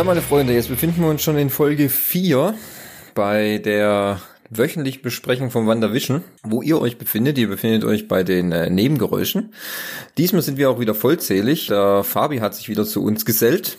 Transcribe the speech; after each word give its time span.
Ja, 0.00 0.04
meine 0.04 0.22
Freunde, 0.22 0.54
jetzt 0.54 0.70
befinden 0.70 1.02
wir 1.02 1.10
uns 1.10 1.20
schon 1.20 1.36
in 1.36 1.50
Folge 1.50 1.90
4 1.90 2.54
bei 3.14 3.58
der 3.58 4.18
wöchentlichen 4.48 5.02
Besprechung 5.02 5.50
von 5.50 5.66
WandaVision, 5.66 6.24
wo 6.42 6.62
ihr 6.62 6.80
euch 6.80 6.96
befindet. 6.96 7.36
Ihr 7.36 7.48
befindet 7.48 7.84
euch 7.84 8.08
bei 8.08 8.22
den 8.22 8.50
äh, 8.50 8.70
Nebengeräuschen. 8.70 9.52
Diesmal 10.16 10.40
sind 10.40 10.56
wir 10.56 10.70
auch 10.70 10.80
wieder 10.80 10.94
vollzählig. 10.94 11.66
Der 11.66 12.02
Fabi 12.02 12.38
hat 12.38 12.54
sich 12.54 12.70
wieder 12.70 12.86
zu 12.86 13.04
uns 13.04 13.26
gesellt. 13.26 13.76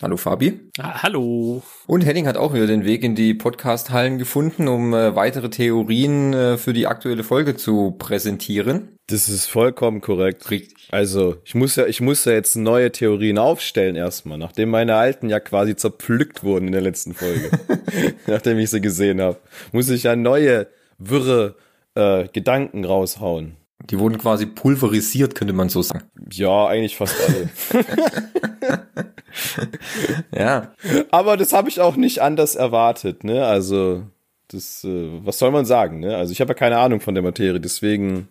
Hallo 0.00 0.16
Fabi. 0.16 0.58
Ah, 0.78 1.02
hallo. 1.02 1.62
Und 1.86 2.04
Henning 2.04 2.26
hat 2.26 2.36
auch 2.36 2.54
wieder 2.54 2.66
den 2.66 2.84
Weg 2.84 3.04
in 3.04 3.14
die 3.14 3.34
Podcast-Hallen 3.34 4.18
gefunden, 4.18 4.66
um 4.66 4.94
äh, 4.94 5.14
weitere 5.14 5.48
Theorien 5.48 6.32
äh, 6.32 6.56
für 6.56 6.72
die 6.72 6.88
aktuelle 6.88 7.22
Folge 7.22 7.56
zu 7.56 7.92
präsentieren. 7.92 8.96
Das 9.06 9.28
ist 9.28 9.46
vollkommen 9.46 10.00
korrekt. 10.00 10.44
Also, 10.90 11.36
ich 11.44 11.54
muss 11.54 11.76
ja, 11.76 11.86
ich 11.86 12.00
muss 12.00 12.24
ja 12.24 12.32
jetzt 12.32 12.56
neue 12.56 12.90
Theorien 12.90 13.38
aufstellen 13.38 13.94
erstmal, 13.94 14.38
nachdem 14.38 14.70
meine 14.70 14.96
alten 14.96 15.28
ja 15.28 15.38
quasi 15.38 15.76
zerpflückt 15.76 16.42
wurden 16.42 16.66
in 16.66 16.72
der 16.72 16.82
letzten 16.82 17.14
Folge. 17.14 17.50
nachdem 18.26 18.58
ich 18.58 18.70
sie 18.70 18.80
gesehen 18.80 19.20
habe, 19.20 19.38
muss 19.70 19.88
ich 19.88 20.04
ja 20.04 20.16
neue, 20.16 20.66
wirre 20.98 21.54
äh, 21.94 22.26
Gedanken 22.32 22.84
raushauen. 22.84 23.56
Die 23.90 23.98
wurden 23.98 24.18
quasi 24.18 24.46
pulverisiert, 24.46 25.34
könnte 25.34 25.52
man 25.52 25.68
so 25.68 25.82
sagen. 25.82 26.04
Ja, 26.30 26.66
eigentlich 26.66 26.96
fast 26.96 27.16
alle. 27.28 27.50
ja. 30.36 30.72
Aber 31.10 31.36
das 31.36 31.52
habe 31.52 31.68
ich 31.68 31.80
auch 31.80 31.96
nicht 31.96 32.20
anders 32.20 32.54
erwartet, 32.54 33.24
ne? 33.24 33.46
Also, 33.46 34.04
das, 34.48 34.84
äh, 34.84 35.08
was 35.24 35.38
soll 35.38 35.50
man 35.50 35.64
sagen, 35.64 36.00
ne? 36.00 36.16
Also, 36.16 36.32
ich 36.32 36.40
habe 36.40 36.50
ja 36.50 36.54
keine 36.54 36.78
Ahnung 36.78 37.00
von 37.00 37.14
der 37.14 37.22
Materie, 37.22 37.60
deswegen 37.60 38.28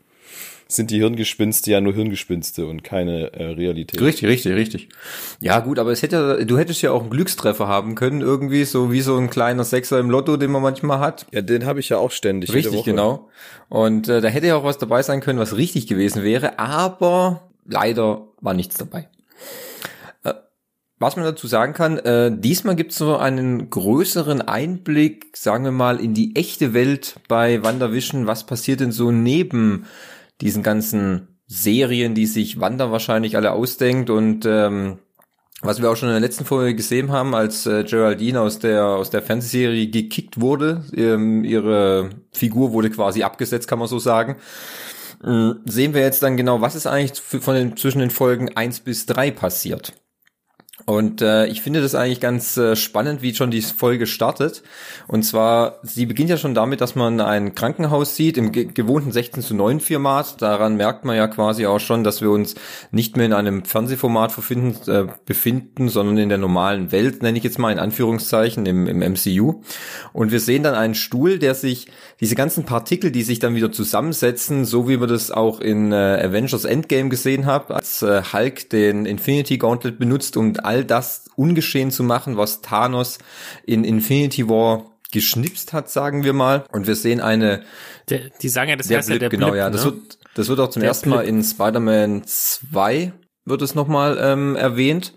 sind 0.72 0.92
die 0.92 1.00
Hirngespinste 1.00 1.72
ja 1.72 1.82
nur 1.82 1.94
Hirngespinste 1.94 2.66
und 2.66 2.84
keine 2.84 3.34
äh, 3.34 3.44
Realität. 3.44 4.02
Richtig, 4.02 4.28
richtig, 4.28 4.54
richtig. 4.54 4.90
Ja, 5.40 5.60
gut, 5.60 5.80
aber 5.80 5.92
es 5.92 6.02
hätte, 6.02 6.46
du 6.46 6.58
hättest 6.58 6.82
ja 6.82 6.92
auch 6.92 7.02
einen 7.02 7.10
Glückstreffer 7.10 7.68
haben 7.68 7.96
können, 7.96 8.22
irgendwie, 8.22 8.64
so 8.64 8.92
wie 8.92 9.02
so 9.02 9.18
ein 9.18 9.30
kleiner 9.30 9.64
Sechser 9.64 10.00
im 10.00 10.10
Lotto, 10.10 10.38
den 10.38 10.52
man 10.52 10.62
manchmal 10.62 11.00
hat. 11.00 11.26
Ja, 11.32 11.42
den 11.42 11.66
habe 11.66 11.80
ich 11.80 11.90
ja 11.90 11.98
auch 11.98 12.12
ständig. 12.12 12.54
Richtig, 12.54 12.84
genau. 12.84 13.30
Und 13.70 14.08
äh, 14.08 14.22
da 14.22 14.28
hätte 14.30 14.48
ja 14.48 14.56
auch 14.56 14.64
was 14.64 14.78
dabei 14.78 15.04
sein 15.04 15.22
können, 15.22 15.40
was 15.40 15.58
richtig 15.58 15.88
gewesen 15.88 16.24
wäre, 16.24 16.60
aber 16.60 17.50
leider 17.66 18.28
war 18.40 18.54
nichts 18.54 18.78
dabei. 18.78 19.08
Was 21.02 21.16
man 21.16 21.26
dazu 21.26 21.48
sagen 21.48 21.74
kann, 21.74 21.98
äh, 21.98 22.32
diesmal 22.32 22.76
gibt 22.76 22.92
es 22.92 23.00
so 23.00 23.18
einen 23.18 23.72
größeren 23.72 24.44
Einblick, 24.44 25.36
sagen 25.36 25.64
wir 25.64 25.72
mal, 25.72 26.00
in 26.00 26.14
die 26.14 26.36
echte 26.36 26.76
Welt 26.76 27.16
bei 27.28 27.64
WandaVision. 27.64 28.28
Was 28.28 28.46
passiert 28.46 28.82
denn 28.82 28.92
so 28.92 29.10
neben 29.10 29.88
diesen 30.42 30.62
ganzen 30.62 31.40
Serien, 31.48 32.14
die 32.14 32.28
sich 32.28 32.60
Wanda 32.60 32.92
wahrscheinlich 32.92 33.36
alle 33.36 33.52
ausdenkt 33.52 34.12
und 34.12 34.46
ähm, 34.46 35.00
was 35.64 35.82
wir 35.82 35.90
auch 35.90 35.96
schon 35.96 36.10
in 36.10 36.14
der 36.14 36.22
letzten 36.22 36.46
Folge 36.46 36.76
gesehen 36.76 37.12
haben, 37.12 37.34
als 37.34 37.66
äh, 37.66 37.84
Geraldine 37.84 38.42
aus 38.42 38.60
der 38.60 38.86
aus 38.86 39.10
der 39.10 39.24
Fernsehserie 39.24 39.90
gekickt 39.90 40.40
wurde, 40.40 40.86
ähm, 40.96 41.44
ihre 41.44 42.12
Figur 42.32 42.74
wurde 42.74 42.92
quasi 42.92 43.24
abgesetzt, 43.24 43.68
kann 43.68 43.80
man 43.80 43.88
so 43.88 43.98
sagen. 43.98 44.36
Ähm, 45.24 45.62
sehen 45.66 45.96
wir 45.96 46.02
jetzt 46.02 46.22
dann 46.22 46.38
genau, 46.38 46.62
was 46.62 46.76
ist 46.76 46.86
eigentlich 46.86 47.20
von 47.20 47.56
den 47.56 47.76
zwischen 47.76 48.00
den 48.00 48.12
Folgen 48.12 48.56
eins 48.56 48.82
bis 48.82 49.08
drei 49.08 49.32
passiert. 49.32 49.94
Und 50.86 51.22
äh, 51.22 51.46
ich 51.48 51.62
finde 51.62 51.82
das 51.82 51.96
eigentlich 51.96 52.20
ganz 52.20 52.58
äh, 52.58 52.76
spannend, 52.76 53.22
wie 53.22 53.34
schon 53.34 53.52
die 53.52 53.62
Folge 53.62 54.08
startet. 54.08 54.64
Und 55.08 55.24
zwar, 55.24 55.80
sie 55.84 56.06
beginnt 56.06 56.30
ja 56.30 56.38
schon 56.38 56.54
damit, 56.54 56.82
dass 56.82 56.96
man 56.96 57.20
ein 57.22 57.56
Krankenhaus 57.56 58.16
sieht 58.16 58.38
im 58.38 58.52
ge 58.52 58.66
gewohnten 58.66 59.12
16 59.12 59.44
zu 59.44 59.56
9 59.56 59.80
Format. 59.80 60.42
Daran 60.42 60.76
merkt 60.76 61.06
man 61.06 61.16
ja 61.16 61.28
quasi 61.28 61.66
auch 61.66 61.80
schon, 61.80 62.04
dass 62.04 62.22
wir 62.22 62.32
uns 62.32 62.56
nicht 62.92 63.18
mehr 63.18 63.26
in 63.26 63.34
einem 63.34 63.66
Fernsehformat 63.66 64.36
befinden, 64.36 64.90
äh, 64.90 65.08
befinden 65.26 65.90
sondern 65.90 66.18
in 66.18 66.30
der 66.30 66.38
normalen 66.38 66.92
Welt, 66.92 67.22
nenne 67.22 67.38
ich 67.38 67.44
jetzt 67.44 67.60
mal 67.60 67.72
in 67.72 67.80
Anführungszeichen, 67.80 68.66
im, 68.66 68.88
im 68.88 69.00
MCU. 69.00 69.62
Und 70.14 70.32
wir 70.32 70.40
sehen 70.40 70.64
dann 70.64 70.76
einen 70.76 70.96
Stuhl, 70.96 71.40
der 71.40 71.56
sich, 71.56 71.88
diese 72.22 72.36
ganzen 72.36 72.66
Partikel, 72.66 73.12
die 73.12 73.24
sich 73.24 73.40
dann 73.40 73.56
wieder 73.56 73.72
zusammensetzen, 73.72 74.64
so 74.64 74.88
wie 74.88 75.00
wir 75.00 75.08
das 75.08 75.32
auch 75.32 75.60
in 75.60 75.92
äh, 75.92 75.96
Avengers 75.96 76.66
Endgame 76.66 77.10
gesehen 77.10 77.48
haben, 77.48 77.74
als 77.74 78.04
äh, 78.04 78.22
Hulk 78.32 78.70
den 78.70 79.08
Infinity 79.08 79.58
Gauntlet 79.58 79.98
benutzt, 79.98 80.38
um 80.38 80.54
all 80.62 80.86
das 80.86 81.26
ungeschehen 81.36 81.90
zu 81.90 82.04
machen, 82.04 82.38
was 82.38 82.62
Thanos 82.62 83.18
in 83.66 83.84
Infinity 83.84 84.48
War 84.48 84.86
geschnipst 85.12 85.74
hat, 85.74 85.90
sagen 85.90 86.24
wir 86.24 86.34
mal. 86.34 86.64
Und 86.72 86.86
wir 86.86 86.96
sehen 86.96 87.22
eine. 87.22 87.64
Der, 88.10 88.30
die 88.42 88.50
sagen 88.50 88.70
ja, 88.70 88.76
das 88.76 88.88
der 88.88 89.00
heißt 89.00 89.08
Blip, 89.08 89.16
ja 89.22 89.30
der 89.30 89.30
genau, 89.30 89.48
Blip, 89.48 89.58
ja. 89.58 89.70
Das 89.72 89.84
ne? 89.84 89.92
wird, 89.92 90.20
das 90.36 90.48
wird 90.48 90.60
auch 90.60 90.70
zum 90.70 90.82
Der 90.82 90.90
ersten 90.90 91.10
Mal 91.10 91.24
Blip. 91.24 91.30
in 91.30 91.44
Spider-Man 91.44 92.24
2 92.26 93.14
wird 93.46 93.62
es 93.64 93.74
nochmal 93.74 94.20
ähm, 94.22 94.56
erwähnt. 94.56 95.14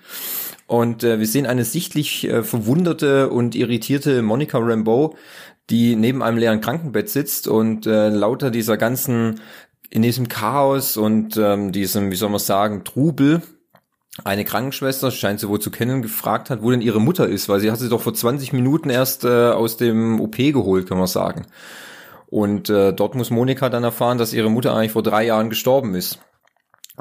Und 0.67 1.05
äh, 1.05 1.19
wir 1.19 1.27
sehen 1.27 1.47
eine 1.47 1.65
sichtlich 1.65 2.25
äh, 2.27 2.43
verwunderte 2.43 3.29
und 3.29 3.55
irritierte 3.55 4.23
Monica 4.23 4.59
Rambeau, 4.59 5.15
die 5.71 5.97
neben 5.97 6.23
einem 6.23 6.39
leeren 6.39 6.61
Krankenbett 6.61 7.09
sitzt 7.09 7.49
und 7.49 7.87
äh, 7.87 8.09
lauter 8.09 8.51
dieser 8.51 8.77
ganzen, 8.77 9.41
in 9.91 10.03
diesem 10.03 10.29
Chaos 10.29 10.97
und 10.97 11.37
ähm, 11.37 11.73
diesem, 11.73 12.11
wie 12.11 12.17
soll 12.17 12.31
man 12.31 12.41
sagen, 12.41 12.85
Trubel, 12.85 13.43
eine 14.23 14.45
Krankenschwester, 14.45 15.11
scheint 15.11 15.41
sie 15.41 15.49
wohl 15.49 15.61
zu 15.61 15.71
kennen, 15.71 16.03
gefragt 16.03 16.51
hat, 16.51 16.63
wo 16.63 16.71
denn 16.71 16.83
ihre 16.83 17.01
Mutter 17.01 17.29
ist, 17.29 17.49
weil 17.49 17.61
sie 17.61 17.71
hat 17.71 17.81
sie 17.81 17.89
doch 17.89 18.03
vor 18.03 18.15
20 18.15 18.53
Minuten 18.53 18.91
erst 18.91 19.25
äh, 19.25 19.51
aus 19.51 19.77
dem 19.77 20.21
OP 20.21 20.37
geholt, 20.37 20.89
kann 20.89 20.99
man 20.99 21.09
sagen. 21.09 21.47
Und 22.27 22.69
äh, 22.71 22.93
dort 22.93 23.15
muss 23.15 23.31
Monika 23.31 23.69
dann 23.69 23.85
erfahren, 23.85 24.19
dass 24.19 24.33
ihre 24.33 24.51
Mutter 24.51 24.75
eigentlich 24.75 24.93
vor 24.93 25.03
drei 25.03 25.25
Jahren 25.27 25.51
gestorben 25.51 25.95
ist. 25.95 26.21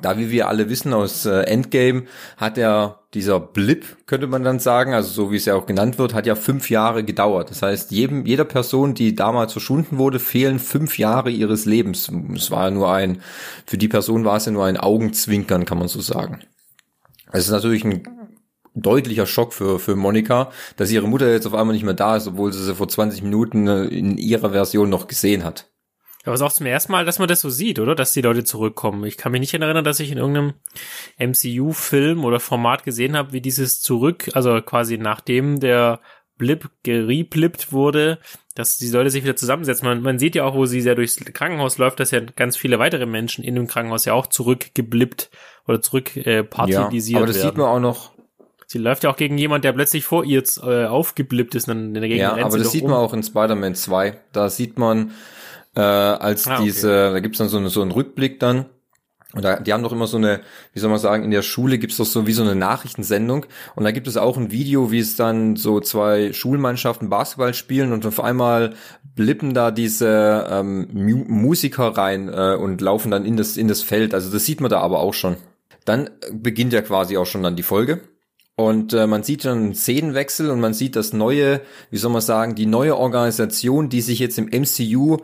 Da, 0.02 0.18
wie 0.18 0.32
wir 0.32 0.48
alle 0.48 0.70
wissen 0.70 0.94
aus 0.94 1.26
äh, 1.26 1.42
Endgame, 1.42 2.06
hat 2.38 2.58
ja 2.58 3.00
dieser 3.14 3.40
Blip, 3.40 3.98
könnte 4.06 4.28
man 4.28 4.44
dann 4.44 4.60
sagen, 4.60 4.94
also 4.94 5.10
so 5.10 5.32
wie 5.32 5.36
es 5.36 5.46
ja 5.46 5.56
auch 5.56 5.66
genannt 5.66 5.98
wird, 5.98 6.14
hat 6.14 6.26
ja 6.26 6.36
fünf 6.36 6.70
Jahre 6.70 7.04
gedauert. 7.04 7.52
Das 7.52 7.62
heißt, 7.62 7.92
jedem, 7.92 8.26
jeder 8.26 8.46
Person, 8.46 8.94
die 8.94 9.16
damals 9.16 9.52
verschwunden 9.52 9.98
wurde, 9.98 10.20
fehlen 10.20 10.60
fünf 10.60 10.98
Jahre 10.98 11.30
ihres 11.30 11.66
Lebens. 11.66 12.12
Es 12.36 12.52
war 12.52 12.66
ja 12.66 12.72
nur 12.72 12.92
ein, 12.92 13.22
für 13.66 13.78
die 13.78 13.88
Person 13.88 14.26
war 14.26 14.38
es 14.38 14.46
ja 14.46 14.52
nur 14.52 14.66
ein 14.66 14.78
Augenzwinkern, 14.78 15.66
kann 15.66 15.78
man 15.78 15.88
so 15.88 16.02
sagen. 16.02 16.40
Es 17.32 17.46
ist 17.46 17.52
natürlich 17.52 17.84
ein 17.84 18.04
deutlicher 18.76 19.26
Schock 19.26 19.54
für, 19.54 19.80
für 19.80 19.96
Monika, 19.96 20.52
dass 20.78 20.92
ihre 20.92 21.08
Mutter 21.08 21.32
jetzt 21.32 21.46
auf 21.46 21.54
einmal 21.54 21.74
nicht 21.74 21.86
mehr 21.86 21.94
da 21.94 22.16
ist, 22.16 22.28
obwohl 22.28 22.52
sie 22.52 22.64
sie 22.64 22.76
vor 22.76 22.88
20 22.88 23.22
Minuten 23.22 23.68
in 23.68 24.18
ihrer 24.18 24.52
Version 24.52 24.90
noch 24.90 25.08
gesehen 25.08 25.44
hat. 25.44 25.73
Aber 26.24 26.34
es 26.34 26.42
ist 26.42 26.46
auch 26.46 26.54
zum 26.54 26.66
ersten 26.66 26.92
Mal, 26.92 27.06
dass 27.06 27.20
man 27.20 27.28
das 27.28 27.42
so 27.42 27.50
sieht, 27.50 27.80
oder? 27.80 27.96
Dass 27.96 28.14
die 28.14 28.22
Leute 28.22 28.44
zurückkommen. 28.44 29.04
Ich 29.04 29.18
kann 29.18 29.32
mich 29.32 29.42
nicht 29.42 29.54
erinnern, 29.54 29.84
dass 29.84 30.00
ich 30.00 30.12
in 30.12 30.18
irgendeinem 30.18 30.54
MCU-Film 31.20 32.24
oder 32.24 32.40
Format 32.40 32.84
gesehen 32.84 33.18
habe, 33.18 33.34
wie 33.34 33.42
dieses 33.42 33.82
zurück, 33.82 34.30
also 34.34 34.62
quasi 34.62 34.98
nachdem 34.98 35.60
der 35.60 36.00
Blip 36.38 36.70
gereblippt 36.84 37.72
wurde, 37.72 38.20
dass 38.56 38.78
die 38.78 38.90
Leute 38.90 39.10
sich 39.10 39.24
wieder 39.24 39.36
zusammensetzen. 39.36 39.88
Man, 39.88 40.02
man 40.02 40.20
sieht 40.20 40.36
ja 40.36 40.46
auch, 40.46 40.56
wo 40.56 40.66
sie 40.66 40.80
ja 40.80 40.96
durchs 40.96 41.18
Krankenhaus 41.18 41.78
läuft, 41.78 42.00
dass 42.00 42.12
ja 42.12 42.22
ganz 42.22 42.56
viele 42.58 42.80
weitere 42.80 43.06
Menschen 43.06 43.44
in 43.44 43.56
dem 43.56 43.68
Krankenhaus 43.68 44.06
ja 44.06 44.14
auch 44.14 44.28
zurückgeblippt 44.28 45.30
oder 45.68 45.82
zurück 45.82 46.16
äh, 46.16 46.44
partisiert 46.44 47.18
aber 47.18 47.28
das 47.28 47.38
werden. 47.38 47.50
sieht 47.50 47.58
man 47.58 47.68
auch 47.68 47.80
noch 47.80 48.14
Sie 48.66 48.80
läuft 48.80 49.04
ja 49.04 49.12
auch 49.12 49.18
gegen 49.18 49.38
jemand, 49.38 49.64
der 49.66 49.74
plötzlich 49.74 50.04
vor 50.04 50.24
ihr 50.26 50.42
äh, 50.64 50.86
aufgeblippt 50.86 51.54
ist, 51.54 51.68
dann 51.68 51.94
dagegen 51.94 52.20
Ja, 52.20 52.32
rennt 52.32 52.46
aber 52.46 52.54
sie 52.54 52.64
das 52.64 52.72
sieht 52.72 52.84
um. 52.84 52.90
man 52.90 53.00
auch 53.02 53.14
in 53.14 53.22
Spider-Man 53.22 53.76
2. 53.76 54.18
Da 54.32 54.50
sieht 54.50 54.80
man, 54.80 55.12
äh, 55.76 55.82
als 55.82 56.48
Ah, 56.48 56.56
okay. 56.56 56.64
diese, 56.66 57.12
da 57.12 57.20
gibt's 57.20 57.38
dann 57.38 57.50
so, 57.50 57.58
eine, 57.58 57.70
so 57.70 57.82
einen 57.82 57.92
Rückblick 57.92 58.40
dann. 58.40 58.66
Und 59.34 59.44
da, 59.44 59.60
die 59.60 59.74
haben 59.74 59.82
doch 59.82 59.92
immer 59.92 60.06
so 60.06 60.18
eine, 60.18 60.42
wie 60.74 60.80
soll 60.80 60.92
man 60.92 61.00
sagen, 61.00 61.24
in 61.24 61.32
der 61.32 61.42
Schule 61.42 61.80
gibt's 61.80 61.98
doch 61.98 62.06
so 62.06 62.28
wie 62.28 62.34
so 62.34 62.44
eine 62.44 62.54
Nachrichtensendung. 62.54 63.48
Und 63.76 63.84
da 63.84 63.92
gibt 63.92 64.08
es 64.08 64.16
auch 64.16 64.38
ein 64.38 64.52
Video, 64.52 64.92
wie 64.92 65.00
es 65.00 65.16
dann 65.16 65.56
so 65.56 65.80
zwei 65.80 66.34
Schulmannschaften 66.34 67.10
Basketball 67.10 67.56
spielen 67.56 67.94
und 67.94 68.06
auf 68.06 68.20
einmal 68.20 68.76
blippen 69.16 69.56
da 69.56 69.72
diese 69.72 70.48
ähm, 70.50 70.88
Mu 70.94 71.24
Musiker 71.28 71.98
rein 71.98 72.30
äh, 72.30 72.56
und 72.56 72.80
laufen 72.82 73.10
dann 73.10 73.26
in 73.26 73.36
das, 73.36 73.58
in 73.58 73.68
das 73.68 73.82
Feld. 73.82 74.14
Also 74.14 74.32
das 74.32 74.46
sieht 74.46 74.62
man 74.62 74.70
da 74.70 74.82
aber 74.82 75.00
auch 75.00 75.16
schon. 75.16 75.38
Dann 75.84 76.12
beginnt 76.32 76.72
ja 76.72 76.84
quasi 76.84 77.18
auch 77.18 77.26
schon 77.26 77.42
dann 77.42 77.56
die 77.56 77.64
Folge. 77.64 78.02
Und 78.56 78.94
äh, 78.94 79.08
man 79.08 79.24
sieht 79.24 79.46
dann 79.46 79.58
einen 79.58 79.76
Szenenwechsel 79.76 80.52
und 80.52 80.60
man 80.60 80.76
sieht 80.76 80.96
das 80.96 81.12
neue, 81.12 81.62
wie 81.90 81.98
soll 81.98 82.12
man 82.12 82.22
sagen, 82.22 82.54
die 82.54 82.68
neue 82.68 82.96
Organisation, 82.96 83.90
die 83.90 84.02
sich 84.02 84.20
jetzt 84.20 84.38
im 84.38 84.46
MCU 84.46 85.18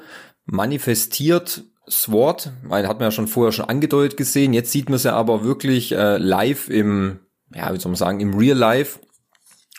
manifestiert. 0.52 1.64
SWORD, 1.90 2.52
man 2.64 2.88
hat 2.88 3.00
man 3.00 3.08
ja 3.08 3.12
schon 3.12 3.28
vorher 3.28 3.52
schon 3.52 3.66
angedeutet 3.66 4.16
gesehen, 4.16 4.54
jetzt 4.54 4.72
sieht 4.72 4.90
man 4.90 5.00
sie 5.00 5.12
aber 5.12 5.44
wirklich 5.44 5.92
äh, 5.92 6.18
live 6.18 6.70
im, 6.70 7.20
ja, 7.54 7.74
wie 7.74 7.80
soll 7.80 7.90
man 7.90 7.98
sagen, 7.98 8.20
im 8.20 8.36
Real 8.36 8.58
Life, 8.58 9.00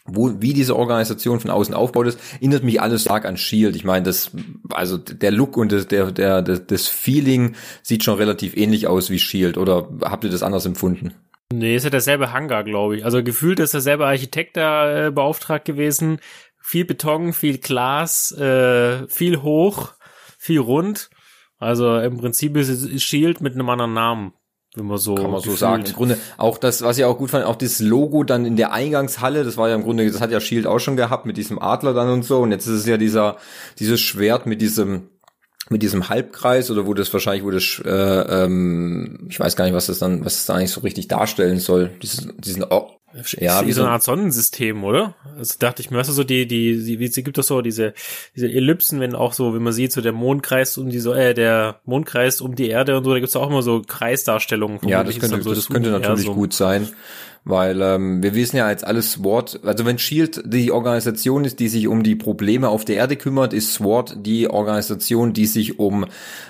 wo, 0.05 0.33
wie 0.41 0.53
diese 0.53 0.77
Organisation 0.77 1.39
von 1.39 1.53
außen 1.53 1.75
aufgebaut 1.75 2.09
ist, 2.09 2.19
erinnert 2.35 2.65
mich 2.65 2.81
alles 2.81 3.03
stark 3.03 3.27
an 3.27 3.37
Shield. 3.37 3.77
Ich 3.77 3.85
meine, 3.85 4.05
das, 4.05 4.33
also 4.71 4.99
der 4.99 5.31
Look 5.31 5.57
und 5.57 5.71
das, 5.71 5.87
der, 5.87 6.11
der, 6.11 6.43
das 6.43 6.89
Feeling 6.89 7.55
sieht 7.83 8.03
schon 8.03 8.17
relativ 8.17 8.57
ähnlich 8.57 8.89
aus 8.89 9.11
wie 9.11 9.21
Shield. 9.21 9.57
Oder 9.57 9.89
habt 10.03 10.25
ihr 10.25 10.31
das 10.31 10.43
anders 10.43 10.67
empfunden? 10.67 11.15
Nee, 11.53 11.77
ist 11.77 11.85
ja 11.85 11.91
derselbe 11.91 12.33
Hangar, 12.33 12.65
glaube 12.65 12.97
ich. 12.97 13.05
Also 13.05 13.23
gefühlt 13.23 13.61
ist 13.61 13.75
derselbe 13.75 14.07
Architekt 14.07 14.57
da 14.57 15.07
äh, 15.07 15.11
beauftragt 15.11 15.65
gewesen. 15.65 16.19
Viel 16.61 16.85
Beton, 16.85 17.33
viel 17.33 17.59
Glas, 17.59 18.33
äh, 18.33 19.07
viel 19.09 19.43
hoch, 19.43 19.95
viel 20.41 20.59
rund. 20.59 21.11
Also 21.59 21.99
im 21.99 22.17
Prinzip 22.17 22.57
ist 22.57 22.71
es 22.71 23.03
Shield 23.03 23.43
mit 23.43 23.53
einem 23.53 23.69
anderen 23.69 23.93
Namen. 23.93 24.33
wenn 24.75 24.87
man 24.87 24.97
so 24.97 25.15
kann 25.15 25.31
man 25.31 25.43
so 25.43 25.55
sagen. 25.55 25.85
Im 25.85 25.93
Grunde 25.93 26.19
auch 26.39 26.57
das, 26.57 26.81
was 26.81 26.97
ich 26.97 27.05
auch 27.05 27.19
gut 27.19 27.31
fand, 27.31 27.45
auch 27.45 27.57
das 27.57 27.81
Logo 27.81 28.25
dann 28.25 28.47
in 28.47 28.57
der 28.57 28.73
Eingangshalle, 28.73 29.45
das 29.45 29.59
war 29.59 29.69
ja 29.69 29.75
im 29.75 29.83
Grunde, 29.83 30.11
das 30.11 30.23
hat 30.23 30.31
ja 30.31 30.41
Shield 30.41 30.67
auch 30.67 30.79
schon 30.79 30.97
gehabt 30.97 31.27
mit 31.27 31.37
diesem 31.37 31.59
Adler 31.59 31.93
dann 31.93 32.09
und 32.09 32.25
so 32.25 32.41
und 32.41 32.53
jetzt 32.53 32.67
ist 32.67 32.81
es 32.81 32.87
ja 32.87 32.97
dieser 32.97 33.37
dieses 33.79 34.01
Schwert 34.01 34.47
mit 34.47 34.63
diesem 34.63 35.11
mit 35.71 35.83
diesem 35.83 36.09
Halbkreis 36.09 36.71
oder 36.71 36.87
wo 36.87 36.95
das 36.95 37.13
wahrscheinlich 37.13 37.45
wo 37.45 37.51
das 37.51 37.81
äh, 37.85 37.91
ähm, 38.45 39.27
ich 39.31 39.41
weiß 39.41 39.57
gar 39.57 39.65
nicht 39.65 39.75
was 39.75 39.87
das 39.87 40.01
dann 40.01 40.25
was 40.25 40.35
das 40.35 40.47
da 40.47 40.55
eigentlich 40.55 40.73
so 40.73 40.81
richtig 40.81 41.09
darstellen 41.09 41.61
soll 41.61 41.91
diesen 42.03 42.39
diesen 42.41 42.65
ja, 43.39 43.67
wie 43.67 43.73
so 43.73 43.83
eine 43.83 43.91
Art 43.91 44.05
Sonnensystem, 44.05 44.85
oder? 44.85 45.15
Also 45.37 45.57
dachte 45.59 45.83
ich 45.83 45.91
mir, 45.91 45.99
weißt 45.99 46.11
du, 46.11 46.13
so 46.13 46.23
die, 46.23 46.47
die, 46.47 46.85
die, 46.85 47.01
wie 47.01 47.09
sie 47.09 47.25
gibt 47.25 47.39
es 47.39 47.49
so 47.49 47.61
diese, 47.61 47.93
diese 48.37 48.47
Ellipsen, 48.47 49.01
wenn 49.01 49.17
auch 49.17 49.33
so, 49.33 49.53
wie 49.53 49.59
man 49.59 49.73
sieht, 49.73 49.91
so 49.91 50.01
der 50.01 50.13
Mond 50.13 50.45
kreist 50.45 50.79
um 50.79 50.91
die, 50.91 51.01
so, 51.01 51.13
äh, 51.13 51.35
der 51.35 51.81
Mond 51.85 52.07
kreist 52.07 52.41
um 52.41 52.55
die 52.55 52.69
Erde 52.69 52.97
und 52.97 53.05
so, 53.05 53.13
da 53.13 53.19
gibt's 53.19 53.35
auch 53.35 53.51
immer 53.51 53.63
so 53.63 53.83
Kreisdarstellungen. 53.83 54.79
Ja, 54.87 55.03
das 55.03 55.19
könnte, 55.19 55.43
so 55.43 55.51
das, 55.51 55.59
das 55.59 55.69
könnte 55.69 55.91
natürlich 55.91 56.27
gut 56.27 56.53
sein. 56.53 56.89
Weil 57.45 57.81
ähm, 57.81 58.23
wir 58.23 58.35
wissen 58.35 58.59
ja 58.59 58.67
als 58.67 58.85
alles 58.85 59.13
SWORD, 59.13 59.61
also 59.65 59.87
wenn 59.87 59.99
Shield 59.99 60.43
die 60.45 60.73
Organisation 60.73 61.45
ist, 61.45 61.59
die 61.59 61.69
sich 61.69 61.89
um 61.89 62.03
die 62.03 62.15
Probleme 62.15 62.69
auf 62.69 62.85
der 62.85 62.97
Erde 62.97 63.17
kümmert, 63.17 63.55
ist 63.55 63.73
SWORD 63.73 64.27
die 64.27 64.51
Organisation, 64.51 65.33
die 65.33 65.47
sich 65.47 65.79
um 65.79 66.05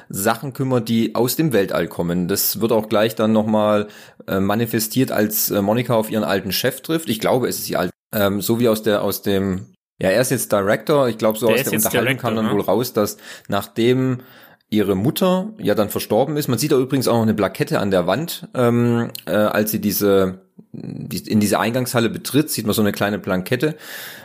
Sachen 0.09 0.53
kümmert, 0.53 0.89
die 0.89 1.15
aus 1.15 1.37
dem 1.37 1.53
Weltall 1.53 1.87
kommen. 1.87 2.27
Das 2.27 2.61
wird 2.61 2.73
auch 2.73 2.89
gleich 2.89 3.15
dann 3.15 3.33
nochmal 3.33 3.87
äh, 4.27 4.41
manifestiert, 4.41 5.13
als 5.13 5.51
äh, 5.51 5.63
Monika 5.63 5.95
auf 5.95 6.11
ihren 6.11 6.25
alten 6.25 6.51
Chef 6.51 6.81
trifft. 6.81 7.09
Ich 7.09 7.21
glaube, 7.21 7.47
es 7.47 7.61
ist 7.61 7.71
ihr 7.71 7.79
alt, 7.79 7.93
ähm, 8.13 8.41
so 8.41 8.59
wie 8.59 8.69
aus 8.69 8.83
der 8.83 9.03
aus 9.03 9.23
dem 9.23 9.67
ja, 10.03 10.09
er 10.09 10.23
ist 10.23 10.31
jetzt 10.31 10.51
Director. 10.51 11.09
Ich 11.09 11.19
glaube, 11.19 11.39
so 11.39 11.47
der 11.47 11.57
aus 11.57 11.65
der 11.65 11.75
Unterhaltung 11.75 12.05
Director, 12.05 12.31
kam 12.31 12.37
dann 12.37 12.47
ne? 12.47 12.53
wohl 12.53 12.63
raus, 12.63 12.93
dass 12.95 13.19
nachdem 13.49 14.23
ihre 14.71 14.95
Mutter 14.95 15.53
ja 15.59 15.75
dann 15.75 15.91
verstorben 15.91 16.37
ist. 16.37 16.49
Man 16.49 16.59
sieht 16.59 16.73
da 16.73 16.79
übrigens 16.79 17.09
auch 17.09 17.15
noch 17.15 17.23
eine 17.23 17.35
Plakette 17.35 17.81
an 17.81 17.91
der 17.91 18.07
Wand, 18.07 18.49
ähm, 18.55 19.11
äh, 19.27 19.33
als 19.33 19.73
sie 19.73 19.81
diese 19.81 20.43
in 20.73 21.41
diese 21.41 21.59
Eingangshalle 21.59 22.09
betritt, 22.09 22.51
sieht 22.51 22.67
man 22.67 22.75
so 22.75 22.83
eine 22.83 22.93
kleine 22.93 23.19
Plakette. 23.19 23.77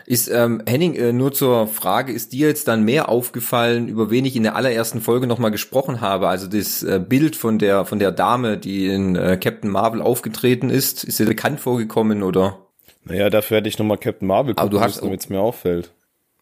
Ist 0.05 0.29
ähm, 0.29 0.61
Henning 0.65 0.95
äh, 0.95 1.13
nur 1.13 1.33
zur 1.33 1.67
Frage, 1.67 2.13
ist 2.13 2.33
dir 2.33 2.47
jetzt 2.47 2.67
dann 2.67 2.83
mehr 2.83 3.09
aufgefallen, 3.09 3.87
über 3.87 4.11
wen 4.11 4.25
ich 4.25 4.35
in 4.35 4.43
der 4.43 4.55
allerersten 4.55 5.01
Folge 5.01 5.27
nochmal 5.27 5.51
gesprochen 5.51 6.01
habe? 6.01 6.27
Also 6.27 6.47
das 6.47 6.83
äh, 6.83 6.99
Bild 6.99 7.35
von 7.35 7.59
der 7.59 7.85
von 7.85 7.99
der 7.99 8.11
Dame, 8.11 8.57
die 8.57 8.87
in 8.87 9.15
äh, 9.15 9.37
Captain 9.37 9.69
Marvel 9.69 10.01
aufgetreten 10.01 10.69
ist, 10.69 11.03
ist 11.03 11.19
dir 11.19 11.25
bekannt 11.25 11.59
vorgekommen 11.59 12.23
oder? 12.23 12.59
Naja, 13.03 13.29
dafür 13.29 13.57
hätte 13.57 13.69
ich 13.69 13.77
nochmal 13.77 13.97
Captain 13.97 14.27
Marvel 14.27 14.55
gucken 14.55 14.61
Aber 14.61 14.69
du 14.69 14.81
hast, 14.81 15.01
damit 15.01 15.21
es 15.21 15.29
mir 15.29 15.39
auffällt. 15.39 15.91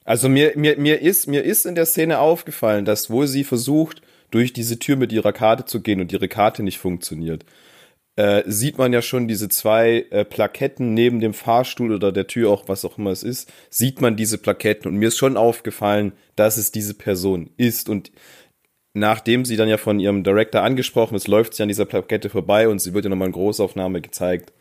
Also 0.05 0.27
mir, 0.29 0.53
mir, 0.55 0.77
mir 0.77 1.01
ist, 1.01 1.27
mir 1.27 1.43
ist 1.43 1.65
in 1.65 1.75
der 1.75 1.85
Szene 1.85 2.19
aufgefallen, 2.19 2.85
dass 2.85 3.09
wo 3.09 3.25
sie 3.25 3.43
versucht, 3.43 4.01
durch 4.31 4.51
diese 4.51 4.79
Tür 4.79 4.95
mit 4.95 5.11
ihrer 5.11 5.31
Karte 5.31 5.65
zu 5.65 5.81
gehen 5.81 6.01
und 6.01 6.11
ihre 6.11 6.27
Karte 6.27 6.63
nicht 6.63 6.79
funktioniert, 6.79 7.45
äh, 8.15 8.43
sieht 8.45 8.77
man 8.77 8.93
ja 8.93 9.01
schon 9.01 9.27
diese 9.27 9.49
zwei 9.49 10.05
äh, 10.11 10.23
Plaketten 10.23 10.93
neben 10.93 11.19
dem 11.19 11.33
Fahrstuhl 11.33 11.93
oder 11.93 12.11
der 12.11 12.27
Tür, 12.27 12.51
auch 12.51 12.67
was 12.67 12.85
auch 12.85 12.97
immer 12.97 13.11
es 13.11 13.23
ist, 13.23 13.51
sieht 13.69 14.01
man 14.01 14.15
diese 14.15 14.37
Plaketten 14.37 14.89
und 14.91 14.97
mir 14.97 15.07
ist 15.07 15.17
schon 15.17 15.37
aufgefallen, 15.37 16.13
dass 16.35 16.57
es 16.57 16.71
diese 16.71 16.93
Person 16.93 17.49
ist 17.57 17.89
und 17.89 18.11
nachdem 18.93 19.45
sie 19.45 19.57
dann 19.57 19.69
ja 19.69 19.77
von 19.77 19.99
ihrem 19.99 20.23
Director 20.23 20.61
angesprochen 20.61 21.15
ist, 21.15 21.27
läuft 21.27 21.55
sie 21.55 21.63
an 21.63 21.69
dieser 21.69 21.85
Plakette 21.85 22.29
vorbei 22.29 22.69
und 22.69 22.79
sie 22.79 22.93
wird 22.93 23.05
ja 23.05 23.09
nochmal 23.09 23.27
in 23.27 23.33
Großaufnahme 23.33 24.01
gezeigt. 24.01 24.53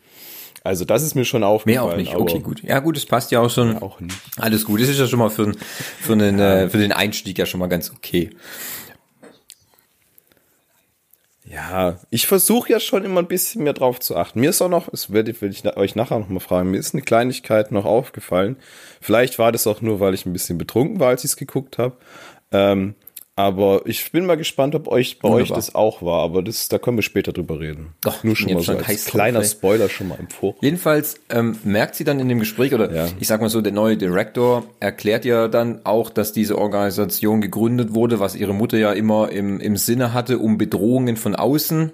Also 0.63 0.85
das 0.85 1.03
ist 1.03 1.13
mir 1.13 1.25
schon 1.25 1.43
aufgefallen. 1.43 1.85
Mehr 1.85 1.93
auch 1.93 1.97
nicht, 1.97 2.15
okay, 2.15 2.39
gut. 2.39 2.63
Ja 2.63 2.79
gut, 2.79 2.95
es 2.95 3.05
passt 3.05 3.31
ja 3.31 3.41
auch 3.41 3.49
schon. 3.49 3.73
Ja, 3.73 3.81
auch 3.81 3.99
nicht. 3.99 4.15
Alles 4.37 4.63
gut, 4.63 4.81
das 4.81 4.87
ist 4.87 4.97
ja 4.97 5.07
schon 5.07 5.19
mal 5.19 5.29
für, 5.29 5.51
für, 5.99 6.13
einen, 6.13 6.39
äh, 6.39 6.69
für 6.69 6.77
den 6.77 6.93
Einstieg 6.93 7.37
ja 7.37 7.45
schon 7.45 7.59
mal 7.59 7.67
ganz 7.67 7.91
okay. 7.91 8.29
Ja, 11.53 11.99
ich 12.09 12.25
versuche 12.25 12.71
ja 12.71 12.79
schon 12.79 13.05
immer 13.05 13.19
ein 13.21 13.27
bisschen 13.27 13.63
mehr 13.63 13.73
drauf 13.73 13.99
zu 13.99 14.15
achten. 14.15 14.39
Mir 14.39 14.49
ist 14.49 14.61
auch 14.61 14.69
noch, 14.69 14.89
das 14.89 15.13
werde 15.13 15.39
will 15.39 15.51
ich 15.51 15.63
euch 15.77 15.93
nachher 15.95 16.17
noch 16.17 16.29
mal 16.29 16.39
fragen, 16.39 16.71
mir 16.71 16.79
ist 16.79 16.95
eine 16.95 17.03
Kleinigkeit 17.03 17.71
noch 17.71 17.85
aufgefallen. 17.85 18.55
Vielleicht 19.01 19.37
war 19.37 19.51
das 19.51 19.67
auch 19.67 19.81
nur, 19.81 19.99
weil 19.99 20.15
ich 20.15 20.25
ein 20.25 20.33
bisschen 20.33 20.57
betrunken 20.57 20.99
war, 20.99 21.09
als 21.09 21.23
ich 21.23 21.31
es 21.31 21.37
geguckt 21.37 21.77
habe. 21.77 21.97
Ähm, 22.51 22.95
aber 23.35 23.81
ich 23.85 24.11
bin 24.11 24.27
mal 24.27 24.37
gespannt, 24.37 24.75
ob 24.75 24.87
euch 24.87 25.17
bei 25.17 25.27
Wunderbar. 25.27 25.41
euch 25.41 25.49
das 25.49 25.73
auch 25.73 26.03
war. 26.03 26.21
Aber 26.21 26.43
das, 26.43 26.69
da 26.69 26.77
können 26.77 26.97
wir 26.97 27.01
später 27.01 27.33
drüber 27.33 27.59
reden. 27.59 27.93
Doch, 28.01 28.23
nur 28.23 28.35
schon 28.35 28.53
mal 28.53 28.61
so 28.61 28.73
als 28.73 29.05
kleiner 29.05 29.39
drauf, 29.39 29.49
Spoiler 29.49 29.89
schon 29.89 30.09
mal 30.09 30.19
im 30.19 30.29
Vor. 30.29 30.55
Jedenfalls 30.61 31.19
ähm, 31.29 31.57
merkt 31.63 31.95
sie 31.95 32.03
dann 32.03 32.19
in 32.19 32.29
dem 32.29 32.39
Gespräch 32.39 32.75
oder 32.75 32.93
ja. 32.93 33.07
ich 33.19 33.27
sag 33.27 33.41
mal 33.41 33.49
so, 33.49 33.61
der 33.61 33.73
neue 33.73 33.97
Director 33.97 34.65
erklärt 34.79 35.25
ja 35.25 35.47
dann 35.47 35.81
auch, 35.83 36.11
dass 36.11 36.31
diese 36.31 36.59
Organisation 36.59 37.41
gegründet 37.41 37.95
wurde, 37.95 38.19
was 38.19 38.35
ihre 38.35 38.53
Mutter 38.53 38.77
ja 38.77 38.93
immer 38.93 39.31
im, 39.31 39.59
im 39.59 39.77
Sinne 39.77 40.13
hatte, 40.13 40.37
um 40.37 40.59
Bedrohungen 40.59 41.17
von 41.17 41.35
außen 41.35 41.91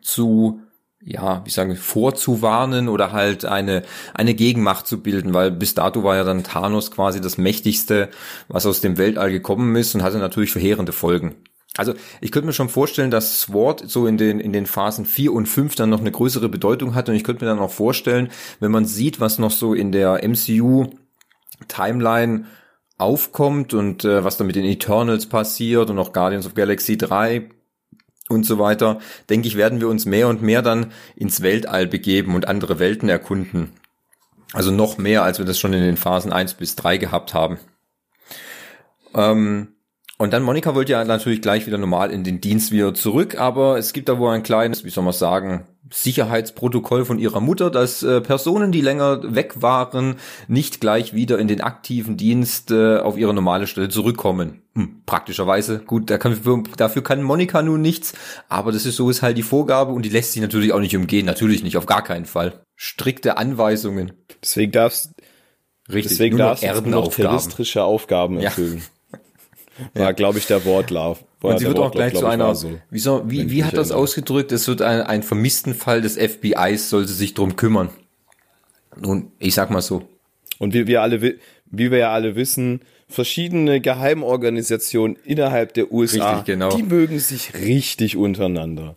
zu 0.00 0.60
ja, 1.06 1.42
wie 1.44 1.50
sagen, 1.50 1.76
vorzuwarnen 1.76 2.88
oder 2.88 3.12
halt 3.12 3.44
eine, 3.44 3.84
eine 4.12 4.34
Gegenmacht 4.34 4.88
zu 4.88 5.00
bilden, 5.00 5.32
weil 5.32 5.52
bis 5.52 5.74
dato 5.74 6.02
war 6.02 6.16
ja 6.16 6.24
dann 6.24 6.42
Thanos 6.42 6.90
quasi 6.90 7.20
das 7.20 7.38
mächtigste, 7.38 8.10
was 8.48 8.66
aus 8.66 8.80
dem 8.80 8.98
Weltall 8.98 9.30
gekommen 9.30 9.74
ist 9.76 9.94
und 9.94 10.02
hatte 10.02 10.18
natürlich 10.18 10.50
verheerende 10.50 10.92
Folgen. 10.92 11.36
Also 11.76 11.94
ich 12.20 12.32
könnte 12.32 12.46
mir 12.46 12.52
schon 12.52 12.68
vorstellen, 12.68 13.12
dass 13.12 13.40
SWORD 13.40 13.88
so 13.88 14.08
in 14.08 14.18
den, 14.18 14.40
in 14.40 14.52
den 14.52 14.66
Phasen 14.66 15.04
4 15.04 15.32
und 15.32 15.46
5 15.46 15.76
dann 15.76 15.90
noch 15.90 16.00
eine 16.00 16.10
größere 16.10 16.48
Bedeutung 16.48 16.96
hat 16.96 17.08
und 17.08 17.14
ich 17.14 17.22
könnte 17.22 17.44
mir 17.44 17.50
dann 17.50 17.60
auch 17.60 17.70
vorstellen, 17.70 18.30
wenn 18.58 18.72
man 18.72 18.84
sieht, 18.84 19.20
was 19.20 19.38
noch 19.38 19.52
so 19.52 19.74
in 19.74 19.92
der 19.92 20.26
MCU 20.26 20.86
Timeline 21.68 22.46
aufkommt 22.98 23.74
und 23.74 24.04
äh, 24.04 24.24
was 24.24 24.38
da 24.38 24.44
mit 24.44 24.56
den 24.56 24.64
Eternals 24.64 25.26
passiert 25.26 25.88
und 25.88 25.98
auch 26.00 26.12
Guardians 26.12 26.46
of 26.46 26.54
Galaxy 26.54 26.96
3 26.96 27.50
und 28.28 28.44
so 28.44 28.58
weiter, 28.58 28.98
denke 29.30 29.48
ich, 29.48 29.56
werden 29.56 29.80
wir 29.80 29.88
uns 29.88 30.04
mehr 30.04 30.28
und 30.28 30.42
mehr 30.42 30.62
dann 30.62 30.92
ins 31.14 31.42
Weltall 31.42 31.86
begeben 31.86 32.34
und 32.34 32.48
andere 32.48 32.78
Welten 32.78 33.08
erkunden. 33.08 33.72
Also 34.52 34.70
noch 34.70 34.98
mehr, 34.98 35.22
als 35.22 35.38
wir 35.38 35.44
das 35.44 35.58
schon 35.58 35.72
in 35.72 35.82
den 35.82 35.96
Phasen 35.96 36.32
eins 36.32 36.54
bis 36.54 36.76
drei 36.76 36.96
gehabt 36.96 37.34
haben. 37.34 37.58
Ähm, 39.14 39.75
und 40.18 40.32
dann 40.32 40.42
Monika 40.42 40.74
wollte 40.74 40.92
ja 40.92 41.04
natürlich 41.04 41.42
gleich 41.42 41.66
wieder 41.66 41.76
normal 41.76 42.10
in 42.10 42.24
den 42.24 42.40
Dienst 42.40 42.72
wieder 42.72 42.94
zurück, 42.94 43.38
aber 43.38 43.76
es 43.78 43.92
gibt 43.92 44.08
da 44.08 44.18
wohl 44.18 44.32
ein 44.32 44.42
kleines, 44.42 44.84
wie 44.84 44.90
soll 44.90 45.04
man 45.04 45.12
sagen, 45.12 45.66
Sicherheitsprotokoll 45.92 47.04
von 47.04 47.18
ihrer 47.18 47.40
Mutter, 47.40 47.70
dass 47.70 48.02
äh, 48.02 48.20
Personen, 48.20 48.72
die 48.72 48.80
länger 48.80 49.34
weg 49.34 49.62
waren, 49.62 50.16
nicht 50.48 50.80
gleich 50.80 51.14
wieder 51.14 51.38
in 51.38 51.48
den 51.48 51.60
aktiven 51.60 52.16
Dienst 52.16 52.70
äh, 52.70 52.96
auf 52.96 53.18
ihre 53.18 53.34
normale 53.34 53.66
Stelle 53.66 53.88
zurückkommen. 53.88 54.62
Hm, 54.74 55.02
praktischerweise, 55.06 55.80
gut, 55.80 56.10
da 56.10 56.18
kann, 56.18 56.36
dafür 56.76 57.02
kann 57.02 57.22
Monika 57.22 57.62
nun 57.62 57.82
nichts, 57.82 58.14
aber 58.48 58.72
das 58.72 58.86
ist 58.86 58.96
so 58.96 59.10
ist 59.10 59.22
halt 59.22 59.36
die 59.36 59.42
Vorgabe 59.42 59.92
und 59.92 60.02
die 60.02 60.08
lässt 60.08 60.32
sich 60.32 60.42
natürlich 60.42 60.72
auch 60.72 60.80
nicht 60.80 60.96
umgehen, 60.96 61.26
natürlich 61.26 61.62
nicht, 61.62 61.76
auf 61.76 61.86
gar 61.86 62.02
keinen 62.02 62.26
Fall. 62.26 62.64
Strikte 62.74 63.36
Anweisungen. 63.36 64.12
Deswegen 64.42 64.72
darfst 64.72 65.12
Richtig, 65.88 66.12
deswegen 66.12 66.38
darfst 66.38 66.64
du 66.64 66.80
noch 66.88 67.14
terroristische 67.14 67.84
Aufgaben 67.84 68.40
erfüllen. 68.40 68.78
Ja. 68.78 68.95
War, 69.94 70.14
glaube 70.14 70.38
ich, 70.38 70.46
der 70.46 70.64
Wortlauf. 70.64 71.24
und 71.42 71.58
sie 71.58 71.66
wird 71.66 71.78
auch 71.78 71.92
gleich 71.92 72.14
zu 72.14 72.26
einer, 72.26 72.54
so, 72.54 72.78
wie, 72.90 72.98
so, 72.98 73.22
wie, 73.26 73.50
wie 73.50 73.64
hat 73.64 73.76
das 73.76 73.92
ausgedrückt? 73.92 74.52
Es 74.52 74.68
wird 74.68 74.82
ein, 74.82 75.02
ein 75.02 75.22
vermissten 75.22 75.74
Fall 75.74 76.00
des 76.00 76.16
FBIs, 76.16 76.90
soll 76.90 77.06
sie 77.06 77.14
sich 77.14 77.34
drum 77.34 77.56
kümmern. 77.56 77.90
Nun, 78.98 79.32
ich 79.38 79.54
sag 79.54 79.70
mal 79.70 79.82
so. 79.82 80.08
Und 80.58 80.72
wie 80.72 80.86
wir 80.86 81.02
alle, 81.02 81.20
wie 81.20 81.90
wir 81.90 81.98
ja 81.98 82.12
alle 82.12 82.34
wissen, 82.36 82.80
verschiedene 83.08 83.80
Geheimorganisationen 83.80 85.16
innerhalb 85.24 85.74
der 85.74 85.92
USA, 85.92 86.36
richtig, 86.36 86.54
genau. 86.54 86.74
die 86.74 86.82
mögen 86.82 87.18
sich 87.18 87.54
richtig 87.54 88.16
untereinander. 88.16 88.96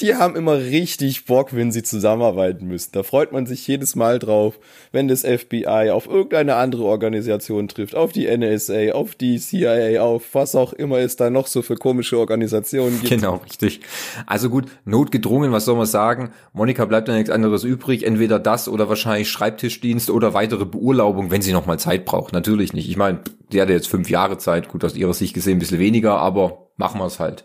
Die 0.00 0.14
haben 0.14 0.36
immer 0.36 0.58
richtig 0.58 1.24
Bock, 1.24 1.54
wenn 1.54 1.72
sie 1.72 1.82
zusammenarbeiten 1.82 2.66
müssen. 2.68 2.90
Da 2.92 3.02
freut 3.02 3.32
man 3.32 3.46
sich 3.46 3.66
jedes 3.66 3.96
Mal 3.96 4.18
drauf, 4.18 4.58
wenn 4.92 5.08
das 5.08 5.22
FBI 5.22 5.90
auf 5.90 6.06
irgendeine 6.06 6.54
andere 6.56 6.84
Organisation 6.84 7.68
trifft, 7.68 7.94
auf 7.94 8.12
die 8.12 8.26
NSA, 8.26 8.92
auf 8.92 9.14
die 9.14 9.38
CIA, 9.38 10.00
auf 10.00 10.34
was 10.34 10.54
auch 10.54 10.72
immer 10.72 10.98
es 10.98 11.16
da 11.16 11.30
noch 11.30 11.48
so 11.48 11.62
für 11.62 11.76
komische 11.76 12.18
Organisationen 12.18 13.00
gibt. 13.00 13.10
Genau, 13.10 13.36
richtig. 13.36 13.80
Also 14.26 14.50
gut, 14.50 14.66
notgedrungen, 14.84 15.52
was 15.52 15.64
soll 15.64 15.76
man 15.76 15.86
sagen? 15.86 16.30
Monika 16.52 16.84
bleibt 16.84 17.08
dann 17.08 17.16
nichts 17.16 17.30
anderes 17.30 17.64
übrig, 17.64 18.04
entweder 18.04 18.38
das 18.38 18.68
oder 18.68 18.88
wahrscheinlich 18.88 19.30
Schreibtischdienst 19.30 20.10
oder 20.10 20.32
weitere 20.32 20.64
Beurlaubung, 20.64 21.30
wenn 21.30 21.42
sie 21.42 21.52
nochmal 21.52 21.78
Zeit 21.78 22.04
braucht. 22.04 22.32
Natürlich 22.32 22.72
nicht. 22.72 22.88
Ich 22.88 22.96
meine, 22.96 23.20
die 23.52 23.60
hatte 23.60 23.72
jetzt 23.72 23.88
fünf 23.88 24.10
Jahre 24.10 24.38
Zeit, 24.38 24.68
gut 24.68 24.84
aus 24.84 24.94
ihrer 24.94 25.14
Sicht 25.14 25.34
gesehen 25.34 25.56
ein 25.56 25.60
bisschen 25.60 25.80
weniger, 25.80 26.18
aber 26.18 26.68
machen 26.76 27.00
wir 27.00 27.06
es 27.06 27.18
halt. 27.20 27.44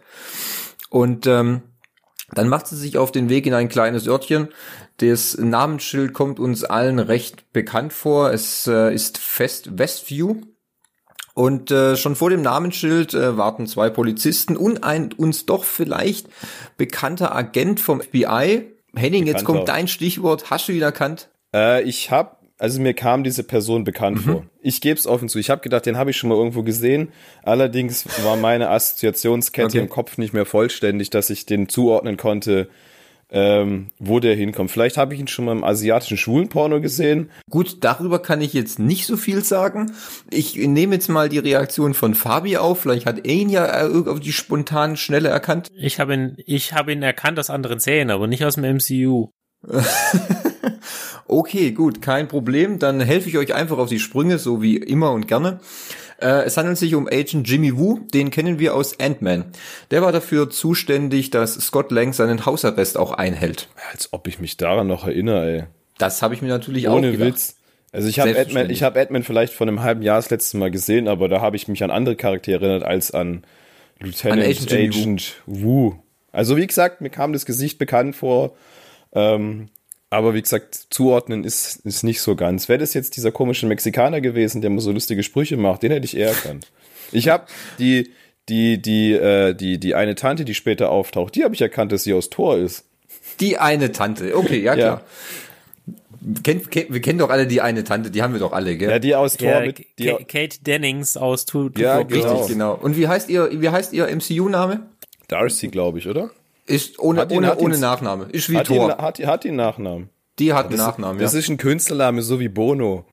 Und 0.89 1.25
ähm, 1.25 1.61
dann 2.33 2.47
macht 2.47 2.67
sie 2.67 2.75
sich 2.75 2.97
auf 2.97 3.11
den 3.11 3.29
Weg 3.29 3.45
in 3.45 3.53
ein 3.53 3.69
kleines 3.69 4.07
Örtchen. 4.07 4.49
Das 4.97 5.37
Namensschild 5.37 6.13
kommt 6.13 6.39
uns 6.39 6.63
allen 6.63 6.99
recht 6.99 7.51
bekannt 7.53 7.93
vor. 7.93 8.31
Es 8.31 8.67
äh, 8.67 8.93
ist 8.93 9.17
Fest 9.17 9.77
Westview. 9.77 10.35
Und 11.33 11.71
äh, 11.71 11.95
schon 11.95 12.15
vor 12.15 12.29
dem 12.29 12.41
Namensschild 12.41 13.13
äh, 13.13 13.37
warten 13.37 13.65
zwei 13.65 13.89
Polizisten 13.89 14.57
und 14.57 14.83
ein 14.83 15.13
uns 15.13 15.45
doch 15.45 15.63
vielleicht 15.63 16.27
bekannter 16.77 17.33
Agent 17.33 17.79
vom 17.79 18.01
FBI. 18.01 18.73
Henning, 18.93 19.25
jetzt 19.25 19.45
kommt 19.45 19.69
dein 19.69 19.87
Stichwort. 19.87 20.49
Hast 20.49 20.67
du 20.67 20.73
ihn 20.73 20.81
erkannt? 20.81 21.29
Äh, 21.55 21.83
ich 21.83 22.11
habe 22.11 22.35
also 22.61 22.79
mir 22.79 22.93
kam 22.93 23.23
diese 23.23 23.41
Person 23.43 23.83
bekannt 23.83 24.19
vor. 24.19 24.45
Ich 24.61 24.81
gebe 24.81 24.99
es 24.99 25.07
offen 25.07 25.27
zu. 25.29 25.39
Ich 25.39 25.49
habe 25.49 25.61
gedacht, 25.61 25.87
den 25.87 25.97
habe 25.97 26.11
ich 26.11 26.17
schon 26.17 26.29
mal 26.29 26.37
irgendwo 26.37 26.61
gesehen. 26.61 27.09
Allerdings 27.41 28.05
war 28.23 28.35
meine 28.35 28.69
Assoziationskette 28.69 29.67
Okay. 29.69 29.79
im 29.79 29.89
Kopf 29.89 30.19
nicht 30.19 30.31
mehr 30.33 30.45
vollständig, 30.45 31.09
dass 31.09 31.31
ich 31.31 31.47
den 31.47 31.69
zuordnen 31.69 32.17
konnte, 32.17 32.69
ähm, 33.31 33.87
wo 33.97 34.19
der 34.19 34.35
hinkommt. 34.35 34.69
Vielleicht 34.69 34.97
habe 34.97 35.15
ich 35.15 35.19
ihn 35.19 35.27
schon 35.27 35.45
mal 35.45 35.53
im 35.53 35.63
asiatischen 35.63 36.17
Schwulenporno 36.17 36.81
gesehen. 36.81 37.31
Gut, 37.49 37.77
darüber 37.83 38.19
kann 38.21 38.41
ich 38.41 38.53
jetzt 38.53 38.77
nicht 38.77 39.07
so 39.07 39.17
viel 39.17 39.43
sagen. 39.43 39.93
Ich 40.29 40.55
nehme 40.55 40.93
jetzt 40.93 41.07
mal 41.09 41.29
die 41.29 41.39
Reaktion 41.39 41.95
von 41.95 42.13
Fabi 42.13 42.57
auf. 42.57 42.81
Vielleicht 42.81 43.07
hat 43.07 43.25
er 43.25 43.33
ihn 43.33 43.49
ja 43.49 43.87
äh, 43.87 44.07
auf 44.07 44.19
die 44.19 44.33
spontan 44.33 44.97
Schnelle 44.97 45.29
erkannt. 45.29 45.69
Ich 45.75 45.99
habe 45.99 46.13
ihn, 46.13 46.37
ich 46.45 46.73
habe 46.73 46.91
ihn 46.91 47.01
erkannt 47.01 47.39
aus 47.39 47.49
anderen 47.49 47.79
Serien, 47.79 48.11
aber 48.11 48.27
nicht 48.27 48.45
aus 48.45 48.53
dem 48.53 48.75
MCU. 48.75 49.29
Okay, 51.31 51.71
gut, 51.71 52.01
kein 52.01 52.27
Problem. 52.27 52.77
Dann 52.77 52.99
helfe 52.99 53.29
ich 53.29 53.37
euch 53.37 53.53
einfach 53.53 53.77
auf 53.77 53.87
die 53.87 53.99
Sprünge, 53.99 54.37
so 54.37 54.61
wie 54.61 54.75
immer 54.75 55.11
und 55.11 55.29
gerne. 55.29 55.61
Äh, 56.21 56.43
es 56.43 56.57
handelt 56.57 56.77
sich 56.77 56.93
um 56.93 57.07
Agent 57.07 57.47
Jimmy 57.47 57.77
Woo, 57.77 57.99
den 58.13 58.31
kennen 58.31 58.59
wir 58.59 58.75
aus 58.75 58.99
Ant-Man. 58.99 59.45
Der 59.91 60.01
war 60.01 60.11
dafür 60.11 60.49
zuständig, 60.49 61.29
dass 61.29 61.53
Scott 61.53 61.89
Lang 61.89 62.11
seinen 62.11 62.45
Hausarrest 62.45 62.97
auch 62.97 63.13
einhält. 63.13 63.69
Als 63.93 64.11
ob 64.11 64.27
ich 64.27 64.39
mich 64.39 64.57
daran 64.57 64.87
noch 64.87 65.07
erinnere, 65.07 65.49
ey. 65.49 65.63
Das 65.97 66.21
habe 66.21 66.33
ich 66.33 66.41
mir 66.41 66.49
natürlich 66.49 66.89
auch 66.89 66.97
Ohne 66.97 67.13
gedacht. 67.13 67.29
Witz. 67.29 67.55
Also 67.93 68.09
ich 68.09 68.19
habe 68.19 68.31
Ant-Man, 68.31 68.35
Selbstverständlich. 68.35 68.77
ich 68.77 68.83
habe 68.83 69.23
vielleicht 69.23 69.53
vor 69.53 69.67
einem 69.67 69.83
halben 69.83 70.01
Jahr 70.01 70.17
das 70.17 70.29
letzte 70.29 70.57
Mal 70.57 70.69
gesehen, 70.69 71.07
aber 71.07 71.29
da 71.29 71.39
habe 71.39 71.55
ich 71.55 71.69
mich 71.69 71.81
an 71.81 71.91
andere 71.91 72.17
Charaktere 72.17 72.65
erinnert 72.65 72.83
als 72.83 73.11
an 73.11 73.45
Lieutenant 73.99 74.41
An 74.41 74.49
Agent, 74.49 74.73
Agent 74.73 75.41
Wu. 75.45 75.93
Also 76.33 76.57
wie 76.57 76.67
gesagt, 76.67 76.99
mir 76.99 77.09
kam 77.09 77.31
das 77.31 77.45
Gesicht 77.45 77.77
bekannt 77.77 78.17
vor. 78.17 78.55
Ähm, 79.13 79.69
aber 80.11 80.35
wie 80.35 80.41
gesagt, 80.43 80.75
zuordnen 80.91 81.43
ist, 81.43 81.77
ist 81.85 82.03
nicht 82.03 82.21
so 82.21 82.35
ganz. 82.35 82.69
Wäre 82.69 82.77
das 82.79 82.93
jetzt 82.93 83.15
dieser 83.17 83.31
komische 83.31 83.65
Mexikaner 83.65 84.21
gewesen, 84.21 84.61
der 84.61 84.69
immer 84.69 84.81
so 84.81 84.91
lustige 84.91 85.23
Sprüche 85.23 85.57
macht, 85.57 85.81
den 85.81 85.91
hätte 85.91 86.05
ich 86.05 86.15
eher 86.15 86.27
erkannt. 86.29 86.67
Ich 87.11 87.27
habe 87.29 87.45
die, 87.79 88.11
die, 88.49 88.79
die, 88.81 89.13
äh, 89.13 89.53
die, 89.55 89.79
die 89.79 89.95
eine 89.95 90.13
Tante, 90.15 90.45
die 90.45 90.53
später 90.53 90.91
auftaucht, 90.91 91.33
die 91.35 91.43
habe 91.43 91.55
ich 91.55 91.61
erkannt, 91.61 91.91
dass 91.91 92.03
sie 92.03 92.13
aus 92.13 92.29
Tor 92.29 92.57
ist. 92.57 92.85
Die 93.39 93.57
eine 93.57 93.91
Tante. 93.91 94.37
Okay, 94.37 94.59
ja 94.61 94.75
Ja. 94.75 94.75
klar. 94.75 95.01
Kennt, 96.43 96.69
kennt, 96.69 96.93
wir 96.93 97.01
kennen 97.01 97.17
doch 97.17 97.31
alle 97.31 97.47
die 97.47 97.61
eine 97.61 97.83
Tante, 97.83 98.11
die 98.11 98.21
haben 98.21 98.33
wir 98.33 98.39
doch 98.39 98.51
alle, 98.51 98.77
gell? 98.77 98.91
Ja, 98.91 98.99
die 98.99 99.15
aus 99.15 99.37
Tor 99.37 99.49
Ja, 99.49 99.59
mit, 99.61 99.79
die, 99.97 100.05
Ka- 100.05 100.19
Kate 100.27 100.59
Dennings 100.61 101.17
aus 101.17 101.45
Two 101.47 101.71
Ja, 101.77 102.03
genau. 102.03 102.31
Richtig, 102.33 102.53
genau. 102.53 102.75
Und 102.75 102.95
wie 102.95 103.07
heißt 103.07 103.27
ihr, 103.29 103.49
wie 103.59 103.69
heißt 103.69 103.91
ihr 103.93 104.07
MCU-Name? 104.15 104.81
Darcy, 105.29 105.69
glaube 105.69 105.97
ich, 105.97 106.07
oder? 106.07 106.29
Ist 106.65 106.99
ohne, 106.99 107.21
Hat 107.21 107.31
ihn- 107.31 107.37
ohne, 107.39 107.51
ihn- 107.53 107.57
ohne 107.57 107.77
Nachname. 107.77 108.25
Ist 108.31 108.49
wie 108.49 108.57
Hat 108.57 108.69
ihn, 108.69 108.75
Thor. 108.77 108.97
hat, 108.97 109.19
hat 109.19 109.45
ihn 109.45 109.55
Nachnamen. 109.55 110.09
Die 110.39 110.53
hat 110.53 110.67
einen 110.67 110.77
Das- 110.77 110.85
Nachnamen, 110.87 111.19
Das 111.19 111.33
ja. 111.33 111.39
ist 111.39 111.49
ein 111.49 111.57
Künstlername, 111.57 112.21
so 112.21 112.39
wie 112.39 112.47
Bono. 112.49 113.05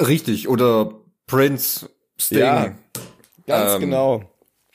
Richtig. 0.00 0.48
Oder 0.48 0.92
Prince, 1.26 1.88
Sting, 2.20 2.38
Ja, 2.38 2.74
ganz 3.46 3.74
Ähm, 3.74 3.80
genau. 3.80 4.22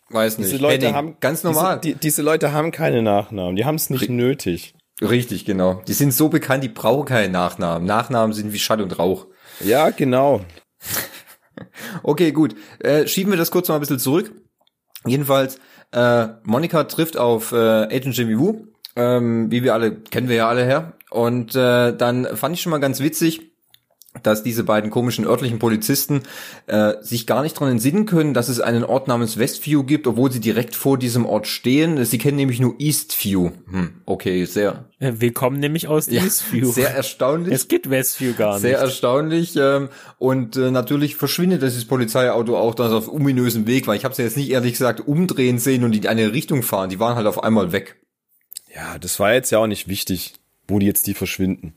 weiß 0.10 0.38
nicht. 0.40 0.52
Diese 0.52 0.62
Leute 0.62 0.86
Henning. 0.88 0.96
haben 0.96 1.16
ganz 1.20 1.44
normal. 1.44 1.80
Diese, 1.82 1.96
die, 1.96 2.00
diese 2.02 2.22
Leute 2.22 2.52
haben 2.54 2.72
keine 2.72 3.02
Nachnamen. 3.02 3.56
Die 3.56 3.66
haben 3.66 3.76
es 3.76 3.90
nicht 3.90 4.10
nötig. 4.10 4.74
Richtig, 5.02 5.46
genau. 5.46 5.82
Die 5.88 5.94
sind 5.94 6.14
so 6.14 6.30
bekannt, 6.30 6.64
die 6.64 6.70
brauchen 6.70 7.06
keinen 7.06 7.32
Nachnamen. 7.32 7.88
Nachnamen 7.88 8.34
sind 8.34 8.54
wie 8.54 8.60
Schall 8.60 8.82
und 8.82 8.98
Rauch. 9.00 9.28
Ja, 9.60 9.90
genau. 9.92 10.42
Okay, 12.04 12.32
gut. 12.32 12.56
Äh, 12.80 13.08
schieben 13.08 13.32
wir 13.32 13.38
das 13.38 13.52
kurz 13.52 13.68
mal 13.68 13.76
ein 13.76 13.82
bisschen 13.82 14.00
zurück. 14.00 14.32
Jedenfalls, 15.06 15.60
äh, 15.92 16.28
Monika 16.44 16.84
trifft 16.86 17.18
auf 17.18 17.52
äh, 17.52 17.56
Agent 17.56 18.18
Jimmy 18.18 18.40
Woo. 18.40 18.68
Ähm, 18.96 19.50
wie 19.52 19.64
wir 19.64 19.74
alle, 19.74 19.96
kennen 19.96 20.28
wir 20.28 20.36
ja 20.36 20.50
alle 20.50 20.66
her. 20.66 20.94
Und 21.10 21.56
äh, 21.56 21.96
dann 21.96 22.26
fand 22.36 22.56
ich 22.56 22.62
schon 22.62 22.72
mal 22.72 22.80
ganz 22.80 23.00
witzig, 23.00 23.51
dass 24.24 24.44
diese 24.44 24.66
beiden 24.66 24.90
komischen 24.92 25.26
örtlichen 25.26 25.58
Polizisten 25.58 26.24
äh, 26.68 26.96
sich 27.02 27.26
gar 27.28 27.44
nicht 27.44 27.54
dran 27.58 27.72
entsinnen 27.72 28.06
können, 28.06 28.34
dass 28.34 28.50
es 28.50 28.60
einen 28.60 28.84
Ort 28.84 29.08
namens 29.08 29.38
Westview 29.40 29.84
gibt, 29.84 30.06
obwohl 30.06 30.30
sie 30.32 30.42
direkt 30.42 30.76
vor 30.76 30.98
diesem 30.98 31.26
Ort 31.26 31.48
stehen. 31.48 32.04
Sie 32.04 32.18
kennen 32.18 32.36
nämlich 32.36 32.60
nur 32.60 32.76
Eastview. 32.78 33.52
Hm, 33.70 33.94
okay, 34.06 34.44
sehr, 34.44 34.84
Äh, 35.00 35.14
Wir 35.20 35.32
kommen 35.34 35.60
nämlich 35.62 35.88
aus 35.88 36.08
ja, 36.08 36.22
Eastview. 36.24 36.70
sehr 36.72 36.94
erstaunlich. 36.94 37.54
es 37.54 37.70
gibt 37.70 37.90
Westview 37.90 38.34
gar 38.34 38.60
Sehr 38.60 38.72
nicht. 38.72 38.82
erstaunlich. 38.82 39.56
Ähm, 39.56 39.88
und 40.20 40.58
äh, 40.58 40.72
natürlich 40.72 41.16
verschwindet 41.16 41.62
dieses 41.62 41.86
Polizeiauto 41.86 42.58
auch 42.58 42.76
dann 42.76 42.92
auf 42.92 43.08
ominösem 43.08 43.66
Weg, 43.66 43.88
weil 43.88 43.96
ich 43.96 44.04
habe 44.04 44.14
sie 44.14 44.24
jetzt 44.24 44.36
nicht 44.36 44.50
ehrlich 44.50 44.74
gesagt 44.74 45.08
umdrehen 45.08 45.58
sehen 45.58 45.86
und 45.86 45.96
in 45.96 46.06
eine 46.06 46.34
Richtung 46.34 46.64
fahren. 46.64 46.90
Die 46.90 47.00
waren 47.00 47.16
halt 47.16 47.28
auf 47.28 47.44
einmal 47.44 47.72
weg. 47.72 47.96
Ja, 48.76 49.00
das 49.00 49.20
war 49.22 49.34
jetzt 49.34 49.52
ja 49.52 49.60
auch 49.60 49.68
nicht 49.68 49.88
wichtig, 49.88 50.34
wo 50.68 50.80
die 50.80 50.86
jetzt 50.86 51.08
die 51.08 51.14
verschwinden. 51.14 51.74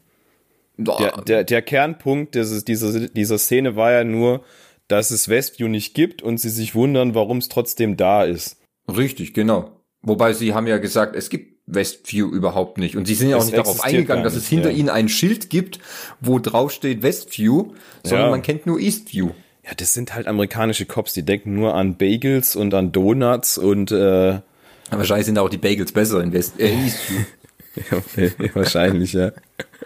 Der, 0.76 1.22
der, 1.22 1.44
der 1.44 1.62
Kernpunkt 1.62 2.34
dieses, 2.34 2.64
dieser, 2.64 3.08
dieser 3.08 3.38
Szene 3.38 3.76
war 3.76 3.92
ja 3.92 4.04
nur, 4.04 4.44
dass 4.88 5.10
es 5.10 5.28
Westview 5.28 5.68
nicht 5.68 5.94
gibt 5.94 6.22
und 6.22 6.38
sie 6.38 6.50
sich 6.50 6.74
wundern, 6.74 7.14
warum 7.14 7.38
es 7.38 7.48
trotzdem 7.48 7.96
da 7.96 8.24
ist. 8.24 8.60
Richtig, 8.88 9.34
genau. 9.34 9.80
Wobei 10.02 10.32
sie 10.32 10.52
haben 10.52 10.66
ja 10.66 10.78
gesagt, 10.78 11.16
es 11.16 11.30
gibt 11.30 11.54
Westview 11.66 12.28
überhaupt 12.28 12.78
nicht. 12.78 12.96
Und 12.96 13.06
sie 13.06 13.14
sind 13.14 13.30
ja 13.30 13.36
auch 13.36 13.40
Es 13.40 13.46
nicht 13.46 13.56
darauf 13.56 13.82
eingegangen, 13.82 14.22
gar 14.22 14.24
dass 14.24 14.34
es 14.34 14.42
nicht, 14.42 14.50
hinter 14.50 14.70
ja. 14.70 14.76
ihnen 14.76 14.90
ein 14.90 15.08
Schild 15.08 15.48
gibt, 15.48 15.78
wo 16.20 16.38
drauf 16.38 16.72
steht 16.72 17.02
Westview, 17.02 17.72
sondern 18.02 18.26
Ja. 18.26 18.30
man 18.30 18.42
kennt 18.42 18.66
nur 18.66 18.78
Eastview. 18.78 19.30
Ja, 19.64 19.70
das 19.74 19.94
sind 19.94 20.14
halt 20.14 20.26
amerikanische 20.26 20.84
Cops, 20.84 21.14
die 21.14 21.22
denken 21.22 21.54
nur 21.54 21.74
an 21.74 21.96
Bagels 21.96 22.54
und 22.54 22.74
an 22.74 22.92
Donuts 22.92 23.56
und 23.56 23.92
äh, 23.92 24.40
wahrscheinlich 24.90 25.24
sind 25.24 25.38
auch 25.38 25.48
die 25.48 25.56
Bagels 25.56 25.92
besser 25.92 26.20
in 26.20 26.34
West 26.34 26.60
äh, 26.60 26.74
Eastview. 26.74 27.24
wahrscheinlich, 28.54 29.14
ja. 29.14 29.32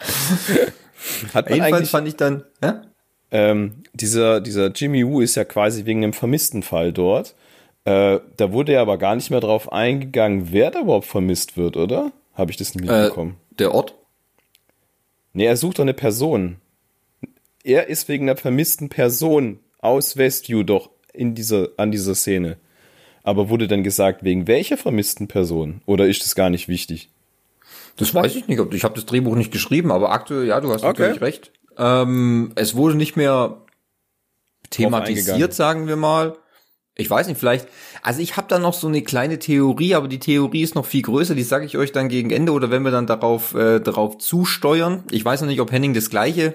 Hat 1.34 1.46
man 1.48 1.54
Jedenfalls 1.54 1.74
eigentlich, 1.74 1.90
fand 1.90 2.08
ich 2.08 2.16
dann, 2.16 2.44
ja? 2.62 2.82
ähm, 3.30 3.82
dieser, 3.92 4.40
dieser 4.40 4.68
Jimmy 4.72 5.06
Woo 5.06 5.20
ist 5.20 5.34
ja 5.36 5.44
quasi 5.44 5.84
wegen 5.84 6.02
einem 6.02 6.12
vermissten 6.12 6.62
Fall 6.62 6.92
dort. 6.92 7.34
Äh, 7.84 8.18
da 8.36 8.52
wurde 8.52 8.72
ja 8.72 8.82
aber 8.82 8.98
gar 8.98 9.14
nicht 9.14 9.30
mehr 9.30 9.40
drauf 9.40 9.72
eingegangen, 9.72 10.52
wer 10.52 10.70
da 10.70 10.80
überhaupt 10.80 11.06
vermisst 11.06 11.56
wird, 11.56 11.76
oder? 11.76 12.12
Habe 12.34 12.50
ich 12.50 12.56
das 12.56 12.74
nicht 12.74 12.88
Äh, 12.88 13.02
mitbekommen? 13.02 13.36
der 13.58 13.74
Ort? 13.74 13.94
Nee, 15.32 15.46
er 15.46 15.56
sucht 15.56 15.78
doch 15.78 15.82
eine 15.84 15.94
Person. 15.94 16.56
Er 17.64 17.88
ist 17.88 18.08
wegen 18.08 18.28
einer 18.28 18.36
vermissten 18.36 18.88
Person 18.88 19.60
aus 19.80 20.16
Westview 20.16 20.62
doch 20.62 20.90
in 21.12 21.34
dieser, 21.34 21.68
an 21.76 21.90
dieser 21.90 22.14
Szene. 22.14 22.56
Aber 23.22 23.48
wurde 23.50 23.68
dann 23.68 23.82
gesagt, 23.84 24.24
wegen 24.24 24.46
welcher 24.46 24.76
vermissten 24.76 25.28
Person? 25.28 25.82
Oder 25.86 26.06
ist 26.06 26.24
das 26.24 26.34
gar 26.34 26.50
nicht 26.50 26.68
wichtig? 26.68 27.10
Das 27.98 28.14
weiß 28.14 28.34
ich 28.36 28.46
nicht. 28.48 28.60
Ich 28.72 28.84
habe 28.84 28.94
das 28.94 29.06
Drehbuch 29.06 29.34
nicht 29.34 29.52
geschrieben, 29.52 29.92
aber 29.92 30.10
aktuell, 30.12 30.46
ja, 30.46 30.60
du 30.60 30.72
hast 30.72 30.84
Okay. 30.84 31.02
natürlich 31.02 31.20
recht. 31.20 31.52
Ähm, 31.76 32.52
es 32.54 32.74
wurde 32.74 32.96
nicht 32.96 33.16
mehr 33.16 33.62
thematisiert, 34.70 35.54
sagen 35.54 35.86
wir 35.86 35.96
mal. 35.96 36.36
Ich 36.94 37.08
weiß 37.08 37.28
nicht, 37.28 37.38
vielleicht. 37.38 37.68
Also 38.02 38.20
ich 38.20 38.36
habe 38.36 38.48
da 38.48 38.58
noch 38.58 38.74
so 38.74 38.88
eine 38.88 39.02
kleine 39.02 39.38
Theorie, 39.38 39.94
aber 39.94 40.08
die 40.08 40.18
Theorie 40.18 40.62
ist 40.62 40.74
noch 40.74 40.84
viel 40.84 41.02
größer. 41.02 41.34
Die 41.36 41.44
sage 41.44 41.64
ich 41.64 41.78
euch 41.78 41.92
dann 41.92 42.08
gegen 42.08 42.30
Ende 42.30 42.52
oder 42.52 42.70
wenn 42.70 42.82
wir 42.82 42.90
dann 42.90 43.06
darauf 43.06 43.54
äh, 43.54 43.78
darauf 43.78 44.18
zusteuern. 44.18 45.04
Ich 45.10 45.24
weiß 45.24 45.40
noch 45.40 45.48
nicht, 45.48 45.60
ob 45.60 45.70
Henning 45.70 45.94
das 45.94 46.10
gleiche 46.10 46.54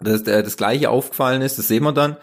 das, 0.00 0.22
äh, 0.22 0.42
das 0.42 0.56
gleiche 0.56 0.88
aufgefallen 0.88 1.42
ist. 1.42 1.58
Das 1.58 1.68
sehen 1.68 1.84
wir 1.84 1.92
dann. 1.92 2.16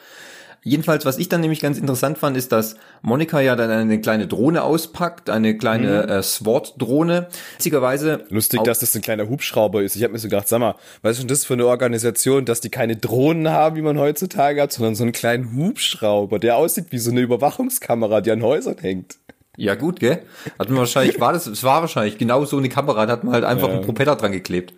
Jedenfalls, 0.68 1.06
was 1.06 1.18
ich 1.18 1.30
dann 1.30 1.40
nämlich 1.40 1.62
ganz 1.62 1.78
interessant 1.78 2.18
fand, 2.18 2.36
ist, 2.36 2.52
dass 2.52 2.76
Monika 3.02 3.40
ja 3.40 3.56
dann 3.56 3.72
eine 3.72 4.02
kleine 4.02 4.28
Drohne 4.28 4.64
auspackt, 4.64 5.30
eine 5.30 5.58
kleine 5.58 6.08
äh, 6.10 6.22
SWAT-Drohne. 6.22 7.28
Witzigerweise 7.56 8.26
Lustig, 8.30 8.64
dass 8.66 8.80
das 8.80 8.94
ein 8.94 9.02
kleiner 9.02 9.30
Hubschrauber 9.30 9.82
ist. 9.82 9.96
Ich 9.96 10.04
habe 10.04 10.12
mir 10.12 10.20
so 10.20 10.28
gedacht, 10.28 10.50
sag 10.50 10.60
mal, 10.60 10.76
was 11.02 11.14
ist 11.14 11.22
denn 11.22 11.30
das 11.30 11.46
für 11.46 11.54
eine 11.54 11.66
Organisation, 11.66 12.44
dass 12.44 12.60
die 12.60 12.70
keine 12.70 12.98
Drohnen 12.98 13.50
haben, 13.50 13.78
wie 13.78 13.82
man 13.82 13.98
heutzutage 13.98 14.62
hat, 14.62 14.74
sondern 14.74 14.96
so 14.96 15.04
einen 15.04 15.14
kleinen 15.14 15.56
Hubschrauber, 15.56 16.38
der 16.38 16.58
aussieht 16.58 16.88
wie 16.90 16.98
so 16.98 17.12
eine 17.12 17.22
Überwachungskamera, 17.22 18.20
die 18.20 18.32
an 18.32 18.42
Häusern 18.42 18.76
hängt. 18.78 19.16
Ja, 19.56 19.76
gut, 19.76 20.02
gell? 20.02 20.20
Hat 20.60 20.68
man 20.70 20.80
wahrscheinlich, 20.80 21.18
war 21.22 21.32
das, 21.32 21.48
es 21.48 21.64
war 21.64 21.80
wahrscheinlich 21.80 22.18
genau 22.18 22.44
so 22.44 22.58
eine 22.58 22.68
Kamera, 22.68 23.06
da 23.06 23.14
hat 23.14 23.24
man 23.24 23.34
halt 23.34 23.46
einfach 23.46 23.70
Ja. 23.70 23.76
einen 23.76 23.86
Propeller 23.86 24.18
dran 24.18 24.34
geklebt. 24.34 24.74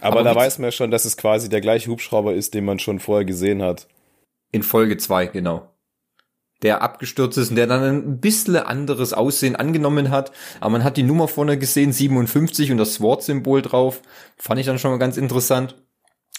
Aber, 0.00 0.20
Aber 0.20 0.30
da 0.30 0.34
weiß 0.34 0.58
man 0.58 0.68
ja 0.68 0.72
schon, 0.72 0.90
dass 0.90 1.04
es 1.04 1.18
quasi 1.18 1.50
der 1.50 1.60
gleiche 1.60 1.90
Hubschrauber 1.90 2.32
ist, 2.32 2.54
den 2.54 2.64
man 2.64 2.78
schon 2.78 2.98
vorher 2.98 3.26
gesehen 3.26 3.62
hat. 3.62 3.86
In 4.50 4.62
Folge 4.62 4.96
zwei 4.96 5.26
genau. 5.26 5.74
Der 6.62 6.82
abgestürzt 6.82 7.38
ist 7.38 7.50
und 7.50 7.56
der 7.56 7.68
dann 7.68 7.84
ein 7.84 8.20
bisschen 8.20 8.56
anderes 8.56 9.12
Aussehen 9.12 9.54
angenommen 9.54 10.10
hat. 10.10 10.32
Aber 10.60 10.70
man 10.70 10.84
hat 10.84 10.96
die 10.96 11.04
Nummer 11.04 11.28
vorne 11.28 11.56
gesehen, 11.56 11.92
57 11.92 12.72
und 12.72 12.78
das 12.78 12.94
SWAT-Symbol 12.94 13.62
drauf. 13.62 14.02
Fand 14.36 14.58
ich 14.58 14.66
dann 14.66 14.78
schon 14.78 14.90
mal 14.90 14.98
ganz 14.98 15.16
interessant. 15.16 15.76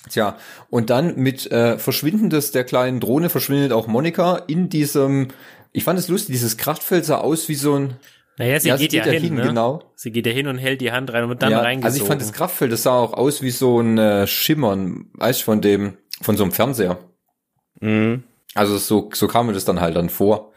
Tja, 0.10 0.38
und 0.70 0.90
dann 0.90 1.16
mit 1.18 1.52
äh, 1.52 1.78
Verschwinden 1.78 2.30
des 2.30 2.52
der 2.52 2.64
kleinen 2.64 3.00
Drohne 3.00 3.30
verschwindet 3.30 3.74
auch 3.74 3.88
Monika 3.88 4.38
in 4.48 4.70
diesem, 4.70 5.28
ich 5.74 5.84
fand 5.84 6.00
es 6.00 6.08
lustig, 6.08 6.34
dieses 6.34 6.58
Kraftfeld 6.58 7.04
sah 7.06 7.18
aus 7.18 7.50
wie 7.50 7.56
so 7.56 7.76
ein, 7.76 7.98
Naja, 8.38 8.60
sie 8.60 8.70
Ja, 8.70 8.78
geht 8.78 8.94
ja 8.94 9.04
hin, 9.04 9.36
ne? 9.36 9.42
genau. 9.42 9.84
Sie 9.96 10.12
geht 10.12 10.26
ja 10.26 10.32
hin 10.32 10.48
und 10.48 10.58
hält 10.58 10.80
die 10.80 10.94
Hand 10.94 11.12
rein 11.12 11.24
und 11.24 11.30
wird 11.30 11.42
dann 11.42 11.52
ja, 11.52 11.60
reingesogen. 11.60 11.86
also 11.86 12.02
ich 12.02 12.08
fand 12.08 12.22
das 12.22 12.32
Kraftfeld, 12.32 12.72
das 12.72 12.84
sah 12.84 12.94
auch 12.98 13.14
aus 13.14 13.42
wie 13.42 13.52
so 13.52 13.80
ein 13.82 13.98
äh, 13.98 14.26
Schimmern, 14.26 15.08
weißt 15.16 15.42
du, 15.42 15.46
von 15.46 15.62
dem, 15.62 15.98
von 16.22 16.38
so 16.38 16.44
einem 16.44 16.54
Fernseher. 16.54 16.98
Mhm. 17.82 18.24
Also 18.56 18.78
so, 18.78 19.10
so 19.14 19.28
kam 19.28 19.48
mir 19.48 19.54
das 19.54 19.66
dann 19.66 19.80
halt 19.82 19.96
dann 19.96 20.10
vor. 20.10 20.54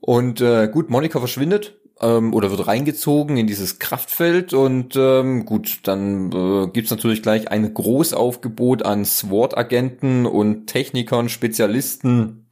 Und 0.00 0.40
äh, 0.40 0.68
gut, 0.68 0.90
Monika 0.90 1.18
verschwindet. 1.18 1.78
ähm, 2.00 2.34
oder 2.34 2.50
wird 2.50 2.66
reingezogen 2.66 3.36
in 3.36 3.46
dieses 3.46 3.78
Kraftfeld 3.78 4.52
und 4.52 4.96
ähm, 4.96 5.44
gut, 5.44 5.80
dann 5.84 6.32
äh, 6.32 6.66
gibt's 6.72 6.90
natürlich 6.90 7.22
gleich 7.22 7.50
ein 7.50 7.72
Großaufgebot 7.72 8.84
an 8.84 9.04
SWAT-Agenten 9.04 10.26
und 10.26 10.66
Technikern, 10.66 11.28
Spezialisten, 11.28 12.43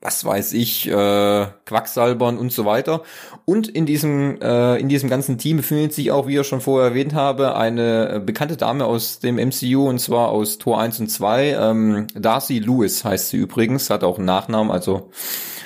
was 0.00 0.24
weiß 0.24 0.52
ich, 0.52 0.86
äh, 0.86 1.46
Quacksalbern 1.66 2.38
und 2.38 2.52
so 2.52 2.64
weiter. 2.64 3.02
Und 3.44 3.66
in 3.66 3.84
diesem, 3.84 4.40
äh, 4.40 4.76
in 4.76 4.88
diesem 4.88 5.10
ganzen 5.10 5.38
Team 5.38 5.56
befindet 5.56 5.92
sich 5.92 6.12
auch, 6.12 6.28
wie 6.28 6.38
ich 6.38 6.46
schon 6.46 6.60
vorher 6.60 6.90
erwähnt 6.90 7.14
habe, 7.14 7.56
eine 7.56 8.14
äh, 8.14 8.20
bekannte 8.20 8.56
Dame 8.56 8.84
aus 8.84 9.18
dem 9.18 9.38
MCU 9.38 9.88
und 9.88 9.98
zwar 9.98 10.28
aus 10.28 10.58
Tor 10.58 10.80
1 10.80 11.00
und 11.00 11.08
2. 11.08 11.50
Ähm, 11.50 12.06
Darcy 12.14 12.60
Lewis 12.60 13.04
heißt 13.04 13.30
sie 13.30 13.38
übrigens, 13.38 13.90
hat 13.90 14.04
auch 14.04 14.18
einen 14.18 14.26
Nachnamen, 14.26 14.70
also 14.70 15.10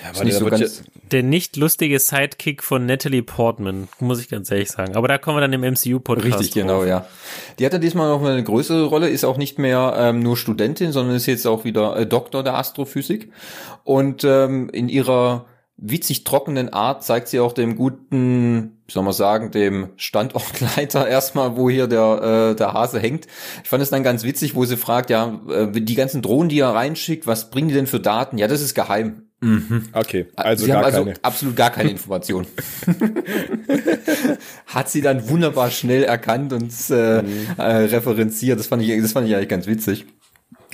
ja, 0.03 0.11
ist 0.13 0.25
nicht 0.25 0.39
so 0.39 0.47
ganz 0.47 0.83
der 1.13 1.23
nicht 1.23 1.57
lustige 1.57 1.99
Sidekick 1.99 2.63
von 2.63 2.87
Natalie 2.87 3.23
Portman, 3.23 3.89
muss 4.01 4.21
ich 4.21 4.29
ganz 4.29 4.51
ehrlich 4.51 4.71
sagen. 4.71 4.97
Aber 4.97 5.09
da 5.09 5.19
kommen 5.19 5.37
wir 5.37 5.41
dann 5.43 5.53
im 5.53 5.61
MCU-Podcast. 5.61 6.41
Richtig, 6.41 6.53
genau, 6.53 6.81
drauf. 6.81 6.89
ja. 6.89 7.07
Die 7.59 7.67
hat 7.67 7.73
ja 7.73 7.79
diesmal 7.79 8.09
noch 8.09 8.25
eine 8.25 8.43
größere 8.43 8.87
Rolle, 8.87 9.09
ist 9.09 9.25
auch 9.25 9.37
nicht 9.37 9.59
mehr 9.59 9.95
ähm, 9.97 10.21
nur 10.21 10.37
Studentin, 10.37 10.93
sondern 10.93 11.17
ist 11.17 11.27
jetzt 11.27 11.47
auch 11.47 11.65
wieder 11.65 11.97
äh, 11.97 12.07
Doktor 12.07 12.43
der 12.43 12.55
Astrophysik. 12.55 13.31
Und 13.85 14.25
ähm, 14.25 14.71
in 14.71 14.89
ihrer 14.89 15.47
witzig 15.77 16.25
trockenen 16.25 16.73
Art 16.73 17.03
zeigt 17.03 17.29
sie 17.29 17.41
auch 17.41 17.53
dem 17.53 17.77
guten, 17.77 18.83
wie 18.87 18.93
soll 18.93 19.03
man 19.03 19.13
sagen, 19.13 19.51
dem 19.51 19.91
Standortleiter 19.97 21.09
erstmal, 21.09 21.57
wo 21.57 21.69
hier 21.69 21.89
der, 21.89 22.51
äh, 22.53 22.57
der 22.57 22.73
Hase 22.73 23.01
hängt. 23.01 23.27
Ich 23.63 23.69
fand 23.69 23.83
es 23.83 23.91
dann 23.91 24.03
ganz 24.03 24.23
witzig, 24.23 24.55
wo 24.55 24.65
sie 24.65 24.77
fragt, 24.77 25.11
ja, 25.11 25.41
äh, 25.51 25.71
die 25.73 25.95
ganzen 25.95 26.23
Drohnen, 26.23 26.49
die 26.49 26.61
er 26.61 26.75
reinschickt, 26.75 27.27
was 27.27 27.51
bringen 27.51 27.69
die 27.69 27.75
denn 27.75 27.87
für 27.87 28.01
Daten? 28.01 28.39
Ja, 28.39 28.49
das 28.49 28.61
ist 28.61 28.75
geheim. 28.75 29.29
Mhm. 29.43 29.89
Okay, 29.93 30.27
also, 30.37 30.65
sie 30.65 30.73
haben 30.73 30.85
also 30.85 31.05
keine. 31.05 31.17
absolut 31.21 31.57
gar 31.57 31.71
keine 31.71 31.91
Information. 31.91 32.47
Hat 34.67 34.89
sie 34.89 35.01
dann 35.01 35.29
wunderbar 35.29 35.73
schnell 35.73 36.05
erkannt 36.05 36.53
und 36.53 36.73
äh, 36.91 37.23
mhm. 37.23 37.47
äh, 37.59 37.63
referenziert. 37.63 38.61
Das 38.61 38.69
fand 38.69 38.83
ich, 38.83 39.03
das 39.03 39.11
fand 39.11 39.27
ich 39.27 39.35
eigentlich 39.35 39.49
ganz 39.49 39.67
witzig. 39.67 40.07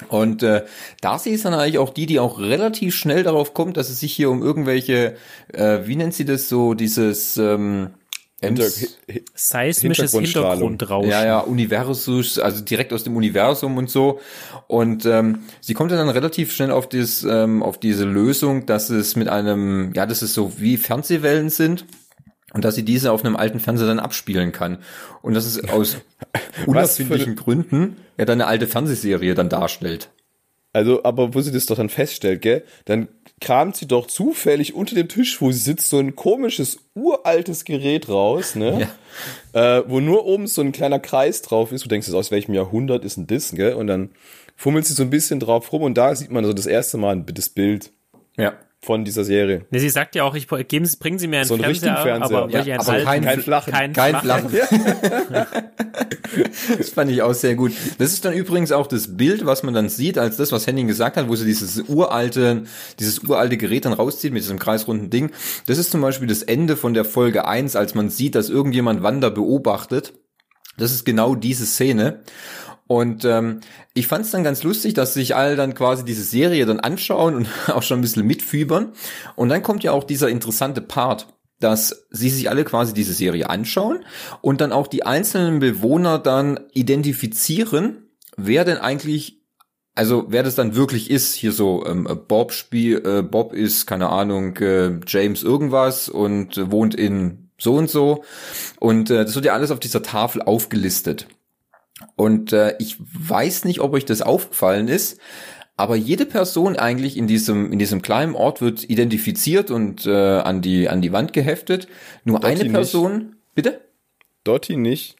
Und 0.08 0.42
äh, 0.42 0.64
Darcy 1.00 1.30
ist 1.30 1.46
dann 1.46 1.54
eigentlich 1.54 1.78
auch 1.78 1.90
die, 1.90 2.04
die 2.04 2.20
auch 2.20 2.38
relativ 2.38 2.94
schnell 2.94 3.22
darauf 3.22 3.54
kommt, 3.54 3.78
dass 3.78 3.88
es 3.88 4.00
sich 4.00 4.12
hier 4.12 4.30
um 4.30 4.42
irgendwelche, 4.42 5.16
äh, 5.52 5.80
wie 5.84 5.96
nennt 5.96 6.12
sie 6.12 6.26
das 6.26 6.50
so, 6.50 6.74
dieses 6.74 7.38
ähm, 7.38 7.90
Hinter 8.40 8.68
seismisches 9.34 10.12
Hintergrundrauschen. 10.12 11.10
Ja, 11.10 11.24
ja, 11.24 11.40
Universus, 11.40 12.38
also 12.38 12.62
direkt 12.62 12.92
aus 12.92 13.02
dem 13.02 13.16
Universum 13.16 13.76
und 13.76 13.90
so. 13.90 14.20
Und 14.68 15.06
ähm, 15.06 15.40
sie 15.60 15.74
kommt 15.74 15.90
dann 15.90 16.08
relativ 16.08 16.52
schnell 16.52 16.70
auf, 16.70 16.88
dieses, 16.88 17.24
ähm, 17.24 17.64
auf 17.64 17.78
diese 17.78 18.04
Lösung, 18.04 18.64
dass 18.66 18.90
es 18.90 19.16
mit 19.16 19.28
einem, 19.28 19.92
ja, 19.94 20.06
dass 20.06 20.22
es 20.22 20.34
so 20.34 20.60
wie 20.60 20.76
Fernsehwellen 20.76 21.50
sind 21.50 21.84
und 22.54 22.64
dass 22.64 22.76
sie 22.76 22.84
diese 22.84 23.10
auf 23.10 23.24
einem 23.24 23.34
alten 23.34 23.58
Fernseher 23.58 23.88
dann 23.88 23.98
abspielen 23.98 24.52
kann. 24.52 24.78
Und 25.20 25.34
dass 25.34 25.44
es 25.44 25.68
aus 25.68 25.96
unerfindlichen 26.66 27.34
Gründen 27.34 27.96
ja 28.18 28.24
dann 28.24 28.40
eine 28.40 28.48
alte 28.48 28.68
Fernsehserie 28.68 29.34
dann 29.34 29.48
darstellt. 29.48 30.10
Also, 30.72 31.02
aber 31.02 31.34
wo 31.34 31.40
sie 31.40 31.52
das 31.52 31.66
doch 31.66 31.76
dann 31.76 31.88
feststellt, 31.88 32.42
gell, 32.42 32.64
dann 32.84 33.08
kramt 33.40 33.76
sie 33.76 33.86
doch 33.86 34.06
zufällig 34.06 34.74
unter 34.74 34.94
dem 34.94 35.08
Tisch, 35.08 35.40
wo 35.40 35.50
sie 35.50 35.58
sitzt, 35.58 35.88
so 35.88 35.98
ein 35.98 36.14
komisches, 36.14 36.78
uraltes 36.94 37.64
Gerät 37.64 38.08
raus, 38.08 38.54
ne? 38.54 38.88
Ja. 39.52 39.78
Äh, 39.78 39.84
wo 39.88 40.00
nur 40.00 40.26
oben 40.26 40.46
so 40.46 40.60
ein 40.60 40.72
kleiner 40.72 40.98
Kreis 40.98 41.42
drauf 41.42 41.72
ist. 41.72 41.84
Du 41.84 41.88
denkst, 41.88 42.12
aus 42.12 42.30
welchem 42.30 42.54
Jahrhundert 42.54 43.04
ist 43.04 43.16
ein 43.16 43.26
das, 43.26 43.52
gell? 43.52 43.74
Und 43.74 43.86
dann 43.86 44.10
fummelt 44.56 44.86
sie 44.86 44.94
so 44.94 45.02
ein 45.02 45.10
bisschen 45.10 45.40
drauf 45.40 45.72
rum 45.72 45.82
und 45.82 45.94
da 45.96 46.14
sieht 46.14 46.30
man 46.30 46.44
so 46.44 46.52
das 46.52 46.66
erste 46.66 46.98
Mal 46.98 47.22
das 47.22 47.48
Bild. 47.48 47.92
Ja 48.36 48.58
von 48.80 49.04
dieser 49.04 49.24
Serie. 49.24 49.66
Ne, 49.70 49.80
sie 49.80 49.88
sagt 49.88 50.14
ja 50.14 50.22
auch, 50.24 50.34
ich 50.34 50.46
geben 50.68 50.86
Sie, 50.86 50.96
bringen 50.98 51.18
Sie 51.18 51.26
mir 51.26 51.38
einen 51.38 51.46
so 51.46 51.54
einen 51.54 51.64
Fernseher, 51.64 51.96
Fernseher, 51.96 52.38
aber, 52.38 52.50
ja, 52.50 52.78
aber 52.78 53.00
kein, 53.02 53.24
kein 53.24 53.40
flachen. 53.40 53.72
Kein, 53.72 53.92
kein 53.92 54.16
flachen. 54.16 54.50
das 56.78 56.90
fand 56.90 57.10
ich 57.10 57.22
auch 57.22 57.34
sehr 57.34 57.56
gut. 57.56 57.72
Das 57.98 58.12
ist 58.12 58.24
dann 58.24 58.34
übrigens 58.34 58.70
auch 58.70 58.86
das 58.86 59.16
Bild, 59.16 59.44
was 59.46 59.64
man 59.64 59.74
dann 59.74 59.88
sieht, 59.88 60.16
als 60.16 60.36
das, 60.36 60.52
was 60.52 60.66
Henning 60.66 60.86
gesagt 60.86 61.16
hat, 61.16 61.28
wo 61.28 61.34
sie 61.34 61.44
dieses 61.44 61.88
uralte, 61.88 62.64
dieses 63.00 63.18
uralte 63.24 63.56
Gerät 63.56 63.84
dann 63.84 63.92
rauszieht 63.94 64.32
mit 64.32 64.42
diesem 64.42 64.60
kreisrunden 64.60 65.10
Ding. 65.10 65.32
Das 65.66 65.78
ist 65.78 65.90
zum 65.90 66.00
Beispiel 66.00 66.28
das 66.28 66.42
Ende 66.42 66.76
von 66.76 66.94
der 66.94 67.04
Folge 67.04 67.46
1, 67.46 67.74
als 67.74 67.94
man 67.94 68.10
sieht, 68.10 68.36
dass 68.36 68.48
irgendjemand 68.48 69.02
Wander 69.02 69.30
beobachtet. 69.30 70.14
Das 70.76 70.92
ist 70.92 71.04
genau 71.04 71.34
diese 71.34 71.66
Szene. 71.66 72.22
Und 72.88 73.26
ähm, 73.26 73.60
ich 73.92 74.06
fand 74.06 74.24
es 74.24 74.30
dann 74.32 74.42
ganz 74.42 74.62
lustig, 74.62 74.94
dass 74.94 75.12
sich 75.14 75.36
alle 75.36 75.56
dann 75.56 75.74
quasi 75.74 76.04
diese 76.04 76.24
Serie 76.24 76.64
dann 76.66 76.80
anschauen 76.80 77.34
und 77.34 77.48
auch 77.68 77.82
schon 77.82 77.98
ein 77.98 78.02
bisschen 78.02 78.26
mitfiebern. 78.26 78.92
Und 79.36 79.50
dann 79.50 79.62
kommt 79.62 79.84
ja 79.84 79.92
auch 79.92 80.04
dieser 80.04 80.28
interessante 80.30 80.80
Part, 80.80 81.28
dass 81.60 82.06
sie 82.10 82.30
sich 82.30 82.48
alle 82.48 82.64
quasi 82.64 82.94
diese 82.94 83.12
Serie 83.12 83.50
anschauen 83.50 84.04
und 84.40 84.60
dann 84.60 84.72
auch 84.72 84.86
die 84.86 85.04
einzelnen 85.04 85.58
Bewohner 85.58 86.18
dann 86.18 86.60
identifizieren, 86.72 88.08
wer 88.36 88.64
denn 88.64 88.78
eigentlich, 88.78 89.42
also 89.94 90.24
wer 90.28 90.42
das 90.42 90.54
dann 90.54 90.74
wirklich 90.74 91.10
ist. 91.10 91.34
Hier 91.34 91.52
so 91.52 91.84
ähm, 91.84 92.08
Bob 92.26 92.52
Spiel, 92.52 93.02
äh, 93.04 93.22
Bob 93.22 93.52
ist 93.52 93.86
keine 93.86 94.08
Ahnung 94.08 94.56
äh, 94.56 94.98
James 95.06 95.42
irgendwas 95.42 96.08
und 96.08 96.56
äh, 96.56 96.70
wohnt 96.70 96.94
in 96.94 97.50
so 97.60 97.74
und 97.74 97.90
so 97.90 98.24
und 98.78 99.10
äh, 99.10 99.24
das 99.24 99.34
wird 99.34 99.44
ja 99.44 99.52
alles 99.52 99.72
auf 99.72 99.80
dieser 99.80 100.02
Tafel 100.02 100.40
aufgelistet. 100.40 101.26
Und 102.16 102.52
äh, 102.52 102.74
ich 102.78 102.96
weiß 102.98 103.64
nicht, 103.64 103.80
ob 103.80 103.92
euch 103.92 104.04
das 104.04 104.22
aufgefallen 104.22 104.88
ist, 104.88 105.20
aber 105.76 105.94
jede 105.94 106.26
Person 106.26 106.76
eigentlich 106.76 107.16
in 107.16 107.28
diesem 107.28 107.72
in 107.72 107.78
diesem 107.78 108.02
kleinen 108.02 108.34
Ort 108.34 108.60
wird 108.60 108.88
identifiziert 108.90 109.70
und 109.70 110.06
äh, 110.06 110.10
an 110.10 110.60
die 110.60 110.88
an 110.88 111.00
die 111.00 111.12
Wand 111.12 111.32
geheftet. 111.32 111.86
Nur 112.24 112.40
Dotti 112.40 112.62
eine 112.62 112.70
Person, 112.70 113.16
nicht. 113.18 113.54
bitte? 113.54 113.80
Dotti 114.42 114.76
nicht. 114.76 115.16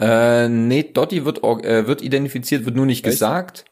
Äh, 0.00 0.48
nee, 0.48 0.82
Dotti 0.82 1.26
wird 1.26 1.44
äh, 1.44 1.86
wird 1.86 2.00
identifiziert, 2.00 2.64
wird 2.64 2.76
nur 2.76 2.86
nicht 2.86 3.04
Echt? 3.04 3.12
gesagt. 3.12 3.66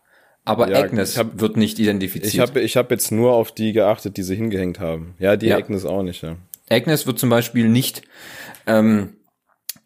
Aber 0.44 0.70
ja, 0.70 0.82
Agnes 0.82 1.18
hab, 1.18 1.40
wird 1.40 1.56
nicht 1.56 1.78
identifiziert. 1.78 2.32
Ich 2.32 2.40
habe 2.40 2.60
ich 2.60 2.76
hab 2.76 2.90
jetzt 2.90 3.10
nur 3.10 3.32
auf 3.32 3.52
die 3.52 3.72
geachtet, 3.72 4.16
die 4.16 4.22
sie 4.22 4.34
hingehängt 4.34 4.80
haben. 4.80 5.14
Ja, 5.18 5.36
die 5.36 5.48
ja. 5.48 5.56
Agnes 5.56 5.84
auch 5.84 6.02
nicht. 6.02 6.22
Ja. 6.22 6.36
Agnes 6.70 7.06
wird 7.06 7.18
zum 7.18 7.30
Beispiel 7.30 7.68
nicht 7.68 8.02
ähm, 8.66 9.14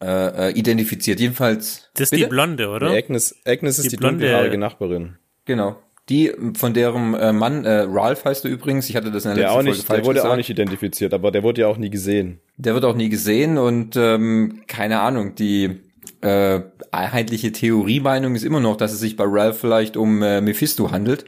äh, 0.03 0.49
äh, 0.49 0.51
identifiziert. 0.51 1.19
Jedenfalls. 1.19 1.89
Das 1.93 2.05
ist 2.05 2.09
bitte? 2.11 2.23
die 2.23 2.29
Blonde, 2.29 2.69
oder? 2.69 2.89
Nee, 2.89 2.97
Agnes, 2.97 3.35
Agnes 3.45 3.79
ist 3.79 3.91
die, 3.91 3.97
die 3.97 4.03
dunkelhaarige 4.03 4.57
Nachbarin. 4.57 5.17
Genau. 5.45 5.77
Die, 6.09 6.33
von 6.55 6.73
deren 6.73 7.13
äh, 7.13 7.31
Mann, 7.31 7.63
äh, 7.63 7.85
Ralph 7.87 8.25
heißt 8.25 8.43
du 8.43 8.49
übrigens, 8.49 8.89
ich 8.89 8.97
hatte 8.97 9.09
das 9.09 9.23
in 9.23 9.29
der, 9.29 9.35
der 9.35 9.43
letzten 9.45 9.59
auch 9.59 9.63
nicht, 9.63 9.75
Folge 9.75 9.87
falsch 9.87 9.97
Der 9.99 10.05
wurde 10.05 10.15
gesagt. 10.15 10.33
auch 10.33 10.37
nicht 10.37 10.49
identifiziert, 10.49 11.13
aber 11.13 11.31
der 11.31 11.43
wurde 11.43 11.61
ja 11.61 11.67
auch 11.67 11.77
nie 11.77 11.89
gesehen. 11.89 12.41
Der 12.57 12.73
wird 12.73 12.83
auch 12.83 12.95
nie 12.95 13.07
gesehen 13.07 13.57
und 13.57 13.95
ähm, 13.95 14.63
keine 14.67 14.99
Ahnung, 14.99 15.35
die 15.35 15.79
äh, 16.19 16.61
einheitliche 16.91 17.53
Theoriemeinung 17.53 18.35
ist 18.35 18.43
immer 18.43 18.59
noch, 18.59 18.75
dass 18.75 18.91
es 18.91 18.99
sich 18.99 19.15
bei 19.15 19.23
Ralph 19.25 19.59
vielleicht 19.59 19.95
um 19.95 20.21
äh, 20.21 20.41
Mephisto 20.41 20.91
handelt 20.91 21.25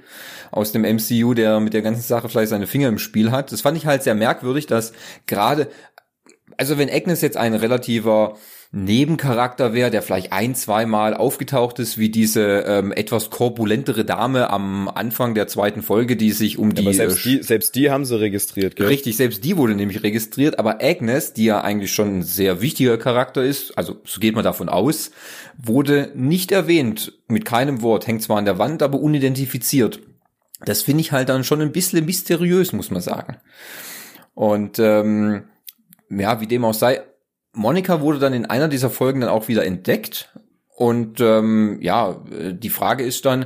aus 0.52 0.72
dem 0.72 0.84
MCU, 0.84 1.34
der 1.34 1.60
mit 1.60 1.74
der 1.74 1.82
ganzen 1.82 2.02
Sache 2.02 2.30
vielleicht 2.30 2.50
seine 2.50 2.68
Finger 2.68 2.88
im 2.88 3.00
Spiel 3.00 3.32
hat. 3.32 3.52
Das 3.52 3.62
fand 3.62 3.78
ich 3.78 3.86
halt 3.86 4.04
sehr 4.04 4.16
merkwürdig, 4.16 4.68
dass 4.68 4.94
gerade, 5.26 5.68
also 6.58 6.78
wenn 6.78 6.90
Agnes 6.90 7.22
jetzt 7.22 7.38
ein 7.38 7.54
relativer 7.54 8.38
Nebencharakter 8.72 9.74
wäre, 9.74 9.92
der 9.92 10.02
vielleicht 10.02 10.34
ein, 10.34 10.56
zweimal 10.56 11.14
aufgetaucht 11.14 11.80
ist, 11.80 11.98
wie 11.98 12.10
diese 12.10 12.66
ähm, 12.68 12.92
etwas 12.92 13.30
korpulentere 13.30 14.06
Dame 14.06 14.50
am 14.50 14.90
Anfang 14.90 15.34
der 15.34 15.48
zweiten 15.48 15.82
Folge, 15.82 16.16
die 16.16 16.32
sich 16.32 16.58
um 16.58 16.72
ja, 16.72 16.82
die, 16.82 16.94
selbst 16.94 17.26
die. 17.26 17.42
Selbst 17.42 17.76
die 17.76 17.90
haben 17.90 18.06
sie 18.06 18.20
registriert, 18.20 18.76
gell? 18.76 18.88
Richtig, 18.88 19.18
selbst 19.18 19.44
die 19.44 19.58
wurde 19.58 19.76
nämlich 19.76 20.04
registriert, 20.04 20.60
aber 20.60 20.80
Agnes, 20.82 21.34
die 21.34 21.46
ja 21.46 21.62
eigentlich 21.62 21.94
schon 21.94 22.20
ein 22.20 22.24
sehr 22.24 22.62
wichtiger 22.62 22.98
Charakter 22.98 23.44
ist, 23.44 23.78
also 23.78 23.98
so 24.04 24.20
geht 24.20 24.36
man 24.36 24.44
davon 24.44 24.70
aus, 24.70 25.12
wurde 25.58 26.12
nicht 26.16 26.52
erwähnt, 26.52 27.14
mit 27.28 27.46
keinem 27.46 27.82
Wort, 27.82 28.08
hängt 28.08 28.24
zwar 28.24 28.38
an 28.38 28.46
der 28.46 28.60
Wand, 28.60 28.84
aber 28.84 29.00
unidentifiziert. 29.00 30.02
Das 30.66 30.82
finde 30.82 31.02
ich 31.02 31.12
halt 31.12 31.30
dann 31.30 31.44
schon 31.44 31.62
ein 31.62 31.72
bisschen 31.72 32.06
mysteriös, 32.06 32.74
muss 32.74 32.92
man 32.92 33.02
sagen. 33.02 33.38
Und 34.34 34.80
ähm, 34.80 35.46
ja, 36.10 36.42
wie 36.42 36.48
dem 36.48 36.66
auch 36.66 36.74
sei, 36.74 37.02
Monika 37.56 38.02
wurde 38.02 38.20
dann 38.20 38.34
in 38.34 38.46
einer 38.46 38.68
dieser 38.68 38.90
Folgen 38.90 39.22
dann 39.22 39.30
auch 39.30 39.48
wieder 39.48 39.66
entdeckt. 39.66 40.30
Und 40.76 41.22
ähm, 41.22 41.80
ja, 41.82 42.22
die 42.52 42.70
Frage 42.70 43.04
ist 43.04 43.26
dann, 43.26 43.46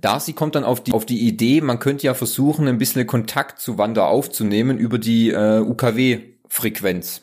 Darcy 0.00 0.32
kommt 0.32 0.54
dann 0.54 0.64
auf 0.64 0.82
die, 0.82 0.92
auf 0.92 1.04
die 1.04 1.26
Idee, 1.26 1.60
man 1.60 1.78
könnte 1.78 2.06
ja 2.06 2.14
versuchen, 2.14 2.66
ein 2.68 2.78
bisschen 2.78 3.06
Kontakt 3.06 3.60
zu 3.60 3.76
Wanda 3.78 4.06
aufzunehmen 4.06 4.78
über 4.78 4.98
die 4.98 5.30
äh, 5.30 5.60
UKW-Frequenz. 5.60 7.22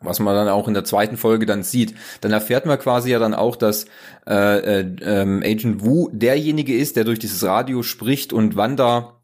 Was 0.00 0.20
man 0.20 0.34
dann 0.34 0.48
auch 0.48 0.68
in 0.68 0.74
der 0.74 0.84
zweiten 0.84 1.16
Folge 1.16 1.44
dann 1.44 1.64
sieht. 1.64 1.94
Dann 2.20 2.32
erfährt 2.32 2.66
man 2.66 2.78
quasi 2.78 3.10
ja 3.10 3.18
dann 3.18 3.34
auch, 3.34 3.56
dass 3.56 3.86
äh, 4.28 4.80
äh, 4.80 4.96
ähm, 5.02 5.42
Agent 5.44 5.84
Wu 5.84 6.08
derjenige 6.12 6.76
ist, 6.76 6.96
der 6.96 7.02
durch 7.02 7.18
dieses 7.18 7.42
Radio 7.44 7.82
spricht 7.82 8.32
und 8.32 8.56
Wanda 8.56 9.17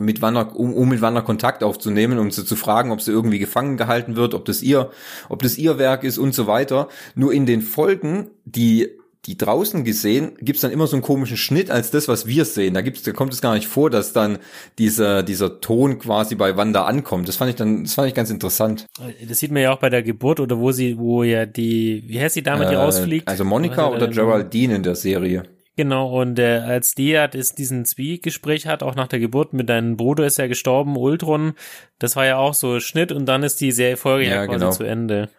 mit 0.00 0.22
Wanner, 0.22 0.56
um, 0.56 0.74
um 0.74 0.88
mit 0.88 1.00
Wanner 1.00 1.22
Kontakt 1.22 1.62
aufzunehmen, 1.62 2.18
um 2.18 2.30
sie 2.30 2.44
zu 2.44 2.56
fragen, 2.56 2.92
ob 2.92 3.00
sie 3.00 3.10
irgendwie 3.10 3.38
gefangen 3.38 3.76
gehalten 3.76 4.16
wird, 4.16 4.34
ob 4.34 4.44
das 4.44 4.62
ihr, 4.62 4.90
ob 5.28 5.42
das 5.42 5.58
ihr 5.58 5.78
Werk 5.78 6.04
ist 6.04 6.18
und 6.18 6.34
so 6.34 6.46
weiter. 6.46 6.88
Nur 7.14 7.32
in 7.32 7.46
den 7.46 7.62
Folgen, 7.62 8.30
die 8.44 8.88
die 9.26 9.38
draußen 9.38 9.84
gesehen, 9.84 10.32
gibt's 10.40 10.62
dann 10.62 10.72
immer 10.72 10.88
so 10.88 10.96
einen 10.96 11.02
komischen 11.02 11.36
Schnitt 11.36 11.70
als 11.70 11.92
das, 11.92 12.08
was 12.08 12.26
wir 12.26 12.44
sehen. 12.44 12.74
Da 12.74 12.80
gibt's, 12.80 13.02
da 13.02 13.12
kommt 13.12 13.32
es 13.32 13.40
gar 13.40 13.54
nicht 13.54 13.68
vor, 13.68 13.88
dass 13.88 14.12
dann 14.12 14.38
dieser, 14.78 15.22
dieser 15.22 15.60
Ton 15.60 16.00
quasi 16.00 16.34
bei 16.34 16.56
Wanda 16.56 16.86
ankommt. 16.86 17.28
Das 17.28 17.36
fand 17.36 17.50
ich 17.50 17.56
dann, 17.56 17.84
das 17.84 17.94
fand 17.94 18.08
ich 18.08 18.14
ganz 18.14 18.30
interessant. 18.30 18.86
Das 19.28 19.38
sieht 19.38 19.52
man 19.52 19.62
ja 19.62 19.72
auch 19.72 19.78
bei 19.78 19.90
der 19.90 20.02
Geburt 20.02 20.40
oder 20.40 20.58
wo 20.58 20.72
sie, 20.72 20.98
wo 20.98 21.22
ja 21.22 21.46
die, 21.46 22.02
wie 22.08 22.20
heißt 22.20 22.34
die 22.34 22.42
Dame, 22.42 22.66
die 22.66 22.74
Äh, 22.74 22.78
rausfliegt? 22.78 23.28
Also 23.28 23.44
Monika 23.44 23.84
er 23.84 23.92
oder? 23.92 24.08
Geraldine 24.08 24.74
in 24.74 24.82
der 24.82 24.96
Serie. 24.96 25.44
Genau, 25.74 26.20
und 26.20 26.38
äh, 26.38 26.58
als 26.58 26.94
die 26.94 27.10
ja 27.10 27.28
das, 27.28 27.54
diesen 27.54 27.86
Zwiegespräch 27.86 28.66
hat, 28.66 28.82
auch 28.82 28.94
nach 28.94 29.08
der 29.08 29.20
Geburt 29.20 29.54
mit 29.54 29.70
deinem 29.70 29.96
Bruder 29.96 30.26
ist 30.26 30.36
ja 30.36 30.46
gestorben, 30.46 30.96
Ultron, 30.96 31.54
das 31.98 32.14
war 32.14 32.26
ja 32.26 32.36
auch 32.36 32.52
so 32.52 32.78
Schnitt 32.78 33.10
und 33.10 33.24
dann 33.24 33.42
ist 33.42 33.60
die 33.60 33.72
Serie 33.72 33.96
Folge 33.96 34.26
ja, 34.26 34.34
Ja, 34.34 34.46
quasi 34.46 34.58
genau. 34.58 34.70
zu 34.72 34.84
Ende. 34.84 35.30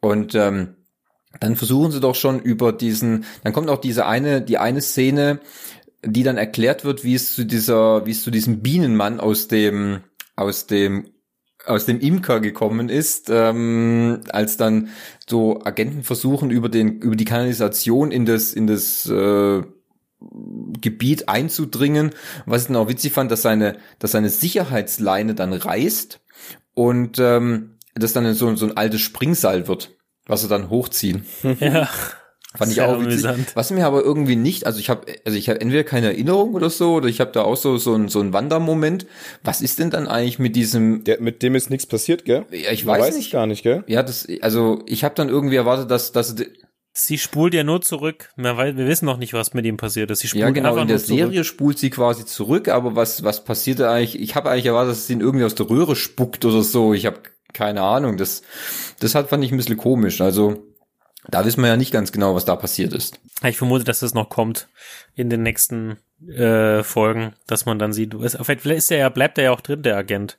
Und 0.00 0.34
ähm, 0.34 0.76
dann 1.40 1.56
versuchen 1.56 1.92
sie 1.92 2.00
doch 2.00 2.14
schon 2.14 2.40
über 2.40 2.72
diesen, 2.72 3.24
dann 3.44 3.52
kommt 3.52 3.68
auch 3.68 3.80
diese 3.80 4.06
eine, 4.06 4.40
die 4.40 4.56
eine 4.56 4.80
Szene, 4.80 5.40
die 6.02 6.22
dann 6.22 6.38
erklärt 6.38 6.84
wird, 6.84 7.04
wie 7.04 7.14
es 7.14 7.34
zu 7.34 7.44
dieser, 7.44 8.06
wie 8.06 8.12
es 8.12 8.22
zu 8.22 8.30
diesem 8.30 8.60
Bienenmann 8.62 9.20
aus 9.20 9.46
dem, 9.46 10.00
aus 10.36 10.66
dem 10.66 11.10
aus 11.70 11.86
dem 11.86 12.00
Imker 12.00 12.40
gekommen 12.40 12.88
ist, 12.88 13.30
ähm, 13.30 14.20
als 14.30 14.56
dann 14.56 14.88
so 15.28 15.62
Agenten 15.64 16.02
versuchen 16.02 16.50
über 16.50 16.68
den 16.68 17.00
über 17.00 17.16
die 17.16 17.24
Kanalisation 17.24 18.10
in 18.10 18.26
das 18.26 18.52
in 18.52 18.66
das 18.66 19.06
äh, 19.06 19.62
Gebiet 20.80 21.28
einzudringen. 21.28 22.10
Was 22.46 22.62
ich 22.62 22.66
dann 22.68 22.76
auch 22.76 22.88
witzig 22.88 23.12
fand, 23.12 23.30
dass 23.30 23.42
seine 23.42 23.78
dass 23.98 24.12
seine 24.12 24.28
Sicherheitsleine 24.28 25.34
dann 25.34 25.52
reißt 25.52 26.20
und 26.74 27.18
ähm, 27.18 27.76
das 27.94 28.12
dann 28.12 28.32
so 28.34 28.54
so 28.56 28.66
ein 28.66 28.76
altes 28.76 29.00
Springseil 29.00 29.68
wird, 29.68 29.96
was 30.26 30.42
sie 30.42 30.48
dann 30.48 30.70
hochziehen. 30.70 31.24
ja. 31.60 31.88
Fand 32.56 32.72
ich 32.72 32.80
auch 32.80 32.98
witzig. 32.98 33.24
amüsant. 33.26 33.56
Was 33.56 33.70
mir 33.70 33.86
aber 33.86 34.02
irgendwie 34.02 34.34
nicht, 34.34 34.66
also 34.66 34.80
ich 34.80 34.90
habe 34.90 35.06
also 35.24 35.38
ich 35.38 35.48
habe 35.48 35.60
entweder 35.60 35.84
keine 35.84 36.06
Erinnerung 36.06 36.54
oder 36.54 36.68
so 36.68 36.94
oder 36.94 37.06
ich 37.08 37.20
habe 37.20 37.30
da 37.30 37.42
auch 37.42 37.56
so 37.56 37.76
so 37.78 37.94
ein 37.94 38.08
so 38.08 38.20
ein 38.20 38.32
Wandermoment. 38.32 39.06
Was 39.44 39.60
ist 39.60 39.78
denn 39.78 39.90
dann 39.90 40.08
eigentlich 40.08 40.40
mit 40.40 40.56
diesem 40.56 41.04
Der, 41.04 41.20
mit 41.20 41.42
dem 41.42 41.54
ist 41.54 41.70
nichts 41.70 41.86
passiert, 41.86 42.24
gell? 42.24 42.46
Ja, 42.50 42.72
ich 42.72 42.84
weiß 42.84 43.00
weiß 43.02 43.16
nicht. 43.16 43.26
es 43.26 43.32
gar 43.32 43.46
nicht, 43.46 43.62
gell? 43.62 43.84
Ja, 43.86 44.02
das 44.02 44.26
also 44.40 44.82
ich 44.86 45.04
habe 45.04 45.14
dann 45.14 45.28
irgendwie 45.28 45.56
erwartet, 45.56 45.90
dass 45.90 46.10
dass 46.10 46.34
Sie 46.92 47.18
spult 47.18 47.54
ja 47.54 47.62
nur 47.62 47.82
zurück. 47.82 48.30
Wir 48.34 48.56
wissen 48.76 49.04
noch 49.04 49.16
nicht, 49.16 49.32
was 49.32 49.54
mit 49.54 49.64
ihm 49.64 49.76
passiert 49.76 50.10
ist. 50.10 50.18
Sie 50.18 50.26
spult 50.28 50.42
ja 50.42 50.50
genau 50.50 50.76
in 50.76 50.88
der 50.88 50.96
nur 50.96 51.04
zurück. 51.04 51.18
Serie 51.18 51.44
spult 51.44 51.78
sie 51.78 51.90
quasi 51.90 52.26
zurück, 52.26 52.66
aber 52.66 52.96
was 52.96 53.22
was 53.22 53.44
passierte 53.44 53.88
eigentlich? 53.88 54.20
Ich 54.20 54.34
habe 54.34 54.50
eigentlich 54.50 54.66
erwartet, 54.66 54.92
dass 54.92 55.06
sie 55.06 55.12
ihn 55.12 55.20
irgendwie 55.20 55.44
aus 55.44 55.54
der 55.54 55.70
Röhre 55.70 55.94
spuckt 55.94 56.44
oder 56.44 56.62
so. 56.62 56.92
Ich 56.94 57.06
habe 57.06 57.20
keine 57.52 57.82
Ahnung. 57.82 58.16
Das 58.16 58.42
das 58.98 59.14
hat 59.14 59.28
fand 59.28 59.44
ich 59.44 59.52
ein 59.52 59.56
bisschen 59.56 59.76
komisch. 59.76 60.20
Also 60.20 60.66
da 61.30 61.44
wissen 61.44 61.62
wir 61.62 61.68
ja 61.68 61.76
nicht 61.76 61.92
ganz 61.92 62.12
genau, 62.12 62.34
was 62.34 62.44
da 62.44 62.56
passiert 62.56 62.92
ist. 62.92 63.20
Ich 63.44 63.56
vermute, 63.56 63.84
dass 63.84 64.00
das 64.00 64.14
noch 64.14 64.28
kommt 64.28 64.68
in 65.14 65.30
den 65.30 65.42
nächsten 65.42 65.98
äh, 66.28 66.82
Folgen, 66.82 67.34
dass 67.46 67.66
man 67.66 67.78
dann 67.78 67.92
sieht, 67.92 68.14
vielleicht 68.14 68.66
ist 68.66 68.90
er 68.90 68.98
ja, 68.98 69.08
bleibt 69.08 69.38
er 69.38 69.44
ja 69.44 69.52
auch 69.52 69.60
drin, 69.60 69.82
der 69.82 69.96
Agent. 69.96 70.38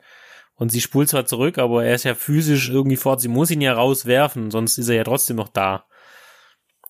Und 0.56 0.71
sie 0.71 0.82
spult 0.82 1.10
zwar 1.10 1.25
zurück, 1.25 1.58
aber 1.58 1.86
er 1.86 1.95
ist 1.95 2.04
ja 2.04 2.13
physisch 2.13 2.69
irgendwie 2.69 2.97
fort. 2.97 3.19
Sie 3.19 3.27
muss 3.27 3.49
ihn 3.49 3.62
ja 3.62 3.73
rauswerfen, 3.73 4.51
sonst 4.51 4.77
ist 4.77 4.89
er 4.89 4.95
ja 4.95 5.04
trotzdem 5.04 5.38
noch 5.38 5.49
da. 5.49 5.86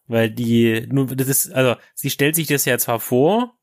Weil 0.07 0.29
die, 0.29 0.87
nur, 0.91 1.07
das 1.07 1.29
ist, 1.29 1.53
also, 1.53 1.75
sie 1.95 2.09
stellt 2.09 2.35
sich 2.35 2.47
das 2.47 2.65
ja 2.65 2.77
zwar 2.77 2.99
vor, 2.99 3.55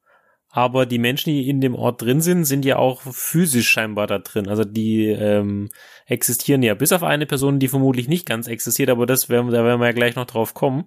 aber 0.51 0.87
die 0.87 0.99
Menschen, 0.99 1.31
die 1.31 1.49
in 1.49 1.61
dem 1.61 1.75
Ort 1.75 2.03
drin 2.03 2.21
sind, 2.21 2.45
sind 2.45 2.65
ja 2.65 2.77
auch 2.77 3.03
physisch 3.03 3.69
scheinbar 3.69 4.07
da 4.07 4.19
drin. 4.19 4.49
Also 4.49 4.65
die 4.65 5.07
ähm, 5.07 5.69
existieren 6.07 6.63
ja, 6.63 6.75
bis 6.75 6.93
auf 6.93 7.03
eine 7.03 7.27
Person, 7.27 7.59
die 7.59 7.69
vermutlich 7.69 8.09
nicht 8.09 8.27
ganz 8.27 8.49
existiert, 8.49 8.89
aber 8.91 9.07
das 9.07 9.29
werden, 9.29 9.51
da 9.51 9.65
werden 9.65 9.81
wir 9.81 9.87
ja 9.87 9.93
gleich 9.93 10.17
noch 10.17 10.25
drauf 10.25 10.55
kommen. 10.55 10.87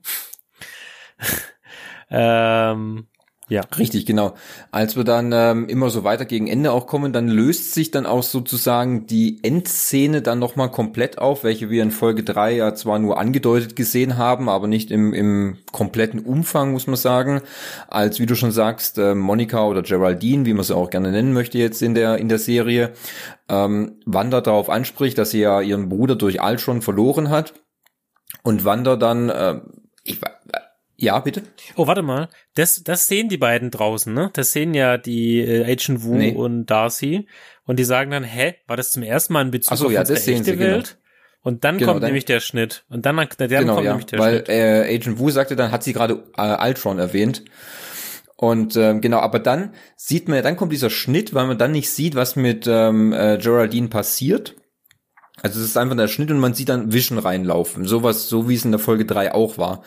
ähm, 2.09 3.07
ja. 3.51 3.61
Richtig, 3.77 4.05
genau. 4.05 4.33
Als 4.71 4.95
wir 4.95 5.03
dann 5.03 5.31
ähm, 5.33 5.67
immer 5.67 5.89
so 5.89 6.05
weiter 6.05 6.23
gegen 6.25 6.47
Ende 6.47 6.71
auch 6.71 6.87
kommen, 6.87 7.11
dann 7.11 7.27
löst 7.27 7.73
sich 7.73 7.91
dann 7.91 8.05
auch 8.05 8.23
sozusagen 8.23 9.05
die 9.07 9.39
Endszene 9.43 10.21
dann 10.21 10.39
nochmal 10.39 10.71
komplett 10.71 11.17
auf, 11.17 11.43
welche 11.43 11.69
wir 11.69 11.83
in 11.83 11.91
Folge 11.91 12.23
drei 12.23 12.55
ja 12.55 12.73
zwar 12.73 12.97
nur 12.97 13.19
angedeutet 13.19 13.75
gesehen 13.75 14.17
haben, 14.17 14.47
aber 14.47 14.67
nicht 14.67 14.89
im, 14.89 15.13
im 15.13 15.57
kompletten 15.73 16.21
Umfang, 16.21 16.71
muss 16.71 16.87
man 16.87 16.95
sagen. 16.95 17.41
Als, 17.89 18.19
wie 18.19 18.25
du 18.25 18.35
schon 18.35 18.51
sagst, 18.51 18.97
äh, 18.97 19.15
Monika 19.15 19.65
oder 19.65 19.81
Geraldine, 19.81 20.45
wie 20.45 20.53
man 20.53 20.63
sie 20.63 20.75
auch 20.75 20.89
gerne 20.89 21.11
nennen 21.11 21.33
möchte 21.33 21.57
jetzt 21.57 21.81
in 21.81 21.93
der, 21.93 22.17
in 22.19 22.29
der 22.29 22.39
Serie, 22.39 22.93
ähm, 23.49 23.99
Wanda 24.05 24.39
darauf 24.39 24.69
anspricht, 24.69 25.17
dass 25.17 25.31
sie 25.31 25.41
ja 25.41 25.59
ihren 25.59 25.89
Bruder 25.89 26.15
durch 26.15 26.41
Ultron 26.41 26.81
verloren 26.81 27.29
hat. 27.29 27.53
Und 28.43 28.63
Wanda 28.63 28.95
dann, 28.95 29.27
äh, 29.29 29.59
ich, 30.05 30.21
wa- 30.21 30.29
ja, 31.01 31.19
bitte? 31.19 31.43
Oh, 31.75 31.87
warte 31.87 32.01
mal. 32.01 32.29
Das, 32.55 32.81
das 32.83 33.07
sehen 33.07 33.27
die 33.29 33.37
beiden 33.37 33.71
draußen, 33.71 34.13
ne? 34.13 34.29
Das 34.33 34.51
sehen 34.51 34.73
ja 34.73 34.97
die 34.97 35.39
äh, 35.41 35.63
Agent 35.71 36.03
Wu 36.03 36.15
Nee. 36.15 36.33
und 36.33 36.65
Darcy. 36.67 37.27
Und 37.65 37.77
die 37.79 37.83
sagen 37.83 38.11
dann, 38.11 38.23
hä, 38.23 38.55
war 38.67 38.77
das 38.77 38.91
zum 38.91 39.03
ersten 39.03 39.33
Mal 39.33 39.41
ein 39.45 39.51
Bezug 39.51 39.73
Ach 39.73 39.77
so, 39.77 39.85
auf 39.87 39.91
ja, 39.91 40.03
das 40.03 40.25
sehen 40.25 40.43
sie, 40.43 40.55
genau. 40.55 40.73
Welt? 40.75 40.97
Und 41.43 41.63
dann 41.63 41.77
Genau, 41.79 41.91
kommt 41.93 42.03
dann- 42.03 42.09
nämlich 42.09 42.25
der 42.25 42.39
Schnitt. 42.39 42.85
Und 42.89 43.05
dann, 43.05 43.15
dann 43.17 43.27
genau, 43.49 43.73
kommt 43.75 43.85
ja, 43.85 43.91
nämlich 43.91 44.05
der 44.05 44.19
weil 44.19 44.35
Schnitt. 44.45 44.49
äh, 44.49 44.95
Agent 44.95 45.17
Wu 45.19 45.29
sagte 45.31 45.55
dann, 45.55 45.71
hat 45.71 45.83
sie 45.83 45.93
gerade 45.93 46.23
äh, 46.37 46.67
Ultron 46.67 46.99
erwähnt. 46.99 47.43
Und 48.35 48.75
ähm, 48.75 49.01
genau, 49.01 49.19
aber 49.19 49.39
dann 49.39 49.73
sieht 49.95 50.27
man, 50.27 50.41
dann 50.43 50.55
kommt 50.57 50.71
dieser 50.71 50.89
Schnitt, 50.89 51.33
weil 51.33 51.45
man 51.47 51.57
dann 51.57 51.71
nicht 51.71 51.89
sieht, 51.91 52.15
was 52.15 52.35
mit 52.35 52.65
ähm, 52.67 53.13
äh, 53.13 53.37
Geraldine 53.37 53.87
passiert. 53.89 54.55
Also 55.41 55.59
es 55.59 55.67
ist 55.67 55.77
einfach 55.77 55.95
der 55.95 56.07
Schnitt 56.07 56.31
und 56.31 56.39
man 56.39 56.53
sieht 56.53 56.69
dann 56.69 56.91
Vision 56.91 57.17
reinlaufen, 57.17 57.85
sowas, 57.85 58.29
so 58.29 58.47
wie 58.47 58.55
es 58.55 58.65
in 58.65 58.71
der 58.71 58.79
Folge 58.79 59.05
3 59.05 59.33
auch 59.33 59.57
war. 59.57 59.83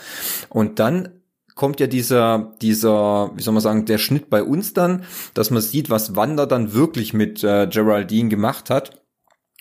Und 0.49 0.79
dann 0.79 1.21
kommt 1.55 1.81
ja 1.81 1.87
dieser, 1.87 2.53
dieser, 2.61 3.31
wie 3.35 3.43
soll 3.43 3.55
man 3.55 3.63
sagen, 3.63 3.87
der 3.87 3.99
Schnitt 3.99 4.29
bei 4.29 4.43
uns 4.43 4.73
dann, 4.73 5.05
dass 5.35 5.51
man 5.51 5.63
sieht, 5.63 5.91
was 5.91 6.17
Wanda 6.17 6.47
dann 6.47 6.73
wirklich 6.73 7.15
mit 7.15 7.45
äh, 7.45 7.69
Geraldine 7.69 8.29
gemacht 8.29 8.71
hat 8.71 9.03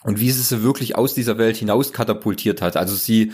und 0.04 0.20
wie 0.20 0.32
sie 0.32 0.42
sie 0.42 0.64
wirklich 0.64 0.96
aus 0.96 1.14
dieser 1.14 1.38
Welt 1.38 1.56
hinaus 1.56 1.94
katapultiert 1.94 2.62
hat. 2.62 2.78
Also 2.78 2.96
sie, 2.96 3.32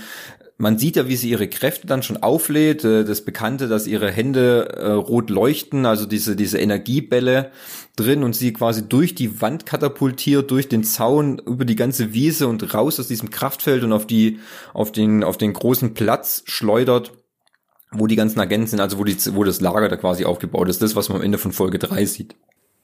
man 0.61 0.77
sieht 0.77 0.97
ja, 0.97 1.07
wie 1.07 1.15
sie 1.15 1.29
ihre 1.29 1.47
Kräfte 1.47 1.87
dann 1.87 2.03
schon 2.03 2.17
auflädt, 2.17 2.83
äh, 2.83 3.05
das 3.05 3.21
Bekannte, 3.21 3.69
dass 3.69 3.87
ihre 3.87 4.11
Hände 4.11 4.67
äh, 4.75 4.91
rot 4.91 5.29
leuchten, 5.29 5.85
also 5.85 6.05
diese, 6.05 6.35
diese 6.35 6.59
Energiebälle 6.59 7.51
drin 7.95 8.23
und 8.23 8.35
sie 8.35 8.51
quasi 8.51 8.87
durch 8.87 9.15
die 9.15 9.41
Wand 9.41 9.65
katapultiert, 9.65 10.51
durch 10.51 10.67
den 10.67 10.83
Zaun, 10.83 11.39
über 11.39 11.63
die 11.63 11.77
ganze 11.77 12.13
Wiese 12.13 12.49
und 12.49 12.73
raus 12.73 12.99
aus 12.99 13.07
diesem 13.07 13.29
Kraftfeld 13.29 13.85
und 13.85 13.93
auf 13.93 14.05
die, 14.05 14.39
auf 14.73 14.91
den, 14.91 15.23
auf 15.23 15.37
den 15.37 15.53
großen 15.53 15.93
Platz 15.93 16.43
schleudert, 16.45 17.13
wo 17.91 18.07
die 18.07 18.17
ganzen 18.17 18.41
Agenten 18.41 18.67
sind, 18.67 18.81
also 18.81 18.99
wo 18.99 19.05
die, 19.05 19.15
wo 19.33 19.45
das 19.45 19.61
Lager 19.61 19.87
da 19.87 19.95
quasi 19.95 20.25
aufgebaut 20.25 20.67
ist. 20.67 20.81
Das, 20.81 20.93
was 20.93 21.07
man 21.07 21.19
am 21.19 21.23
Ende 21.23 21.37
von 21.37 21.53
Folge 21.53 21.79
3 21.79 22.03
sieht. 22.03 22.35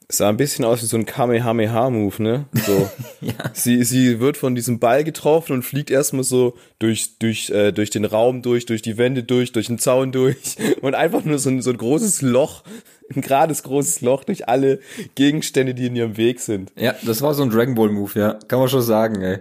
Sah 0.08 0.30
ein 0.30 0.38
bisschen 0.38 0.66
aus 0.66 0.84
wie 0.84 0.86
so 0.86 0.98
ein 0.98 1.06
Kamehameha-Move, 1.08 2.22
ne? 2.22 2.46
So. 2.54 2.90
sie, 3.54 3.84
sie 3.84 4.20
wird 4.20 4.38
von 4.38 4.54
diesem 4.54 4.78
Ball 4.78 5.04
getroffen 5.04 5.54
und 5.54 5.64
fliegt 5.64 5.90
erstmal 5.90 6.24
so 6.24 6.56
durch, 6.78 7.18
durch, 7.18 7.50
äh, 7.50 7.72
durch 7.72 7.90
den 7.90 8.06
Raum 8.06 8.44
durch, 8.44 8.68
durch 8.68 8.84
die 8.84 9.00
Wände 9.00 9.24
durch, 9.24 9.52
durch 9.52 9.66
den 9.66 9.80
Zaun 9.80 10.12
durch 10.12 10.38
und 10.82 10.94
einfach 10.94 11.24
nur 11.24 11.40
so 11.40 11.50
ein, 11.50 11.62
so 11.64 11.72
ein 11.72 11.78
großes 11.78 12.22
Loch, 12.22 12.64
ein 13.16 13.22
gerades 13.22 13.64
großes 13.64 14.02
Loch 14.02 14.24
durch 14.24 14.48
alle 14.48 14.80
Gegenstände, 15.16 15.74
die 15.74 15.88
in 15.88 15.96
ihrem 15.96 16.18
Weg 16.18 16.40
sind. 16.40 16.72
Ja, 16.78 16.94
das 17.04 17.24
war 17.24 17.34
so 17.34 17.42
ein 17.42 17.50
Dragon 17.50 17.74
Ball 17.74 17.90
Move, 17.90 18.20
ja, 18.20 18.34
kann 18.48 18.60
man 18.60 18.70
schon 18.70 18.84
sagen, 18.84 19.22
ey. 19.24 19.40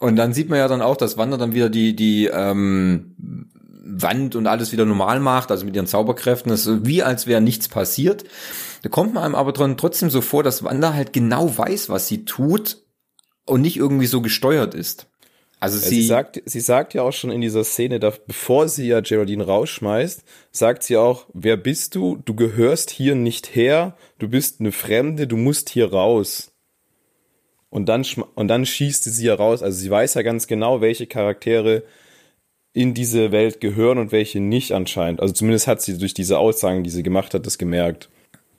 Und 0.00 0.16
dann 0.16 0.32
sieht 0.32 0.48
man 0.48 0.58
ja 0.58 0.66
dann 0.66 0.82
auch, 0.82 0.96
dass 0.96 1.16
Wanda 1.16 1.36
dann 1.36 1.54
wieder 1.54 1.68
die 1.68 1.94
die 1.94 2.26
ähm, 2.26 3.46
Wand 3.84 4.34
und 4.34 4.46
alles 4.46 4.72
wieder 4.72 4.84
normal 4.84 5.20
macht, 5.20 5.50
also 5.50 5.64
mit 5.64 5.76
ihren 5.76 5.86
Zauberkräften, 5.86 6.50
das 6.50 6.66
ist 6.66 6.86
wie 6.86 7.02
als 7.04 7.26
wäre 7.26 7.40
nichts 7.40 7.68
passiert. 7.68 8.24
Da 8.82 8.88
kommt 8.88 9.14
man 9.14 9.24
einem 9.24 9.34
aber 9.34 9.52
trotzdem 9.76 10.10
so 10.10 10.20
vor, 10.20 10.42
dass 10.42 10.64
Wanda 10.64 10.94
halt 10.94 11.12
genau 11.12 11.56
weiß, 11.56 11.88
was 11.88 12.08
sie 12.08 12.24
tut 12.24 12.78
und 13.46 13.60
nicht 13.60 13.76
irgendwie 13.76 14.06
so 14.06 14.22
gesteuert 14.22 14.74
ist. 14.74 15.06
Also 15.60 15.78
Ja, 15.78 15.88
sie, 15.88 15.96
Sie, 15.96 16.06
sagt, 16.06 16.42
sie 16.46 16.60
sagt 16.60 16.94
ja 16.94 17.02
auch 17.02 17.12
schon 17.12 17.30
in 17.30 17.42
dieser 17.42 17.64
Szene, 17.64 18.00
da, 18.00 18.12
bevor 18.26 18.68
sie 18.68 18.86
ja 18.86 19.00
Geraldine 19.00 19.44
rausschmeißt, 19.44 20.22
sagt 20.50 20.82
sie 20.82 20.96
auch, 20.96 21.26
wer 21.34 21.58
bist 21.58 21.94
du? 21.94 22.16
Du 22.24 22.34
gehörst 22.34 22.90
hier 22.90 23.14
nicht 23.14 23.54
her, 23.54 23.94
du 24.18 24.28
bist 24.28 24.60
eine 24.60 24.72
Fremde, 24.72 25.26
du 25.26 25.36
musst 25.36 25.68
hier 25.68 25.92
raus. 25.92 26.52
Und 27.68 27.88
dann, 27.88 28.04
und 28.34 28.48
dann 28.48 28.64
schießt 28.64 29.04
sie 29.04 29.10
sie 29.10 29.26
ja 29.26 29.34
raus. 29.34 29.62
Also 29.62 29.78
sie 29.78 29.90
weiß 29.90 30.14
ja 30.14 30.22
ganz 30.22 30.46
genau, 30.46 30.80
welche 30.80 31.06
Charaktere 31.06 31.84
in 32.72 32.94
diese 32.94 33.30
Welt 33.30 33.60
gehören 33.60 33.98
und 33.98 34.12
welche 34.12 34.40
nicht 34.40 34.72
anscheinend. 34.72 35.20
Also 35.20 35.34
zumindest 35.34 35.66
hat 35.66 35.82
sie 35.82 35.98
durch 35.98 36.14
diese 36.14 36.38
Aussagen, 36.38 36.84
die 36.84 36.90
sie 36.90 37.02
gemacht 37.02 37.34
hat, 37.34 37.46
das 37.46 37.58
gemerkt. 37.58 38.08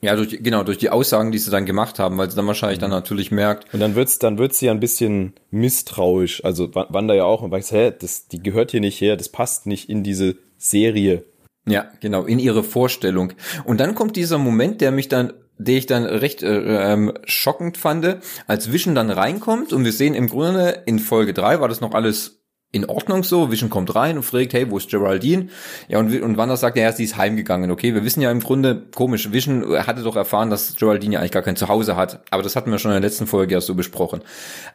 Ja, 0.01 0.15
durch, 0.15 0.41
genau, 0.41 0.63
durch 0.63 0.77
die 0.79 0.89
Aussagen, 0.89 1.31
die 1.31 1.37
sie 1.37 1.51
dann 1.51 1.65
gemacht 1.65 1.99
haben, 1.99 2.17
weil 2.17 2.29
sie 2.29 2.35
dann 2.35 2.47
wahrscheinlich 2.47 2.79
dann 2.79 2.89
natürlich 2.89 3.31
merkt, 3.31 3.71
Und 3.73 3.79
dann 3.79 3.95
wird's, 3.95 4.17
dann 4.19 4.37
wird 4.37 4.53
sie 4.53 4.65
ja 4.65 4.71
ein 4.71 4.79
bisschen 4.79 5.33
misstrauisch. 5.51 6.43
Also 6.43 6.73
Wa- 6.75 6.87
Wanda 6.89 7.13
ja 7.13 7.23
auch 7.25 7.41
und 7.41 7.51
weiß, 7.51 7.71
hä, 7.71 7.93
das, 7.97 8.27
die 8.27 8.41
gehört 8.41 8.71
hier 8.71 8.79
nicht 8.81 8.99
her, 8.99 9.15
das 9.17 9.29
passt 9.29 9.67
nicht 9.67 9.89
in 9.89 10.03
diese 10.03 10.35
Serie. 10.57 11.25
Ja, 11.67 11.85
genau, 11.99 12.23
in 12.25 12.39
ihre 12.39 12.63
Vorstellung. 12.63 13.33
Und 13.65 13.79
dann 13.79 13.93
kommt 13.95 14.15
dieser 14.15 14.39
Moment, 14.39 14.81
der 14.81 14.91
mich 14.91 15.07
dann, 15.09 15.33
den 15.59 15.77
ich 15.77 15.85
dann 15.85 16.03
recht 16.05 16.41
äh, 16.41 16.93
ähm, 16.93 17.13
schockend 17.25 17.77
fand, 17.77 18.17
als 18.47 18.71
Vision 18.71 18.95
dann 18.95 19.11
reinkommt 19.11 19.71
und 19.71 19.85
wir 19.85 19.91
sehen 19.91 20.15
im 20.15 20.27
Grunde 20.27 20.81
in 20.87 20.97
Folge 20.97 21.33
3 21.33 21.59
war 21.61 21.67
das 21.67 21.79
noch 21.81 21.93
alles 21.93 22.40
in 22.71 22.85
Ordnung 22.85 23.23
so. 23.23 23.51
Vision 23.51 23.69
kommt 23.69 23.93
rein 23.95 24.17
und 24.17 24.23
fragt, 24.23 24.53
hey, 24.53 24.69
wo 24.69 24.77
ist 24.77 24.89
Geraldine? 24.89 25.47
Ja, 25.87 25.99
und, 25.99 26.21
und 26.21 26.37
Wanda 26.37 26.55
sagt, 26.57 26.77
ja, 26.77 26.91
sie 26.91 27.03
ist 27.03 27.17
heimgegangen. 27.17 27.71
Okay, 27.71 27.93
wir 27.93 28.03
wissen 28.03 28.21
ja 28.21 28.31
im 28.31 28.39
Grunde, 28.39 28.87
komisch, 28.95 29.31
Vision 29.31 29.77
hatte 29.85 30.03
doch 30.03 30.15
erfahren, 30.15 30.49
dass 30.49 30.75
Geraldine 30.75 31.15
ja 31.15 31.19
eigentlich 31.19 31.31
gar 31.31 31.43
kein 31.43 31.55
Zuhause 31.55 31.95
hat. 31.95 32.23
Aber 32.31 32.43
das 32.43 32.55
hatten 32.55 32.71
wir 32.71 32.79
schon 32.79 32.91
in 32.91 33.01
der 33.01 33.09
letzten 33.09 33.27
Folge 33.27 33.53
ja 33.53 33.61
so 33.61 33.75
besprochen. 33.75 34.21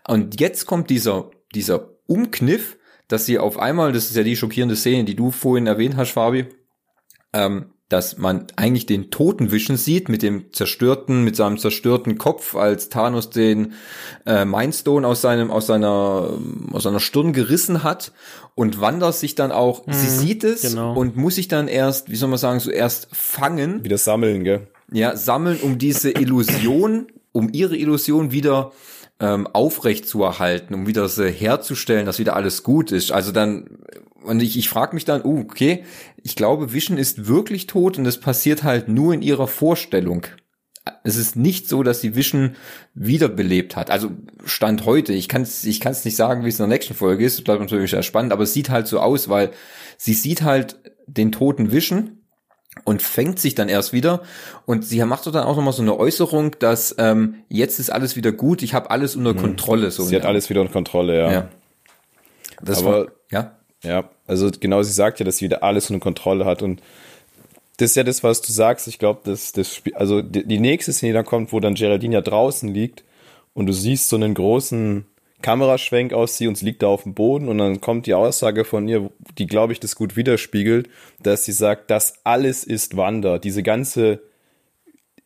Und 0.07 0.41
jetzt 0.41 0.67
kommt 0.67 0.91
dieser, 0.91 1.31
dieser 1.55 1.91
Umkniff, 2.07 2.77
dass 3.09 3.25
sie 3.25 3.39
auf 3.39 3.59
einmal, 3.59 3.93
das 3.93 4.07
ist 4.07 4.17
ja 4.17 4.23
die 4.23 4.37
schockierende 4.37 4.77
Szene, 4.77 5.05
die 5.05 5.17
du 5.17 5.31
vorhin 5.31 5.67
erwähnt 5.67 5.97
hast, 5.97 6.11
Fabi, 6.11 6.47
ähm, 7.33 7.73
dass 7.89 8.19
man 8.19 8.47
eigentlich 8.57 8.87
den 8.87 9.11
toten 9.11 9.53
Vision 9.53 9.77
sieht 9.77 10.09
mit 10.09 10.23
dem 10.23 10.53
zerstörten, 10.53 11.23
mit 11.23 11.37
seinem 11.37 11.57
zerstörten 11.57 12.19
Kopf, 12.19 12.57
als 12.57 12.89
Thanos 12.89 13.31
den 13.31 13.75
äh, 14.27 14.45
Mindstone 14.45 15.07
aus 15.07 15.21
seinem, 15.21 15.53
aus 15.53 15.67
seiner, 15.69 16.37
aus 16.73 16.83
seiner 16.83 16.99
Stirn 16.99 17.33
gerissen 17.33 17.85
hat 17.85 18.13
und 18.57 18.81
Wanda 18.81 19.13
sich 19.13 19.37
dann 19.37 19.53
auch, 19.53 19.87
mhm, 19.87 19.93
sie 19.93 20.09
sieht 20.09 20.43
es 20.43 20.63
genau. 20.63 20.95
und 20.95 21.17
muss 21.17 21.37
sich 21.37 21.47
dann 21.47 21.69
erst, 21.69 22.11
wie 22.11 22.17
soll 22.17 22.29
man 22.29 22.39
sagen, 22.39 22.59
so 22.59 22.73
erst 22.73 23.09
fangen. 23.13 23.85
Wieder 23.85 23.99
sammeln, 23.99 24.43
gell? 24.43 24.67
Ja, 24.91 25.17
sammeln, 25.17 25.61
um 25.63 25.79
diese 25.79 26.11
Illusion, 26.11 27.07
um 27.33 27.51
ihre 27.53 27.77
Illusion 27.77 28.33
wieder 28.33 28.73
ähm, 29.21 29.47
aufrecht 29.47 30.09
zu 30.09 30.23
erhalten, 30.23 30.75
um 30.75 30.87
wieder 30.87 31.09
so 31.09 31.25
herzustellen, 31.25 32.07
dass 32.07 32.19
wieder 32.19 32.37
alles 32.37 32.63
gut 32.63 32.93
ist. 32.93 33.13
Also 33.13 33.33
dann 33.33 33.79
und 34.27 34.43
ich, 34.43 34.59
ich 34.59 34.69
frage 34.69 34.95
mich 34.95 35.05
dann, 35.05 35.25
uh, 35.25 35.41
okay, 35.41 35.85
ich 36.23 36.37
glaube, 36.37 36.73
Vision 36.73 36.99
ist 36.99 37.27
wirklich 37.27 37.67
tot 37.67 37.99
und 37.99 38.07
es 38.07 38.19
passiert 38.19 38.63
halt 38.63 38.89
nur 38.89 39.15
in 39.15 39.23
ihrer 39.23 39.47
Vorstellung. 39.47 40.27
Es 41.03 41.17
ist 41.17 41.35
nicht 41.35 41.69
so, 41.69 41.83
dass 41.83 42.01
sie 42.01 42.15
Vision 42.15 42.55
wiederbelebt 42.95 43.75
hat. 43.75 43.91
Also 43.91 44.11
Stand 44.45 44.85
heute. 44.85 45.13
Ich 45.13 45.29
kann 45.29 45.43
es 45.43 45.65
ich 45.65 45.81
kann's 45.81 46.05
nicht 46.05 46.17
sagen, 46.17 46.45
wie 46.45 46.49
es 46.49 46.61
in 46.61 46.69
der 46.69 46.77
nächsten 46.77 46.95
Folge 46.95 47.25
ist. 47.25 47.39
Das 47.39 47.45
bleibt 47.45 47.61
natürlich 47.61 47.91
sehr 47.91 48.05
spannend, 48.05 48.33
aber 48.33 48.45
es 48.45 48.53
sieht 48.53 48.71
halt 48.71 48.87
so 48.87 49.01
aus, 49.01 49.29
weil 49.29 49.51
sie 49.97 50.15
sieht 50.15 50.43
halt 50.43 50.79
den 51.07 51.33
toten 51.33 51.73
Vision 51.73 52.19
und 52.85 53.03
fängt 53.03 53.39
sich 53.39 53.55
dann 53.55 53.69
erst 53.69 53.93
wieder 53.93 54.23
und 54.65 54.85
sie 54.85 55.03
macht 55.05 55.27
dann 55.27 55.45
auch 55.45 55.57
nochmal 55.57 55.73
so 55.73 55.83
eine 55.83 55.99
Äußerung, 55.99 56.57
dass 56.59 56.95
ähm, 56.99 57.37
jetzt 57.49 57.81
ist 57.81 57.91
alles 57.91 58.17
wieder 58.17 58.33
gut, 58.33 58.63
ich 58.63 58.75
habe 58.75 58.91
alles 58.91 59.17
unter 59.17 59.33
mhm. 59.33 59.39
Kontrolle. 59.39 59.91
So 59.91 60.05
sie 60.05 60.17
hat 60.17 60.27
alles 60.27 60.51
wieder 60.51 60.61
unter 60.61 60.73
Kontrolle, 60.73 61.19
ja. 61.19 61.33
ja. 61.33 61.49
Das 62.63 62.79
aber 62.79 62.91
war, 62.91 63.07
ja. 63.31 63.56
Ja, 63.83 64.11
also 64.27 64.51
genau, 64.59 64.83
sie 64.83 64.93
sagt 64.93 65.19
ja, 65.21 65.25
dass 65.25 65.39
sie 65.39 65.45
wieder 65.45 65.63
alles 65.63 65.91
unter 65.91 66.01
Kontrolle 66.01 66.45
hat 66.45 66.63
und 66.63 66.83
das 67.77 67.91
ist 67.91 67.97
ja 67.97 68.05
das, 68.05 68.23
was 68.23 68.41
du 68.41 68.53
sagst. 68.53 68.89
Ich 68.89 68.99
glaube, 68.99 69.21
dass 69.25 69.53
das 69.53 69.75
Spiel, 69.75 69.95
also 69.95 70.23
die, 70.23 70.47
die 70.47 70.59
nächste 70.61 70.93
Szene 70.93 71.13
dann 71.13 71.27
kommt, 71.27 71.53
wo 71.53 71.61
dann 71.61 71.75
Geraldine 71.75 72.15
ja 72.15 72.21
draußen 72.23 72.73
liegt 72.73 73.05
und 73.53 73.67
du 73.67 73.73
siehst 73.73 74.09
so 74.09 74.17
einen 74.17 74.35
großen 74.35 75.07
Kameraschwenk 75.43 76.13
aus 76.13 76.39
sie 76.39 76.49
und 76.49 76.57
sie 76.57 76.65
liegt 76.65 76.83
da 76.83 76.87
auf 76.87 77.03
dem 77.03 77.15
Boden 77.15 77.49
und 77.49 77.59
dann 77.59 77.81
kommt 77.81 78.07
die 78.07 78.15
Aussage 78.15 78.65
von 78.65 78.89
ihr, 78.89 79.11
die 79.37 79.47
glaube 79.47 79.73
ich 79.73 79.81
das 79.81 79.95
gut 79.95 80.17
widerspiegelt, 80.17 80.89
dass 81.21 81.45
sie 81.45 81.53
sagt, 81.53 81.91
das 81.91 82.15
alles 82.25 82.65
ist 82.65 82.97
Wander, 82.97 83.39
diese 83.39 83.63
ganze 83.63 84.23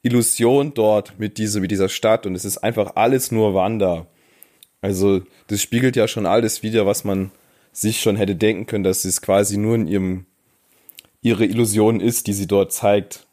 Illusion 0.03 0.75
dort 0.75 1.19
mit 1.19 1.39
dieser, 1.39 1.61
mit 1.61 1.71
dieser 1.71 1.89
Stadt 1.89 2.27
und 2.27 2.35
es 2.35 2.45
ist 2.45 2.59
einfach 2.59 2.97
alles 2.97 3.31
nur 3.31 3.55
Wander. 3.55 4.07
Also 4.81 5.21
das 5.47 5.63
spiegelt 5.63 5.95
ja 5.95 6.09
schon 6.09 6.27
alles 6.27 6.63
wieder, 6.63 6.87
was 6.87 7.05
man 7.05 7.31
sich 7.81 8.01
schon 8.01 8.17
hätte 8.17 8.37
denken 8.37 8.67
können, 8.67 8.85
dass 8.85 9.05
es 9.05 9.23
quasi 9.23 9.57
nur 9.57 9.75
in 9.75 9.87
ihrem 9.87 10.27
ihre 11.23 11.45
Illusion 11.45 12.01
ist, 12.01 12.27
die 12.27 12.33
sie 12.33 12.47
dort 12.47 12.73
zeigt. 12.73 13.27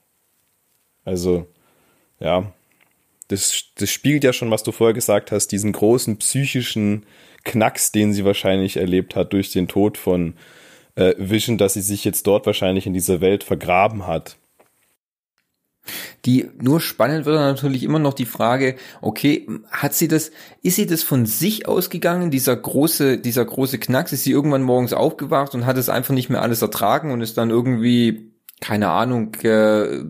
Also, 1.06 1.48
ja, 2.20 2.52
das, 3.30 3.64
das 3.76 3.92
spiegelt 3.92 4.24
ja 4.24 4.34
schon, 4.34 4.52
was 4.52 4.64
du 4.64 4.72
vorher 4.72 4.94
gesagt 4.94 5.32
hast, 5.32 5.48
diesen 5.48 5.72
großen 5.72 6.18
psychischen 6.18 7.06
Knacks, 7.44 7.92
den 7.92 8.14
sie 8.14 8.26
wahrscheinlich 8.26 8.78
erlebt 8.78 9.16
hat 9.16 9.34
durch 9.34 9.52
den 9.52 9.68
Tod 9.68 9.98
von 9.98 10.34
äh, 10.96 11.14
Vision, 11.18 11.58
dass 11.58 11.74
sie 11.74 11.82
sich 11.82 12.04
jetzt 12.04 12.28
dort 12.28 12.46
wahrscheinlich 12.46 12.88
in 12.88 12.94
dieser 12.94 13.22
Welt 13.22 13.44
vergraben 13.44 14.06
hat. 14.06 14.38
Die 16.26 16.50
nur 16.60 16.80
spannend 16.80 17.26
wird 17.26 17.38
natürlich 17.38 17.84
immer 17.84 18.00
noch 18.00 18.14
die 18.14 18.26
Frage, 18.26 18.76
okay, 19.02 19.48
hat 19.72 19.94
sie 19.94 20.08
das, 20.08 20.32
ist 20.62 20.76
sie 20.76 20.86
das 20.86 21.04
von 21.04 21.26
sich 21.26 21.68
ausgegangen, 21.68 22.32
dieser 22.32 22.56
große, 22.56 23.18
dieser 23.18 23.46
große 23.46 23.78
Knacks, 23.80 24.14
ist 24.14 24.24
sie 24.24 24.32
irgendwann 24.32 24.64
morgens 24.64 24.94
aufgewacht 24.94 25.56
und 25.56 25.66
hat 25.66 25.78
es 25.78 25.90
einfach 25.90 26.14
nicht 26.14 26.30
mehr 26.30 26.42
alles 26.42 26.62
ertragen 26.62 27.12
und 27.12 27.22
ist 27.22 27.38
dann 27.38 27.50
irgendwie 27.50 28.32
keine 28.60 28.90
Ahnung, 28.90 29.36
äh, 29.44 30.04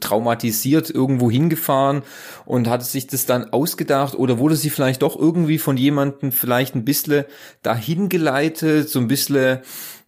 traumatisiert 0.00 0.90
irgendwo 0.90 1.30
hingefahren 1.30 2.02
und 2.44 2.68
hat 2.68 2.84
sich 2.84 3.06
das 3.06 3.26
dann 3.26 3.52
ausgedacht 3.52 4.14
oder 4.16 4.38
wurde 4.38 4.56
sie 4.56 4.70
vielleicht 4.70 5.02
doch 5.02 5.16
irgendwie 5.16 5.58
von 5.58 5.76
jemandem 5.76 6.32
vielleicht 6.32 6.74
ein 6.74 6.84
bisschen 6.84 7.24
dahin 7.62 8.08
geleitet, 8.08 8.88
so 8.88 8.98
ein 8.98 9.06
bisschen 9.06 9.60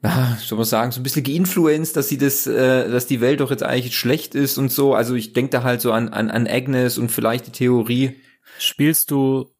ah, 0.04 0.36
soll 0.36 0.58
man 0.58 0.66
sagen, 0.66 0.92
so 0.92 1.00
ein 1.00 1.02
bisschen 1.02 1.24
geinfluenced, 1.24 1.96
dass 1.96 2.08
sie 2.08 2.18
das, 2.18 2.46
äh, 2.46 2.90
dass 2.90 3.06
die 3.06 3.20
Welt 3.20 3.40
doch 3.40 3.50
jetzt 3.50 3.62
eigentlich 3.62 3.96
schlecht 3.96 4.34
ist 4.34 4.58
und 4.58 4.70
so. 4.70 4.94
Also 4.94 5.14
ich 5.14 5.32
denke 5.32 5.50
da 5.50 5.62
halt 5.62 5.80
so 5.80 5.92
an, 5.92 6.08
an, 6.08 6.30
an 6.30 6.46
Agnes 6.46 6.98
und 6.98 7.10
vielleicht 7.10 7.46
die 7.46 7.52
Theorie. 7.52 8.16
Spielst 8.58 9.10
du 9.10 9.53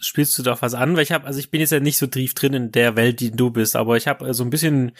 spielst 0.00 0.38
du 0.38 0.42
doch 0.42 0.62
was 0.62 0.74
an, 0.74 0.96
weil 0.96 1.02
ich 1.02 1.12
habe, 1.12 1.26
also 1.26 1.38
ich 1.38 1.50
bin 1.50 1.60
jetzt 1.60 1.70
ja 1.70 1.80
nicht 1.80 1.98
so 1.98 2.06
tief 2.06 2.34
drin 2.34 2.54
in 2.54 2.72
der 2.72 2.96
Welt, 2.96 3.20
die 3.20 3.30
du 3.30 3.50
bist, 3.50 3.76
aber 3.76 3.96
ich 3.96 4.06
habe 4.06 4.28
äh, 4.28 4.34
so 4.34 4.42
ein 4.42 4.50
bisschen 4.50 4.92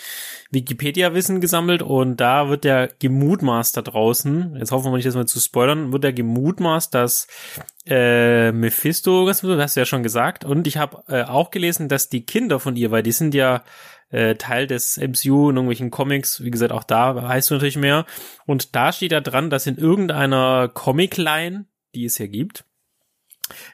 Wikipedia-Wissen 0.50 1.40
gesammelt 1.40 1.82
und 1.82 2.18
da 2.18 2.48
wird 2.48 2.64
der 2.64 2.88
gemutmaßt 2.98 3.76
da 3.76 3.82
draußen, 3.82 4.56
jetzt 4.56 4.72
hoffen 4.72 4.92
wir 4.92 4.96
nicht, 4.96 5.06
dass 5.06 5.14
wir 5.14 5.26
zu 5.26 5.40
spoilern, 5.40 5.92
wird 5.92 6.04
der 6.04 6.12
gemutmaßt, 6.12 6.94
dass 6.94 7.26
äh, 7.86 8.52
Mephisto, 8.52 9.26
das 9.26 9.42
hast 9.42 9.76
du 9.76 9.80
ja 9.80 9.86
schon 9.86 10.02
gesagt, 10.02 10.44
und 10.44 10.66
ich 10.66 10.76
habe 10.76 11.02
äh, 11.08 11.24
auch 11.24 11.50
gelesen, 11.50 11.88
dass 11.88 12.08
die 12.08 12.24
Kinder 12.24 12.60
von 12.60 12.76
ihr, 12.76 12.90
weil 12.90 13.02
die 13.02 13.12
sind 13.12 13.34
ja 13.34 13.62
äh, 14.10 14.34
Teil 14.34 14.66
des 14.66 14.96
MCU 14.96 15.50
in 15.50 15.56
irgendwelchen 15.56 15.90
Comics, 15.90 16.42
wie 16.42 16.50
gesagt, 16.50 16.72
auch 16.72 16.84
da 16.84 17.28
heißt 17.28 17.50
du 17.50 17.54
natürlich 17.54 17.76
mehr. 17.76 18.06
Und 18.46 18.74
da 18.74 18.92
steht 18.92 19.12
da 19.12 19.20
dran, 19.20 19.50
dass 19.50 19.66
in 19.66 19.76
irgendeiner 19.76 20.68
Comic-Line, 20.68 21.66
die 21.94 22.04
es 22.04 22.18
ja 22.18 22.26
gibt, 22.26 22.64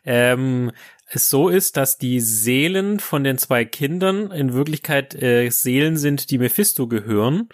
ähm, 0.05 0.73
es 1.09 1.29
so 1.29 1.49
ist, 1.49 1.77
dass 1.77 1.99
die 1.99 2.21
Seelen 2.21 2.99
von 2.99 3.25
den 3.25 3.38
zwei 3.38 3.64
Kindern 3.64 4.31
in 4.31 4.53
Wirklichkeit 4.53 5.14
äh, 5.14 5.49
Seelen 5.51 5.97
sind, 5.97 6.31
die 6.31 6.38
Mephisto 6.38 6.88
gehören 6.88 7.49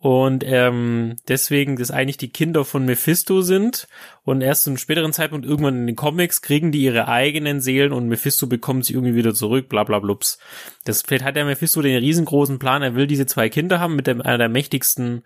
und 0.00 0.44
ähm, 0.46 1.16
deswegen 1.28 1.76
das 1.76 1.90
eigentlich 1.90 2.16
die 2.16 2.32
Kinder 2.32 2.64
von 2.64 2.86
Mephisto 2.86 3.42
sind 3.42 3.86
und 4.24 4.40
erst 4.40 4.64
zu 4.64 4.70
einem 4.70 4.78
späteren 4.78 5.12
Zeitpunkt 5.12 5.44
irgendwann 5.44 5.76
in 5.76 5.86
den 5.88 5.96
Comics 5.96 6.40
kriegen 6.40 6.72
die 6.72 6.82
ihre 6.82 7.06
eigenen 7.06 7.60
Seelen 7.60 7.92
und 7.92 8.08
Mephisto 8.08 8.46
bekommt 8.46 8.86
sie 8.86 8.94
irgendwie 8.94 9.14
wieder 9.14 9.34
zurück, 9.34 9.68
bla 9.68 9.84
bla 9.84 9.98
blups. 9.98 10.38
Das 10.84 11.02
vielleicht 11.02 11.24
hat 11.24 11.36
der 11.36 11.44
Mephisto 11.44 11.82
den 11.82 11.98
riesengroßen 11.98 12.58
Plan, 12.58 12.80
er 12.80 12.94
will 12.94 13.06
diese 13.06 13.26
zwei 13.26 13.50
Kinder 13.50 13.78
haben 13.78 13.94
mit 13.94 14.06
dem, 14.06 14.22
einer 14.22 14.38
der 14.38 14.48
mächtigsten 14.48 15.22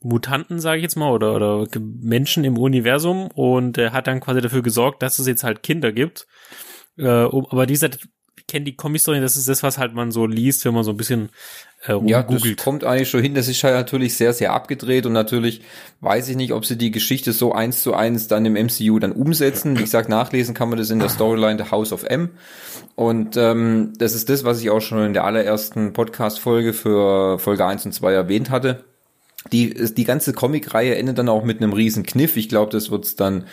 Mutanten, 0.00 0.60
sage 0.60 0.78
ich 0.78 0.82
jetzt 0.84 0.96
mal, 0.96 1.10
oder, 1.10 1.34
oder 1.34 1.66
Menschen 1.80 2.44
im 2.44 2.56
Universum 2.56 3.28
und 3.34 3.78
er 3.78 3.92
hat 3.92 4.06
dann 4.06 4.20
quasi 4.20 4.40
dafür 4.40 4.62
gesorgt, 4.62 5.02
dass 5.02 5.18
es 5.18 5.26
jetzt 5.26 5.42
halt 5.42 5.64
Kinder 5.64 5.90
gibt. 5.90 6.28
Äh, 6.96 7.24
um, 7.24 7.46
aber 7.50 7.66
dieser 7.66 7.90
kenne 8.46 8.66
die 8.66 8.76
Comic-Story, 8.76 9.20
das 9.20 9.36
ist 9.36 9.48
das, 9.48 9.62
was 9.62 9.78
halt 9.78 9.94
man 9.94 10.12
so 10.12 10.26
liest, 10.26 10.64
wenn 10.64 10.74
man 10.74 10.84
so 10.84 10.90
ein 10.90 10.96
bisschen 10.96 11.30
äh, 11.86 11.96
Ja, 12.06 12.22
das 12.22 12.42
kommt 12.62 12.84
eigentlich 12.84 13.08
schon 13.08 13.22
hin. 13.22 13.34
Das 13.34 13.48
ist 13.48 13.62
halt 13.64 13.74
natürlich 13.74 14.16
sehr, 14.16 14.32
sehr 14.32 14.52
abgedreht 14.52 15.06
und 15.06 15.12
natürlich 15.12 15.62
weiß 16.00 16.28
ich 16.28 16.36
nicht, 16.36 16.52
ob 16.52 16.66
sie 16.66 16.76
die 16.76 16.90
Geschichte 16.90 17.32
so 17.32 17.52
eins 17.52 17.82
zu 17.82 17.94
eins 17.94 18.28
dann 18.28 18.44
im 18.44 18.54
MCU 18.54 18.98
dann 18.98 19.12
umsetzen. 19.12 19.78
Wie 19.78 19.82
gesagt, 19.82 20.08
nachlesen 20.08 20.54
kann 20.54 20.68
man 20.68 20.78
das 20.78 20.90
in 20.90 20.98
der 20.98 21.08
Storyline 21.08 21.62
The 21.62 21.70
House 21.70 21.92
of 21.92 22.04
M. 22.04 22.30
Und 22.96 23.36
ähm, 23.36 23.92
das 23.98 24.14
ist 24.14 24.28
das, 24.28 24.44
was 24.44 24.60
ich 24.60 24.70
auch 24.70 24.80
schon 24.80 25.04
in 25.04 25.14
der 25.14 25.24
allerersten 25.24 25.92
Podcast-Folge 25.92 26.74
für 26.74 27.38
Folge 27.38 27.64
1 27.66 27.86
und 27.86 27.92
2 27.92 28.12
erwähnt 28.12 28.50
hatte. 28.50 28.84
Die, 29.52 29.74
die 29.74 30.04
ganze 30.04 30.32
Comic-Reihe 30.32 30.96
endet 30.96 31.18
dann 31.18 31.28
auch 31.28 31.44
mit 31.44 31.60
einem 31.60 31.72
riesen 31.72 32.02
Kniff. 32.02 32.36
Ich 32.36 32.48
glaube, 32.48 32.72
das 32.72 32.90
wird's 32.90 33.14
dann 33.14 33.44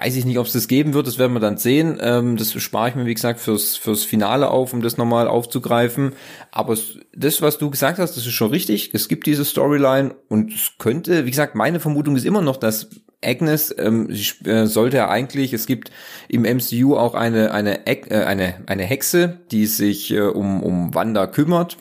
weiß 0.00 0.16
ich 0.16 0.24
nicht, 0.24 0.38
ob 0.38 0.46
es 0.46 0.52
das 0.52 0.68
geben 0.68 0.94
wird, 0.94 1.06
das 1.06 1.18
werden 1.18 1.32
wir 1.32 1.40
dann 1.40 1.56
sehen. 1.56 1.98
Ähm, 2.00 2.36
das 2.36 2.52
spare 2.52 2.90
ich 2.90 2.94
mir, 2.94 3.06
wie 3.06 3.14
gesagt, 3.14 3.40
fürs, 3.40 3.76
fürs 3.76 4.04
Finale 4.04 4.50
auf, 4.50 4.72
um 4.72 4.82
das 4.82 4.96
nochmal 4.96 5.28
aufzugreifen. 5.28 6.12
Aber 6.50 6.76
das, 7.14 7.42
was 7.42 7.58
du 7.58 7.70
gesagt 7.70 7.98
hast, 7.98 8.16
das 8.16 8.26
ist 8.26 8.32
schon 8.32 8.50
richtig. 8.50 8.90
Es 8.92 9.08
gibt 9.08 9.26
diese 9.26 9.44
Storyline 9.44 10.14
und 10.28 10.52
es 10.52 10.72
könnte, 10.78 11.24
wie 11.26 11.30
gesagt, 11.30 11.54
meine 11.54 11.80
Vermutung 11.80 12.16
ist 12.16 12.24
immer 12.24 12.42
noch, 12.42 12.56
dass 12.56 12.88
Agnes 13.24 13.74
ähm, 13.78 14.08
sie, 14.10 14.48
äh, 14.48 14.66
sollte 14.66 14.98
ja 14.98 15.08
eigentlich, 15.08 15.52
es 15.52 15.66
gibt 15.66 15.90
im 16.28 16.42
MCU 16.42 16.96
auch 16.96 17.14
eine, 17.14 17.52
eine, 17.52 17.86
äh, 17.86 18.24
eine, 18.24 18.62
eine 18.66 18.84
Hexe, 18.84 19.40
die 19.50 19.66
sich 19.66 20.12
äh, 20.12 20.20
um, 20.20 20.62
um 20.62 20.94
Wanda 20.94 21.26
kümmert. 21.26 21.78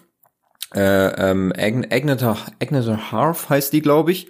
Äh, 0.73 1.29
ähm, 1.29 1.53
Agneta, 1.55 2.37
Agneta 2.61 3.11
Harf 3.11 3.49
heißt 3.49 3.73
die, 3.73 3.81
glaube 3.81 4.11
ich. 4.11 4.27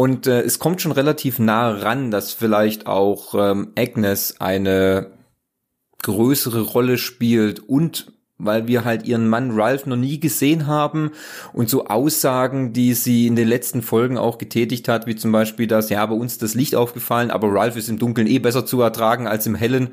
Und 0.00 0.26
äh, 0.26 0.40
es 0.40 0.58
kommt 0.58 0.80
schon 0.80 0.92
relativ 0.92 1.38
nah 1.38 1.72
ran, 1.72 2.10
dass 2.10 2.32
vielleicht 2.32 2.86
auch 2.86 3.34
ähm, 3.34 3.72
Agnes 3.76 4.40
eine 4.40 5.10
größere 6.02 6.62
Rolle 6.62 6.96
spielt 6.96 7.60
und 7.60 8.10
weil 8.38 8.66
wir 8.66 8.86
halt 8.86 9.04
ihren 9.06 9.28
Mann 9.28 9.50
Ralph 9.50 9.84
noch 9.84 9.98
nie 9.98 10.18
gesehen 10.18 10.66
haben 10.66 11.10
und 11.52 11.68
so 11.68 11.84
Aussagen, 11.84 12.72
die 12.72 12.94
sie 12.94 13.26
in 13.26 13.36
den 13.36 13.46
letzten 13.46 13.82
Folgen 13.82 14.16
auch 14.16 14.38
getätigt 14.38 14.88
hat, 14.88 15.06
wie 15.06 15.16
zum 15.16 15.32
Beispiel, 15.32 15.66
dass 15.66 15.90
ja 15.90 16.06
bei 16.06 16.14
uns 16.14 16.38
das 16.38 16.54
Licht 16.54 16.74
aufgefallen, 16.76 17.30
aber 17.30 17.52
Ralph 17.52 17.76
ist 17.76 17.90
im 17.90 17.98
Dunkeln 17.98 18.26
eh 18.26 18.38
besser 18.38 18.64
zu 18.64 18.80
ertragen 18.80 19.26
als 19.26 19.46
im 19.46 19.54
Hellen. 19.54 19.90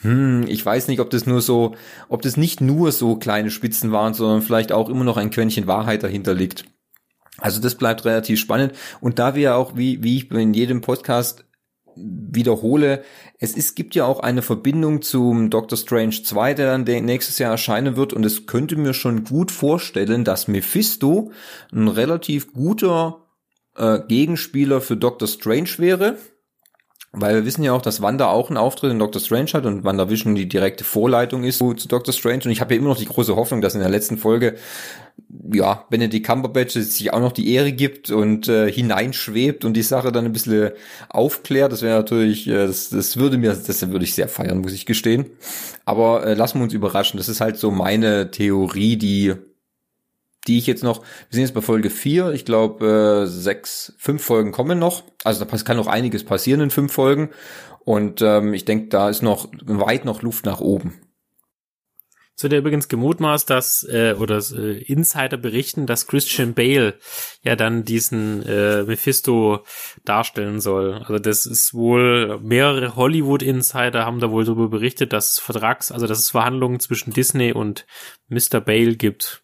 hm, 0.00 0.46
ich 0.48 0.66
weiß 0.66 0.88
nicht, 0.88 0.98
ob 0.98 1.10
das 1.10 1.26
nur 1.26 1.42
so, 1.42 1.76
ob 2.08 2.22
das 2.22 2.36
nicht 2.36 2.60
nur 2.60 2.90
so 2.90 3.14
kleine 3.14 3.52
Spitzen 3.52 3.92
waren, 3.92 4.14
sondern 4.14 4.42
vielleicht 4.42 4.72
auch 4.72 4.88
immer 4.88 5.04
noch 5.04 5.16
ein 5.16 5.30
Quäntchen 5.30 5.68
Wahrheit 5.68 6.02
dahinter 6.02 6.34
liegt. 6.34 6.64
Also 7.40 7.60
das 7.60 7.76
bleibt 7.76 8.04
relativ 8.04 8.38
spannend. 8.40 8.72
Und 9.00 9.18
da 9.18 9.34
wir 9.34 9.56
auch, 9.56 9.76
wie, 9.76 10.02
wie 10.02 10.16
ich 10.16 10.30
in 10.30 10.54
jedem 10.54 10.80
Podcast 10.80 11.44
wiederhole, 11.96 13.02
es 13.38 13.56
ist, 13.56 13.74
gibt 13.74 13.94
ja 13.94 14.04
auch 14.04 14.20
eine 14.20 14.42
Verbindung 14.42 15.02
zum 15.02 15.50
Doctor 15.50 15.76
Strange 15.76 16.22
2, 16.22 16.54
der 16.54 16.78
dann 16.78 17.04
nächstes 17.04 17.38
Jahr 17.38 17.50
erscheinen 17.50 17.96
wird 17.96 18.12
und 18.12 18.24
es 18.24 18.46
könnte 18.46 18.76
mir 18.76 18.94
schon 18.94 19.24
gut 19.24 19.50
vorstellen, 19.50 20.24
dass 20.24 20.46
Mephisto 20.46 21.32
ein 21.72 21.88
relativ 21.88 22.52
guter 22.52 23.24
äh, 23.76 23.98
Gegenspieler 24.06 24.80
für 24.80 24.96
Doctor 24.96 25.26
Strange 25.26 25.70
wäre 25.78 26.16
weil 27.12 27.36
wir 27.36 27.44
wissen 27.46 27.62
ja 27.62 27.72
auch, 27.72 27.82
dass 27.82 28.02
Wanda 28.02 28.28
auch 28.28 28.48
einen 28.48 28.58
Auftritt 28.58 28.90
in 28.90 28.98
Doctor 28.98 29.20
Strange 29.20 29.52
hat 29.54 29.64
und 29.64 29.84
Wanda 29.84 30.10
Vision 30.10 30.34
die 30.34 30.48
direkte 30.48 30.84
Vorleitung 30.84 31.44
ist 31.44 31.58
zu, 31.58 31.72
Doctor 31.74 32.12
Strange. 32.12 32.42
Und 32.44 32.50
ich 32.50 32.60
habe 32.60 32.74
ja 32.74 32.80
immer 32.80 32.90
noch 32.90 32.98
die 32.98 33.06
große 33.06 33.34
Hoffnung, 33.34 33.60
dass 33.60 33.74
in 33.74 33.80
der 33.80 33.88
letzten 33.88 34.18
Folge 34.18 34.56
ja, 35.52 35.84
Benedict 35.90 36.26
Cumberbatch 36.26 36.72
sich 36.72 37.12
auch 37.12 37.20
noch 37.20 37.32
die 37.32 37.52
Ehre 37.52 37.72
gibt 37.72 38.10
und 38.10 38.48
äh, 38.48 38.70
hineinschwebt 38.72 39.64
und 39.64 39.74
die 39.74 39.82
Sache 39.82 40.10
dann 40.10 40.24
ein 40.24 40.32
bisschen 40.32 40.70
aufklärt. 41.10 41.70
Das 41.70 41.82
wäre 41.82 41.98
natürlich, 41.98 42.46
äh, 42.46 42.66
das, 42.66 42.88
das 42.90 43.16
würde 43.18 43.36
mir, 43.36 43.54
das 43.54 43.90
würde 43.90 44.04
ich 44.04 44.14
sehr 44.14 44.28
feiern, 44.28 44.58
muss 44.58 44.72
ich 44.72 44.86
gestehen. 44.86 45.26
Aber 45.84 46.26
äh, 46.26 46.34
lassen 46.34 46.58
wir 46.58 46.64
uns 46.64 46.72
überraschen. 46.72 47.18
Das 47.18 47.28
ist 47.28 47.40
halt 47.40 47.58
so 47.58 47.70
meine 47.70 48.30
Theorie, 48.30 48.96
die 48.96 49.34
die 50.46 50.56
ich 50.56 50.66
jetzt 50.66 50.82
noch, 50.82 51.02
wir 51.02 51.04
sind 51.30 51.42
jetzt 51.42 51.52
bei 51.52 51.60
Folge 51.60 51.90
4, 51.90 52.30
ich 52.30 52.46
glaube, 52.46 53.24
äh, 53.24 53.26
sechs, 53.26 53.92
fünf 53.98 54.22
Folgen 54.22 54.50
kommen 54.50 54.78
noch. 54.78 55.02
Also 55.22 55.44
da 55.44 55.56
kann 55.58 55.76
noch 55.76 55.88
einiges 55.88 56.24
passieren 56.24 56.62
in 56.62 56.70
fünf 56.70 56.92
Folgen. 56.92 57.28
Und 57.84 58.22
ähm, 58.22 58.54
ich 58.54 58.64
denke, 58.64 58.88
da 58.88 59.10
ist 59.10 59.22
noch 59.22 59.48
weit 59.52 60.06
noch 60.06 60.22
Luft 60.22 60.46
nach 60.46 60.60
oben. 60.60 60.94
So 62.40 62.46
der 62.46 62.60
übrigens 62.60 62.86
gemutmaßt, 62.86 63.50
dass 63.50 63.82
äh, 63.90 64.14
oder 64.16 64.40
äh, 64.54 64.80
Insider 64.84 65.36
berichten, 65.36 65.86
dass 65.86 66.06
Christian 66.06 66.54
Bale 66.54 66.94
ja 67.42 67.56
dann 67.56 67.84
diesen 67.84 68.46
äh, 68.46 68.84
Mephisto 68.84 69.64
darstellen 70.04 70.60
soll. 70.60 70.94
Also 70.94 71.18
das 71.18 71.46
ist 71.46 71.74
wohl 71.74 72.38
mehrere 72.40 72.94
Hollywood 72.94 73.42
Insider 73.42 74.06
haben 74.06 74.20
da 74.20 74.30
wohl 74.30 74.44
darüber 74.44 74.68
berichtet, 74.68 75.12
dass 75.12 75.40
Vertrags, 75.40 75.90
also 75.90 76.06
dass 76.06 76.20
es 76.20 76.30
Verhandlungen 76.30 76.78
zwischen 76.78 77.12
Disney 77.12 77.52
und 77.52 77.86
Mr. 78.28 78.60
Bale 78.60 78.94
gibt. 78.94 79.42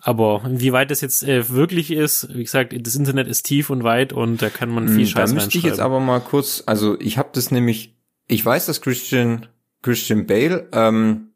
Aber 0.00 0.42
wie 0.44 0.72
weit 0.72 0.90
das 0.90 1.02
jetzt 1.02 1.22
äh, 1.22 1.48
wirklich 1.50 1.92
ist, 1.92 2.34
wie 2.34 2.42
gesagt, 2.42 2.74
das 2.76 2.96
Internet 2.96 3.28
ist 3.28 3.44
tief 3.44 3.70
und 3.70 3.84
weit 3.84 4.12
und 4.12 4.42
da 4.42 4.50
kann 4.50 4.70
man 4.70 4.88
viel 4.88 5.04
hm, 5.04 5.06
Scheiß 5.06 5.30
Da 5.30 5.34
müsste 5.36 5.58
ich 5.58 5.64
jetzt 5.64 5.78
aber 5.78 6.00
mal 6.00 6.18
kurz, 6.18 6.64
also 6.66 6.98
ich 6.98 7.16
habe 7.16 7.28
das 7.32 7.52
nämlich, 7.52 7.96
ich 8.26 8.44
weiß, 8.44 8.66
dass 8.66 8.80
Christian 8.80 9.46
Christian 9.82 10.26
Bale 10.26 10.68
ähm, 10.72 11.33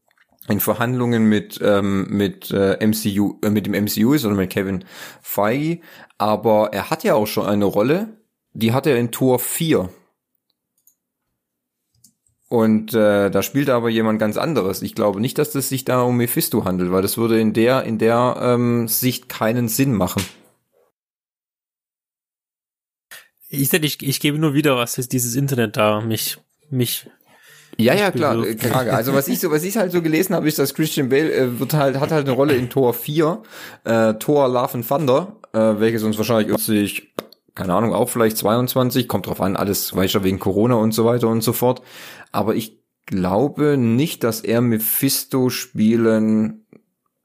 in 0.49 0.61
Verhandlungen 0.61 1.25
mit 1.29 1.61
ähm, 1.63 2.07
mit 2.09 2.51
äh, 2.51 2.85
MCU 2.87 3.39
äh, 3.43 3.51
mit 3.51 3.67
dem 3.67 3.73
MCU 3.73 4.13
ist 4.13 4.25
oder 4.25 4.35
mit 4.35 4.51
Kevin 4.51 4.85
Feige, 5.23 5.81
aber 6.17 6.71
er 6.73 6.91
hat 6.91 7.05
ja 7.05 7.15
auch 7.15 7.27
schon 7.27 7.47
eine 7.47 7.65
Rolle, 7.65 8.19
die 8.53 8.73
hat 8.73 8.87
er 8.87 8.99
in 8.99 9.11
Tor 9.11 9.39
4 9.39 9.91
und 12.49 12.95
äh, 12.95 13.31
da 13.31 13.43
spielt 13.43 13.69
aber 13.69 13.91
jemand 13.91 14.19
ganz 14.19 14.39
anderes. 14.39 14.81
Ich 14.81 14.95
glaube 14.95 15.21
nicht, 15.21 15.37
dass 15.37 15.53
das 15.53 15.69
sich 15.69 15.85
da 15.85 16.03
um 16.03 16.17
Mephisto 16.17 16.65
handelt, 16.65 16.91
weil 16.91 17.03
das 17.03 17.19
würde 17.19 17.39
in 17.39 17.53
der 17.53 17.85
in 17.85 17.99
der 17.99 18.37
ähm, 18.41 18.89
Sicht 18.89 19.29
keinen 19.29 19.69
Sinn 19.69 19.93
machen. 19.93 20.23
Ich, 23.51 23.73
ich, 23.73 24.03
ich 24.03 24.21
gebe 24.21 24.39
nur 24.39 24.55
wieder, 24.55 24.77
was 24.77 24.95
dieses 24.95 25.35
Internet 25.35 25.77
da 25.77 26.01
mich 26.01 26.39
mich 26.71 27.11
ja, 27.81 27.95
ja, 27.95 28.11
klar, 28.11 28.45
Frage. 28.59 28.93
Also 28.93 29.15
was 29.15 29.29
ich 29.29 29.41
so, 29.41 29.51
was 29.51 29.63
ich 29.63 29.77
halt 29.77 29.93
so 29.93 30.03
gelesen 30.03 30.35
habe, 30.35 30.49
ist, 30.49 30.59
dass 30.59 30.75
Christian 30.75 31.09
Bale 31.09 31.33
äh, 31.33 31.61
wird 31.61 31.75
halt, 31.75 32.01
hat 32.01 32.11
halt 32.11 32.27
eine 32.27 32.35
Rolle 32.35 32.55
in 32.55 32.69
Tor 32.71 32.93
4, 32.93 33.43
äh, 33.85 34.15
Tor 34.15 34.49
Love 34.49 34.75
and 34.75 34.89
Thunder, 34.89 35.37
äh, 35.53 35.59
welches 35.59 36.03
uns 36.03 36.19
wahrscheinlich 36.19 36.59
sich 36.59 37.15
keine 37.59 37.75
Ahnung, 37.75 37.93
auch 37.93 38.09
vielleicht 38.09 38.39
22, 38.39 39.09
kommt 39.09 39.27
drauf 39.27 39.41
an, 39.41 39.57
alles 39.57 39.95
weicher 39.97 40.23
wegen 40.23 40.39
Corona 40.39 40.77
und 40.77 40.93
so 40.93 41.05
weiter 41.05 41.27
und 41.27 41.43
so 41.43 41.53
fort. 41.53 41.83
Aber 42.31 42.55
ich 42.55 42.79
glaube 43.05 43.77
nicht, 43.77 44.23
dass 44.23 44.43
er 44.43 44.61
Mephisto 44.61 45.51
spielen, 45.51 46.67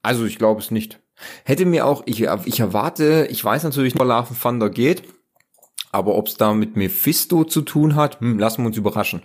also 0.02 0.26
ich 0.26 0.40
glaube 0.40 0.60
es 0.60 0.72
nicht. 0.72 1.00
Hätte 1.46 1.68
mir 1.68 1.86
auch, 1.86 2.02
ich, 2.08 2.28
ich 2.46 2.60
erwarte, 2.60 3.28
ich 3.30 3.46
weiß 3.46 3.64
natürlich, 3.64 3.98
wo 3.98 4.04
Love 4.04 4.34
Thunder 4.42 4.72
geht, 4.72 5.04
aber 5.92 6.16
ob 6.16 6.28
es 6.28 6.36
da 6.36 6.56
mit 6.56 6.76
Mephisto 6.76 7.44
zu 7.44 7.62
tun 7.62 7.96
hat, 7.96 8.20
hm, 8.20 8.40
lassen 8.40 8.64
wir 8.64 8.68
uns 8.68 8.78
überraschen. 8.78 9.22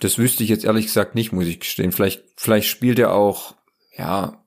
Das 0.00 0.18
wüsste 0.18 0.44
ich 0.44 0.50
jetzt 0.50 0.64
ehrlich 0.64 0.86
gesagt 0.86 1.14
nicht, 1.14 1.32
muss 1.32 1.46
ich 1.46 1.60
gestehen. 1.60 1.92
Vielleicht, 1.92 2.22
vielleicht 2.36 2.68
spielt 2.68 2.98
er 2.98 3.12
auch, 3.12 3.54
ja, 3.96 4.44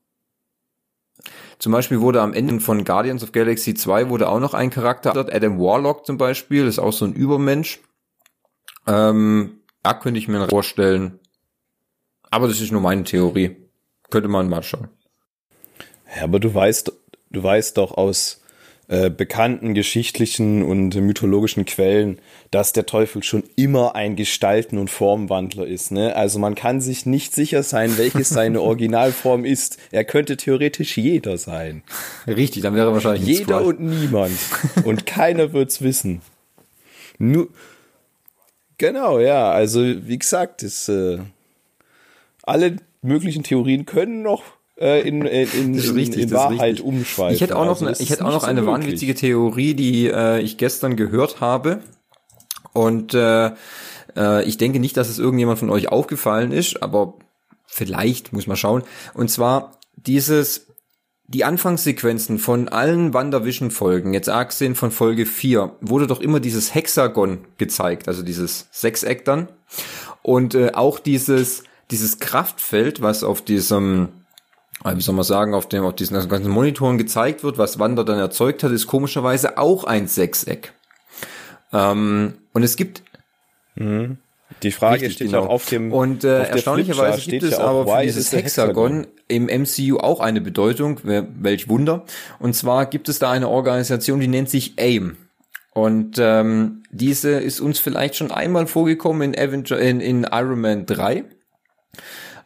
zum 1.59 1.73
Beispiel 1.73 2.01
wurde 2.01 2.21
am 2.21 2.33
Ende 2.33 2.59
von 2.59 2.83
Guardians 2.83 3.23
of 3.23 3.33
Galaxy 3.33 3.75
2 3.75 4.09
wurde 4.09 4.29
auch 4.29 4.39
noch 4.39 4.55
ein 4.55 4.71
Charakter, 4.71 5.11
Adam 5.11 5.59
Warlock 5.59 6.07
zum 6.07 6.17
Beispiel, 6.17 6.65
ist 6.65 6.79
auch 6.79 6.91
so 6.91 7.05
ein 7.05 7.13
Übermensch. 7.13 7.79
Ähm, 8.87 9.61
da 9.83 9.93
könnte 9.93 10.17
ich 10.17 10.27
mir 10.27 10.47
vorstellen. 10.47 11.19
Aber 12.31 12.47
das 12.47 12.61
ist 12.61 12.71
nur 12.71 12.81
meine 12.81 13.03
Theorie. 13.03 13.57
Könnte 14.09 14.27
man 14.27 14.49
mal 14.49 14.63
schauen. 14.63 14.89
Ja, 16.15 16.23
aber 16.23 16.39
du 16.39 16.51
weißt, 16.51 16.91
du 17.29 17.43
weißt 17.43 17.77
doch 17.77 17.91
aus 17.91 18.40
äh, 18.91 19.09
bekannten 19.09 19.73
geschichtlichen 19.73 20.63
und 20.63 20.93
mythologischen 20.95 21.63
Quellen, 21.63 22.19
dass 22.51 22.73
der 22.73 22.85
Teufel 22.85 23.23
schon 23.23 23.45
immer 23.55 23.95
ein 23.95 24.17
Gestalten- 24.17 24.77
und 24.77 24.89
Formwandler 24.89 25.65
ist. 25.65 25.93
Ne? 25.93 26.13
Also 26.13 26.39
man 26.39 26.55
kann 26.55 26.81
sich 26.81 27.05
nicht 27.05 27.33
sicher 27.33 27.63
sein, 27.63 27.97
welches 27.97 28.27
seine 28.31 28.59
Originalform 28.59 29.45
ist. 29.45 29.77
Er 29.91 30.03
könnte 30.03 30.35
theoretisch 30.35 30.97
jeder 30.97 31.37
sein. 31.37 31.83
Richtig, 32.27 32.63
dann 32.63 32.75
wäre 32.75 32.91
wahrscheinlich 32.91 33.39
jeder 33.39 33.63
und 33.63 33.79
niemand. 33.79 34.37
Und 34.83 35.05
keiner 35.05 35.53
wird's 35.53 35.81
wissen. 35.81 36.21
Nur 37.17 37.47
genau, 38.77 39.19
ja. 39.19 39.53
Also 39.53 39.79
wie 40.05 40.19
gesagt, 40.19 40.63
ist 40.63 40.89
äh, 40.89 41.19
alle 42.43 42.75
möglichen 43.01 43.43
Theorien 43.43 43.85
können 43.85 44.21
noch 44.21 44.43
äh, 44.77 45.07
in, 45.07 45.21
in, 45.25 45.75
in, 45.75 45.79
richtig, 45.79 46.23
in 46.23 46.31
Wahrheit 46.31 46.81
umschweifen. 46.81 47.35
Ich 47.35 47.41
hätte 47.41 47.55
auch 47.55 47.65
noch, 47.65 47.81
also, 47.81 47.85
eine, 47.85 47.95
ich 47.99 48.09
hätte 48.09 48.25
auch 48.25 48.31
noch 48.31 48.41
so 48.41 48.47
eine 48.47 48.65
wahnwitzige 48.65 49.15
Theorie, 49.15 49.73
die 49.73 50.07
äh, 50.07 50.39
ich 50.41 50.57
gestern 50.57 50.95
gehört 50.95 51.41
habe. 51.41 51.81
Und 52.73 53.13
äh, 53.13 53.51
äh, 54.15 54.43
ich 54.45 54.57
denke 54.57 54.79
nicht, 54.79 54.97
dass 54.97 55.09
es 55.09 55.19
irgendjemand 55.19 55.59
von 55.59 55.69
euch 55.69 55.89
aufgefallen 55.89 56.51
ist, 56.51 56.81
aber 56.81 57.15
vielleicht 57.65 58.33
muss 58.33 58.47
man 58.47 58.57
schauen. 58.57 58.83
Und 59.13 59.29
zwar 59.29 59.79
dieses 59.95 60.67
die 61.27 61.45
Anfangssequenzen 61.45 62.39
von 62.39 62.67
allen 62.67 63.13
WandaVision-Folgen, 63.13 64.13
jetzt 64.13 64.27
abgesehen 64.27 64.75
von 64.75 64.91
Folge 64.91 65.25
4, 65.25 65.77
wurde 65.79 66.05
doch 66.05 66.19
immer 66.19 66.41
dieses 66.41 66.75
Hexagon 66.75 67.45
gezeigt, 67.57 68.09
also 68.09 68.21
dieses 68.21 68.67
Sechseck 68.71 69.23
dann. 69.23 69.47
Und 70.23 70.55
äh, 70.55 70.71
auch 70.73 70.99
dieses, 70.99 71.63
dieses 71.89 72.19
Kraftfeld, 72.19 73.01
was 73.01 73.23
auf 73.23 73.41
diesem 73.41 74.09
wie 74.83 75.01
soll 75.01 75.15
man 75.15 75.23
sagen, 75.23 75.53
auf 75.53 75.67
dem, 75.67 75.83
auf 75.83 75.95
diesen 75.95 76.27
ganzen 76.27 76.49
Monitoren 76.49 76.97
gezeigt 76.97 77.43
wird, 77.43 77.57
was 77.57 77.79
Wander 77.79 78.03
dann 78.03 78.19
erzeugt 78.19 78.63
hat, 78.63 78.71
ist 78.71 78.87
komischerweise 78.87 79.57
auch 79.57 79.83
ein 79.83 80.07
Sechseck. 80.07 80.73
Ähm, 81.71 82.33
und 82.53 82.63
es 82.63 82.75
gibt 82.75 83.03
mhm. 83.75 84.17
Die 84.63 84.71
Frage 84.71 84.95
Richtig, 84.95 85.13
steht 85.13 85.27
genau. 85.27 85.45
auch 85.45 85.49
auf 85.49 85.65
dem. 85.67 85.91
Und 85.91 86.23
äh, 86.23 86.43
erstaunlicherweise 86.43 87.29
gibt 87.29 87.43
es 87.43 87.57
aber 87.57 87.87
für 87.87 88.03
dieses 88.03 88.31
Hexagon, 88.31 89.07
im 89.27 89.45
MCU 89.45 89.97
auch 89.97 90.19
eine 90.19 90.41
Bedeutung, 90.41 90.99
welch 91.03 91.69
Wunder. 91.69 92.05
Und 92.39 92.55
zwar 92.55 92.85
gibt 92.85 93.09
es 93.09 93.17
da 93.17 93.31
eine 93.31 93.47
Organisation, 93.47 94.19
die 94.19 94.27
nennt 94.27 94.49
sich 94.49 94.73
AIM. 94.77 95.17
Und 95.73 96.17
ähm, 96.19 96.83
diese 96.91 97.31
ist 97.31 97.61
uns 97.61 97.79
vielleicht 97.79 98.17
schon 98.17 98.29
einmal 98.29 98.67
vorgekommen 98.67 99.33
in, 99.33 99.39
Avenger, 99.39 99.79
in, 99.79 100.01
in 100.01 100.27
Iron 100.29 100.59
Man 100.59 100.85
3 100.85 101.23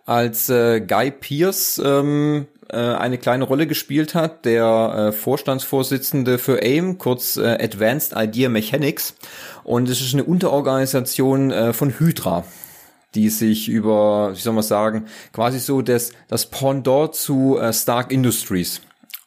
als 0.05 0.49
äh, 0.49 0.81
Guy 0.81 1.11
Pierce 1.11 1.81
ähm, 1.83 2.47
äh, 2.69 2.77
eine 2.77 3.17
kleine 3.17 3.43
Rolle 3.43 3.67
gespielt 3.67 4.15
hat, 4.15 4.45
der 4.45 5.09
äh, 5.09 5.11
Vorstandsvorsitzende 5.11 6.37
für 6.37 6.61
AIM, 6.61 6.97
kurz 6.97 7.37
äh, 7.37 7.57
Advanced 7.61 8.13
Idea 8.15 8.49
Mechanics. 8.49 9.15
Und 9.63 9.89
es 9.89 10.01
ist 10.01 10.13
eine 10.13 10.23
Unterorganisation 10.23 11.51
äh, 11.51 11.73
von 11.73 11.99
Hydra, 11.99 12.43
die 13.15 13.29
sich 13.29 13.67
über, 13.67 14.31
wie 14.33 14.39
soll 14.39 14.53
man 14.53 14.63
sagen, 14.63 15.05
quasi 15.33 15.59
so 15.59 15.81
das, 15.81 16.11
das 16.27 16.47
Pendant 16.47 17.15
zu 17.15 17.57
äh, 17.57 17.73
Stark 17.73 18.11
Industries. 18.11 18.81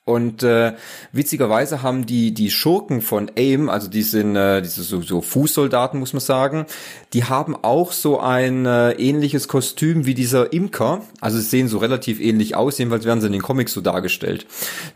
Und 0.08 0.42
äh, 0.42 0.72
witzigerweise 1.12 1.82
haben 1.82 2.06
die 2.06 2.32
die 2.32 2.50
Schurken 2.50 3.02
von 3.02 3.30
AIM, 3.36 3.68
also 3.68 3.90
die 3.90 4.00
sind 4.00 4.36
äh, 4.36 4.62
diese 4.62 4.82
so, 4.82 5.02
so 5.02 5.20
Fußsoldaten 5.20 6.00
muss 6.00 6.14
man 6.14 6.20
sagen, 6.20 6.64
die 7.12 7.24
haben 7.24 7.54
auch 7.54 7.92
so 7.92 8.18
ein 8.18 8.64
äh, 8.64 8.92
ähnliches 8.92 9.48
Kostüm 9.48 10.06
wie 10.06 10.14
dieser 10.14 10.50
Imker. 10.54 11.02
Also 11.20 11.36
sie 11.36 11.44
sehen 11.44 11.68
so 11.68 11.76
relativ 11.76 12.20
ähnlich 12.20 12.56
aus, 12.56 12.78
jedenfalls 12.78 13.04
werden 13.04 13.20
sie 13.20 13.26
in 13.26 13.34
den 13.34 13.42
Comics 13.42 13.74
so 13.74 13.82
dargestellt. 13.82 14.46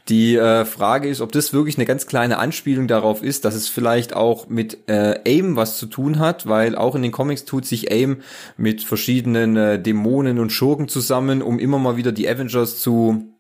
Die 0.09 0.37
äh, 0.37 0.65
Frage 0.65 1.11
ist, 1.11 1.21
ob 1.21 1.31
das 1.31 1.53
wirklich 1.53 1.77
eine 1.77 1.85
ganz 1.85 2.07
kleine 2.07 2.39
Anspielung 2.39 2.89
darauf 2.89 3.23
ist, 3.23 3.45
dass 3.45 3.55
es 3.55 3.69
vielleicht 3.69 4.17
auch 4.17 4.49
mit 4.49 4.89
äh, 4.89 5.21
AIM 5.27 5.57
was 5.57 5.77
zu 5.77 5.85
tun 5.85 6.21
hat, 6.21 6.49
weil 6.49 6.75
auch 6.75 6.95
in 6.95 7.03
den 7.03 7.13
Comics 7.13 7.45
tut 7.45 7.67
sich 7.67 7.93
AIM 7.93 8.23
mit 8.57 8.83
verschiedenen 8.83 9.59
äh, 9.59 9.79
Dämonen 9.79 10.39
und 10.39 10.53
Schurken 10.53 10.89
zusammen, 10.89 11.43
um 11.43 11.59
immer 11.59 11.79
mal 11.79 11.99
wieder 11.99 12.13
die 12.13 12.27
Avengers 12.27 12.81
zu 12.81 13.32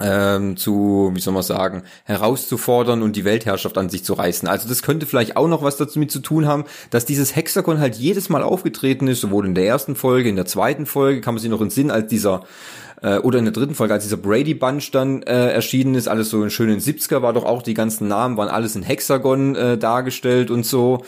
ähm, 0.00 0.56
zu, 0.56 1.10
wie 1.14 1.20
soll 1.20 1.34
man 1.34 1.42
sagen, 1.42 1.82
herauszufordern 2.04 3.02
und 3.02 3.16
die 3.16 3.24
Weltherrschaft 3.24 3.78
an 3.78 3.88
sich 3.88 4.04
zu 4.04 4.14
reißen. 4.14 4.48
Also 4.48 4.68
das 4.68 4.82
könnte 4.82 5.06
vielleicht 5.06 5.36
auch 5.36 5.48
noch 5.48 5.62
was 5.62 5.76
damit 5.76 6.10
zu 6.10 6.20
tun 6.20 6.46
haben, 6.46 6.64
dass 6.90 7.04
dieses 7.04 7.36
Hexagon 7.36 7.78
halt 7.78 7.96
jedes 7.96 8.28
Mal 8.28 8.42
aufgetreten 8.42 9.08
ist, 9.08 9.20
sowohl 9.20 9.46
in 9.46 9.54
der 9.54 9.66
ersten 9.66 9.96
Folge, 9.96 10.28
in 10.28 10.36
der 10.36 10.46
zweiten 10.46 10.86
Folge, 10.86 11.20
kann 11.20 11.34
man 11.34 11.40
sich 11.40 11.50
noch 11.50 11.60
in 11.60 11.70
Sinn, 11.70 11.90
als 11.90 12.08
dieser 12.08 12.44
äh, 13.02 13.18
oder 13.18 13.38
in 13.38 13.44
der 13.44 13.52
dritten 13.52 13.74
Folge, 13.74 13.94
als 13.94 14.04
dieser 14.04 14.16
Brady 14.16 14.54
Bunch 14.54 14.90
dann 14.90 15.22
äh, 15.22 15.50
erschienen 15.50 15.94
ist, 15.94 16.08
alles 16.08 16.30
so 16.30 16.42
in 16.42 16.50
schönen 16.50 16.80
70er, 16.80 17.22
war 17.22 17.32
doch 17.32 17.44
auch 17.44 17.62
die 17.62 17.74
ganzen 17.74 18.08
Namen, 18.08 18.36
waren 18.36 18.48
alles 18.48 18.76
in 18.76 18.82
Hexagon 18.82 19.54
äh, 19.54 19.78
dargestellt 19.78 20.50
und 20.50 20.64
so 20.66 21.04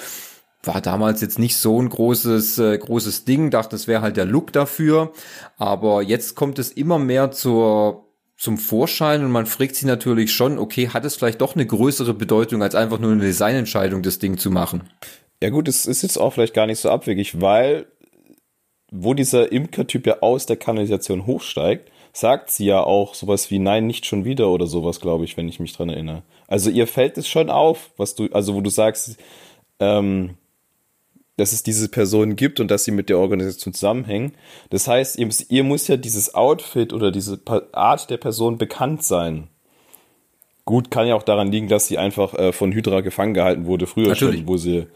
war 0.63 0.81
damals 0.81 1.21
jetzt 1.21 1.39
nicht 1.39 1.57
so 1.57 1.81
ein 1.81 1.89
großes 1.89 2.59
äh, 2.59 2.79
großes 2.79 3.25
Ding, 3.25 3.51
dachte, 3.51 3.77
es 3.77 3.87
wäre 3.87 4.03
halt 4.03 4.17
der 4.17 4.25
Look 4.25 4.53
dafür, 4.53 5.13
aber 5.59 6.03
jetzt 6.03 6.35
kommt 6.35 6.59
es 6.59 6.73
immer 6.73 6.99
mehr 6.99 7.31
zur 7.31 8.06
zum 8.37 8.59
Vorschein 8.59 9.25
und 9.25 9.31
man 9.31 9.47
fragt 9.47 9.77
sich 9.77 9.85
natürlich 9.85 10.33
schon, 10.33 10.59
okay, 10.59 10.89
hat 10.89 11.05
es 11.05 11.17
vielleicht 11.17 11.41
doch 11.41 11.55
eine 11.55 11.67
größere 11.67 12.15
Bedeutung, 12.15 12.63
als 12.63 12.75
einfach 12.75 12.99
nur 12.99 13.13
eine 13.13 13.23
Designentscheidung, 13.23 14.03
das 14.03 14.19
Ding 14.19 14.37
zu 14.37 14.51
machen? 14.51 14.85
Ja 15.43 15.51
gut, 15.51 15.69
es 15.69 15.87
ist 15.87 16.03
jetzt 16.03 16.19
auch 16.19 16.33
vielleicht 16.33 16.55
gar 16.55 16.67
nicht 16.67 16.81
so 16.81 16.91
abwegig, 16.91 17.41
weil 17.41 17.87
wo 18.91 19.15
dieser 19.15 19.51
Imker-Typ 19.51 20.07
ja 20.07 20.21
aus 20.21 20.47
der 20.47 20.57
Kanalisation 20.57 21.27
hochsteigt, 21.27 21.91
sagt 22.13 22.51
sie 22.51 22.67
ja 22.67 22.83
auch 22.83 23.15
sowas 23.15 23.51
wie 23.51 23.59
Nein, 23.59 23.87
nicht 23.87 24.07
schon 24.07 24.25
wieder 24.25 24.49
oder 24.49 24.67
sowas, 24.67 25.01
glaube 25.01 25.25
ich, 25.25 25.37
wenn 25.37 25.49
ich 25.49 25.61
mich 25.61 25.75
dran 25.75 25.91
erinnere. 25.91 26.23
Also 26.47 26.71
ihr 26.71 26.87
fällt 26.87 27.19
es 27.19 27.29
schon 27.29 27.51
auf, 27.51 27.91
was 27.97 28.15
du, 28.15 28.29
also 28.33 28.55
wo 28.55 28.61
du 28.61 28.71
sagst, 28.71 29.19
ähm, 29.81 30.37
dass 31.37 31.53
es 31.53 31.63
diese 31.63 31.89
Person 31.89 32.37
gibt 32.37 32.61
und 32.61 32.71
dass 32.71 32.85
sie 32.85 32.91
mit 32.91 33.09
der 33.09 33.19
Organisation 33.19 33.75
zusammenhängen. 33.75 34.33
Das 34.71 34.89
heißt, 34.89 35.19
ihr, 35.19 35.29
ihr 35.49 35.65
muss 35.65 35.87
ja 35.89 35.97
dieses 35.97 36.35
Outfit 36.35 36.93
oder 36.93 37.11
diese 37.11 37.41
Art 37.73 38.09
der 38.11 38.17
Person 38.17 38.59
bekannt 38.59 39.03
sein. 39.03 39.49
Gut, 40.65 40.91
kann 40.91 41.07
ja 41.07 41.15
auch 41.15 41.23
daran 41.23 41.53
liegen, 41.53 41.69
dass 41.69 41.87
sie 41.87 41.99
einfach 41.99 42.35
äh, 42.35 42.53
von 42.53 42.73
Hydra 42.73 43.01
gefangen 43.01 43.35
gehalten 43.35 43.67
wurde, 43.67 43.87
früher 43.87 44.09
Natürlich. 44.09 44.41
schon, 44.41 44.49
wo 44.49 44.57
sie 44.57 44.87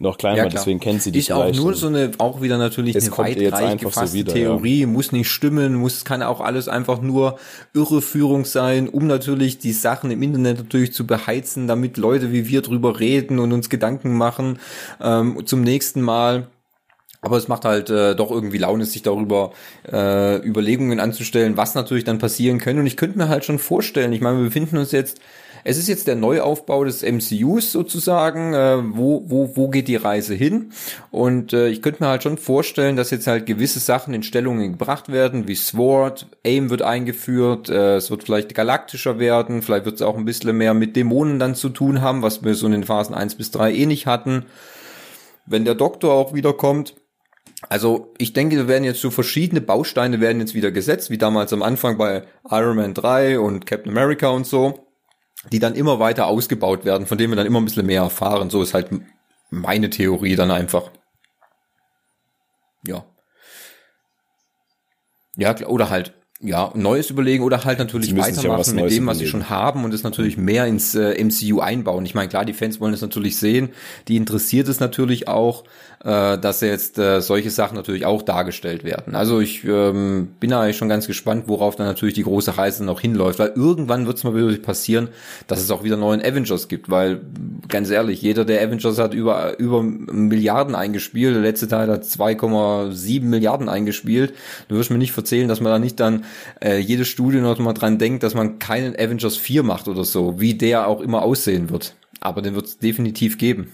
noch 0.00 0.18
klein 0.18 0.36
ja, 0.36 0.42
war, 0.44 0.50
deswegen 0.50 0.80
kennt 0.80 1.02
sie 1.02 1.12
die 1.12 1.20
Ist 1.20 1.30
auch 1.30 1.52
nur 1.52 1.74
so 1.74 1.86
eine, 1.86 2.10
auch 2.18 2.42
wieder 2.42 2.58
natürlich 2.58 2.96
eine 2.96 3.16
weitreich 3.16 3.78
gefasste 3.78 4.08
so 4.08 4.14
wieder, 4.14 4.32
Theorie, 4.32 4.80
ja. 4.80 4.86
muss 4.86 5.12
nicht 5.12 5.30
stimmen, 5.30 5.74
muss, 5.74 6.04
kann 6.04 6.22
auch 6.22 6.40
alles 6.40 6.68
einfach 6.68 7.00
nur 7.00 7.38
Irreführung 7.74 8.44
sein, 8.44 8.88
um 8.88 9.06
natürlich 9.06 9.58
die 9.58 9.72
Sachen 9.72 10.10
im 10.10 10.22
Internet 10.22 10.58
natürlich 10.58 10.92
zu 10.92 11.06
beheizen, 11.06 11.68
damit 11.68 11.96
Leute 11.96 12.32
wie 12.32 12.48
wir 12.48 12.62
drüber 12.62 12.98
reden 12.98 13.38
und 13.38 13.52
uns 13.52 13.70
Gedanken 13.70 14.16
machen 14.16 14.58
ähm, 15.00 15.46
zum 15.46 15.62
nächsten 15.62 16.02
Mal. 16.02 16.48
Aber 17.20 17.38
es 17.38 17.48
macht 17.48 17.64
halt 17.64 17.88
äh, 17.88 18.14
doch 18.14 18.30
irgendwie 18.30 18.58
Laune, 18.58 18.84
sich 18.84 19.00
darüber 19.00 19.52
äh, 19.90 20.36
Überlegungen 20.46 21.00
anzustellen, 21.00 21.56
was 21.56 21.74
natürlich 21.74 22.04
dann 22.04 22.18
passieren 22.18 22.58
könnte. 22.58 22.80
Und 22.80 22.86
ich 22.86 22.98
könnte 22.98 23.16
mir 23.16 23.28
halt 23.28 23.46
schon 23.46 23.58
vorstellen, 23.58 24.12
ich 24.12 24.20
meine, 24.20 24.38
wir 24.38 24.44
befinden 24.44 24.76
uns 24.76 24.92
jetzt 24.92 25.20
es 25.64 25.78
ist 25.78 25.88
jetzt 25.88 26.06
der 26.06 26.14
Neuaufbau 26.14 26.84
des 26.84 27.02
MCUs 27.02 27.72
sozusagen. 27.72 28.52
Äh, 28.52 28.82
wo, 28.94 29.24
wo, 29.26 29.56
wo 29.56 29.68
geht 29.68 29.88
die 29.88 29.96
Reise 29.96 30.34
hin? 30.34 30.72
Und 31.10 31.54
äh, 31.54 31.68
ich 31.68 31.80
könnte 31.80 32.02
mir 32.02 32.10
halt 32.10 32.22
schon 32.22 32.36
vorstellen, 32.36 32.96
dass 32.96 33.10
jetzt 33.10 33.26
halt 33.26 33.46
gewisse 33.46 33.80
Sachen 33.80 34.12
in 34.12 34.22
Stellungen 34.22 34.72
gebracht 34.72 35.10
werden, 35.10 35.48
wie 35.48 35.54
Sword, 35.54 36.28
AIM 36.44 36.68
wird 36.68 36.82
eingeführt, 36.82 37.70
äh, 37.70 37.96
es 37.96 38.10
wird 38.10 38.24
vielleicht 38.24 38.54
galaktischer 38.54 39.18
werden, 39.18 39.62
vielleicht 39.62 39.86
wird 39.86 39.96
es 39.96 40.02
auch 40.02 40.18
ein 40.18 40.26
bisschen 40.26 40.54
mehr 40.56 40.74
mit 40.74 40.96
Dämonen 40.96 41.38
dann 41.38 41.54
zu 41.54 41.70
tun 41.70 42.02
haben, 42.02 42.20
was 42.20 42.44
wir 42.44 42.54
so 42.54 42.66
in 42.66 42.72
den 42.72 42.84
Phasen 42.84 43.14
1 43.14 43.36
bis 43.36 43.50
3 43.50 43.72
eh 43.72 43.86
nicht 43.86 44.06
hatten. 44.06 44.44
Wenn 45.46 45.64
der 45.64 45.74
Doktor 45.74 46.12
auch 46.12 46.34
wieder 46.34 46.52
kommt, 46.52 46.94
also 47.70 48.12
ich 48.18 48.34
denke, 48.34 48.56
da 48.56 48.68
werden 48.68 48.84
jetzt 48.84 49.00
so 49.00 49.10
verschiedene 49.10 49.62
Bausteine 49.62 50.20
werden 50.20 50.40
jetzt 50.40 50.54
wieder 50.54 50.70
gesetzt, 50.70 51.08
wie 51.08 51.16
damals 51.16 51.54
am 51.54 51.62
Anfang 51.62 51.96
bei 51.96 52.24
Iron 52.50 52.76
Man 52.76 52.92
3 52.92 53.38
und 53.38 53.64
Captain 53.64 53.90
America 53.90 54.28
und 54.28 54.46
so 54.46 54.83
die 55.52 55.58
dann 55.58 55.74
immer 55.74 55.98
weiter 55.98 56.26
ausgebaut 56.26 56.84
werden, 56.84 57.06
von 57.06 57.18
denen 57.18 57.32
wir 57.32 57.36
dann 57.36 57.46
immer 57.46 57.60
ein 57.60 57.64
bisschen 57.64 57.86
mehr 57.86 58.02
erfahren. 58.02 58.50
So 58.50 58.62
ist 58.62 58.74
halt 58.74 58.90
meine 59.50 59.90
Theorie 59.90 60.36
dann 60.36 60.50
einfach. 60.50 60.90
Ja. 62.86 63.04
Ja, 65.36 65.54
oder 65.66 65.90
halt 65.90 66.14
ja, 66.44 66.70
Neues 66.74 67.08
überlegen 67.08 67.42
oder 67.42 67.64
halt 67.64 67.78
natürlich 67.78 68.14
weitermachen 68.16 68.76
mit 68.76 68.90
dem, 68.90 69.06
was 69.06 69.18
sie 69.18 69.26
schon 69.26 69.48
haben 69.48 69.84
und 69.84 69.94
es 69.94 70.02
natürlich 70.02 70.36
mehr 70.36 70.66
ins 70.66 70.94
äh, 70.94 71.22
MCU 71.22 71.60
einbauen. 71.60 72.04
Ich 72.04 72.14
meine, 72.14 72.28
klar, 72.28 72.44
die 72.44 72.52
Fans 72.52 72.80
wollen 72.80 72.92
es 72.92 73.00
natürlich 73.00 73.38
sehen, 73.38 73.70
die 74.08 74.16
interessiert 74.16 74.68
es 74.68 74.78
natürlich 74.78 75.26
auch, 75.26 75.64
äh, 76.04 76.36
dass 76.36 76.60
jetzt 76.60 76.98
äh, 76.98 77.22
solche 77.22 77.48
Sachen 77.48 77.76
natürlich 77.76 78.04
auch 78.04 78.20
dargestellt 78.20 78.84
werden. 78.84 79.14
Also 79.14 79.40
ich 79.40 79.64
ähm, 79.64 80.28
bin 80.38 80.52
eigentlich 80.52 80.76
schon 80.76 80.90
ganz 80.90 81.06
gespannt, 81.06 81.44
worauf 81.46 81.76
dann 81.76 81.86
natürlich 81.86 82.14
die 82.14 82.24
große 82.24 82.58
Reise 82.58 82.84
noch 82.84 83.00
hinläuft, 83.00 83.38
weil 83.38 83.52
irgendwann 83.56 84.06
wird 84.06 84.18
es 84.18 84.24
mal 84.24 84.34
wieder 84.34 84.54
passieren, 84.58 85.08
dass 85.46 85.62
es 85.62 85.70
auch 85.70 85.82
wieder 85.82 85.96
neuen 85.96 86.20
Avengers 86.20 86.68
gibt, 86.68 86.90
weil 86.90 87.22
ganz 87.68 87.88
ehrlich, 87.88 88.20
jeder 88.20 88.44
der 88.44 88.60
Avengers 88.60 88.98
hat 88.98 89.14
über 89.14 89.58
über 89.58 89.82
Milliarden 89.82 90.74
eingespielt, 90.74 91.34
der 91.34 91.42
letzte 91.42 91.68
Teil 91.68 91.88
hat 91.88 92.04
2,7 92.04 93.22
Milliarden 93.22 93.70
eingespielt. 93.70 94.34
Du 94.68 94.76
wirst 94.76 94.90
mir 94.90 94.98
nicht 94.98 95.16
erzählen, 95.16 95.48
dass 95.48 95.62
man 95.62 95.72
da 95.72 95.78
nicht 95.78 95.98
dann 96.00 96.24
äh, 96.62 96.78
jedes 96.78 97.08
Studio 97.08 97.40
noch 97.40 97.58
mal 97.58 97.72
dran 97.72 97.98
denkt, 97.98 98.22
dass 98.22 98.34
man 98.34 98.58
keinen 98.58 98.94
Avengers 98.94 99.36
4 99.36 99.62
macht 99.62 99.88
oder 99.88 100.04
so, 100.04 100.40
wie 100.40 100.54
der 100.54 100.88
auch 100.88 101.00
immer 101.00 101.22
aussehen 101.22 101.70
wird. 101.70 101.96
Aber 102.20 102.42
den 102.42 102.54
wird 102.54 102.66
es 102.66 102.78
definitiv 102.78 103.38
geben. 103.38 103.72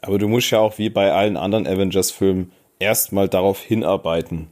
Aber 0.00 0.18
du 0.18 0.28
musst 0.28 0.50
ja 0.50 0.58
auch 0.58 0.78
wie 0.78 0.90
bei 0.90 1.12
allen 1.12 1.36
anderen 1.36 1.66
Avengers-Filmen 1.66 2.52
erstmal 2.78 3.28
darauf 3.28 3.60
hinarbeiten. 3.60 4.48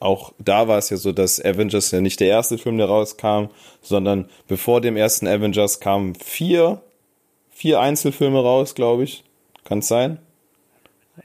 Auch 0.00 0.32
da 0.38 0.68
war 0.68 0.78
es 0.78 0.90
ja 0.90 0.96
so, 0.96 1.12
dass 1.12 1.44
Avengers 1.44 1.90
ja 1.90 2.00
nicht 2.00 2.20
der 2.20 2.28
erste 2.28 2.56
Film, 2.56 2.78
der 2.78 2.86
rauskam, 2.86 3.46
sondern 3.82 4.28
bevor 4.46 4.80
dem 4.80 4.96
ersten 4.96 5.26
Avengers 5.26 5.80
kamen 5.80 6.14
vier, 6.14 6.80
vier 7.50 7.80
Einzelfilme 7.80 8.40
raus, 8.40 8.74
glaube 8.74 9.04
ich. 9.04 9.24
Kann 9.64 9.80
es 9.80 9.88
sein? 9.88 10.18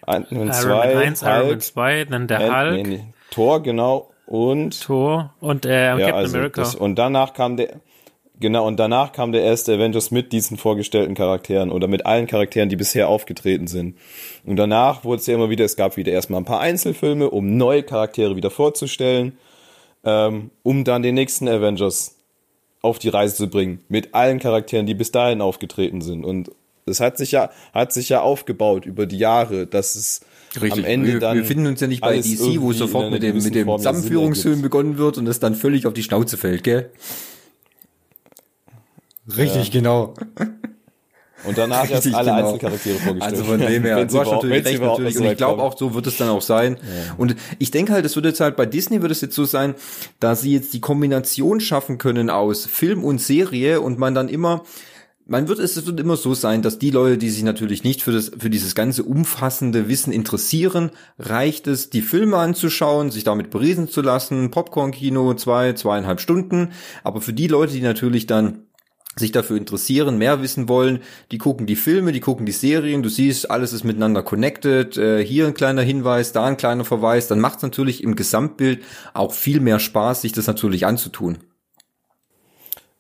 Ein, 0.02 0.26
Iron 0.32 0.52
zwei, 0.52 0.94
Man 0.96 1.04
1, 1.04 1.22
Iron 1.22 1.48
Man 1.50 1.62
2, 1.62 2.06
dann 2.06 2.28
der 2.28 2.40
Hulk. 2.40 2.74
Nee, 2.74 2.84
nee. 2.84 3.04
Thor, 3.30 3.62
genau 3.62 4.13
und 4.26 4.82
Thor 4.82 5.34
und 5.40 5.66
äh, 5.66 5.86
ja, 5.86 5.98
Captain 5.98 6.16
also 6.16 6.38
America. 6.38 6.62
Das, 6.62 6.76
und 6.76 6.96
danach 6.96 7.34
kam 7.34 7.58
der 7.58 7.82
genau 8.40 8.68
und 8.68 8.80
danach 8.80 9.12
kam 9.12 9.32
der 9.32 9.44
erste 9.44 9.74
Avengers 9.74 10.12
mit 10.12 10.32
diesen 10.32 10.58
vorgestellten 10.58 11.16
Charakteren 11.16 11.72
oder 11.72 11.88
mit 11.88 12.06
allen 12.06 12.28
Charakteren, 12.28 12.70
die 12.70 12.76
bisher 12.76 13.08
aufgetreten 13.08 13.68
sind. 13.68 13.98
Und 14.46 14.58
danach 14.58 15.04
wurde 15.04 15.22
es 15.22 15.28
ja 15.28 15.36
immer 15.36 15.50
wieder, 15.50 15.66
es 15.66 15.76
gab 15.76 15.98
wieder 15.98 16.12
erstmal 16.12 16.42
ein 16.42 16.46
paar 16.46 16.60
Einzelfilme, 16.60 17.30
um 17.30 17.58
neue 17.58 17.84
Charaktere 17.84 18.36
wieder 18.36 18.52
vorzustellen, 18.52 19.38
ähm, 20.04 20.52
um 20.64 20.84
dann 20.84 21.04
den 21.04 21.16
nächsten 21.16 21.48
Avengers 21.48 22.18
auf 22.82 23.00
die 23.00 23.10
Reise 23.10 23.36
zu 23.36 23.50
bringen 23.50 23.84
mit 23.88 24.14
allen 24.14 24.40
Charakteren, 24.40 24.86
die 24.86 24.94
bis 24.94 25.12
dahin 25.12 25.42
aufgetreten 25.42 26.02
sind. 26.02 26.26
Und 26.26 26.52
das 26.86 27.00
hat 27.00 27.18
sich 27.18 27.32
ja 27.32 27.50
hat 27.74 27.94
sich 27.94 28.10
ja 28.10 28.22
aufgebaut 28.22 28.86
über 28.86 29.06
die 29.06 29.18
Jahre, 29.18 29.68
dass 29.68 29.96
es 29.96 30.22
Richtig. 30.62 30.84
Am 30.84 30.86
Ende 30.86 31.20
dann 31.20 31.38
wir 31.38 31.46
finden 31.46 31.66
uns 31.66 31.80
ja 31.82 31.88
nicht 31.88 32.02
bei 32.02 32.20
DC, 32.20 32.62
wo 32.62 32.72
es 32.72 32.78
sofort 32.78 33.12
mit 33.12 33.24
dem, 33.24 33.42
mit 33.42 33.56
dem 33.56 33.68
Zusammenführungsfilm 33.68 34.62
begonnen 34.62 34.98
wird 34.98 35.18
und 35.18 35.28
es 35.28 35.40
dann 35.40 35.56
völlig 35.56 35.88
auf 35.88 35.94
die 35.94 36.04
Schnauze 36.04 36.38
fällt, 36.38 36.64
gell? 36.64 36.92
Richtig, 39.28 39.68
ja. 39.68 39.80
genau. 39.80 40.14
Und 41.46 41.58
danach 41.58 41.90
erst 41.90 42.14
alle 42.14 42.32
genau. 42.32 42.48
Einzelcharaktere 42.48 43.00
vorgestellt. 43.00 43.22
Also 43.22 43.44
von 43.44 43.60
dem 43.60 43.84
her, 43.84 44.06
du 44.06 44.20
hast 44.20 44.32
natürlich 44.32 44.66
recht, 44.66 44.82
natürlich. 44.82 45.18
Und 45.18 45.26
ich 45.26 45.38
glaube 45.38 45.62
auch, 45.62 45.78
so 45.78 45.94
wird 45.94 46.08
es 46.08 46.18
dann 46.18 46.30
auch 46.30 46.42
sein. 46.42 46.78
Ja. 46.82 47.16
Und 47.18 47.36
ich 47.60 47.72
denke 47.72 47.94
halt, 47.94 48.06
es 48.06 48.16
wird 48.16 48.26
jetzt 48.26 48.40
halt 48.40 48.56
bei 48.56 48.66
Disney 48.66 49.02
wird 49.02 49.12
es 49.12 49.22
jetzt 49.22 49.36
so 49.36 49.46
sein, 49.46 49.76
dass 50.20 50.42
sie 50.42 50.54
jetzt 50.54 50.74
die 50.74 50.82
Kombination 50.82 51.60
schaffen 51.60 51.98
können 51.98 52.30
aus 52.30 52.66
Film 52.66 53.04
und 53.04 53.20
Serie 53.20 53.82
und 53.82 54.00
man 54.00 54.16
dann 54.16 54.30
immer 54.30 54.64
man 55.26 55.48
wird 55.48 55.60
es 55.60 55.86
wird 55.86 56.00
immer 56.00 56.18
so 56.18 56.34
sein, 56.34 56.62
dass 56.62 56.80
die 56.80 56.90
Leute, 56.90 57.18
die 57.18 57.30
sich 57.30 57.44
natürlich 57.44 57.84
nicht 57.84 58.02
für 58.02 58.12
das 58.12 58.32
für 58.38 58.50
dieses 58.50 58.76
ganze 58.76 59.04
umfassende 59.04 59.88
Wissen 59.88 60.12
interessieren, 60.12 60.92
reicht 61.18 61.68
es, 61.68 61.90
die 61.90 62.02
Filme 62.02 62.38
anzuschauen, 62.38 63.10
sich 63.10 63.24
damit 63.24 63.50
beriesen 63.50 63.88
zu 63.88 64.02
lassen, 64.02 64.52
Popcorn-Kino 64.52 65.34
zwei 65.36 65.74
zweieinhalb 65.74 66.20
Stunden. 66.20 66.72
Aber 67.04 67.22
für 67.22 67.34
die 67.34 67.48
Leute, 67.48 67.74
die 67.74 67.82
natürlich 67.82 68.28
dann 68.28 68.68
sich 69.16 69.32
dafür 69.32 69.58
interessieren, 69.58 70.18
mehr 70.18 70.42
wissen 70.42 70.68
wollen, 70.68 71.00
die 71.32 71.38
gucken 71.38 71.68
die 71.68 71.76
Filme, 71.76 72.12
die 72.12 72.20
gucken 72.20 72.46
die 72.46 72.52
Serien, 72.52 73.04
du 73.04 73.10
siehst, 73.10 73.50
alles 73.50 73.72
ist 73.72 73.84
miteinander 73.84 74.24
connected, 74.24 74.98
äh, 74.98 75.24
hier 75.24 75.46
ein 75.46 75.54
kleiner 75.54 75.84
Hinweis, 75.84 76.32
da 76.32 76.46
ein 76.46 76.58
kleiner 76.58 76.84
Verweis, 76.84 77.28
dann 77.28 77.40
macht 77.40 77.58
es 77.58 77.64
natürlich 77.64 78.04
im 78.04 78.16
Gesamtbild 78.16 78.82
auch 79.14 79.34
viel 79.34 79.60
mehr 79.60 79.80
Spaß, 79.80 80.24
sich 80.24 80.32
das 80.32 80.48
natürlich 80.48 80.88
anzutun. 80.88 81.38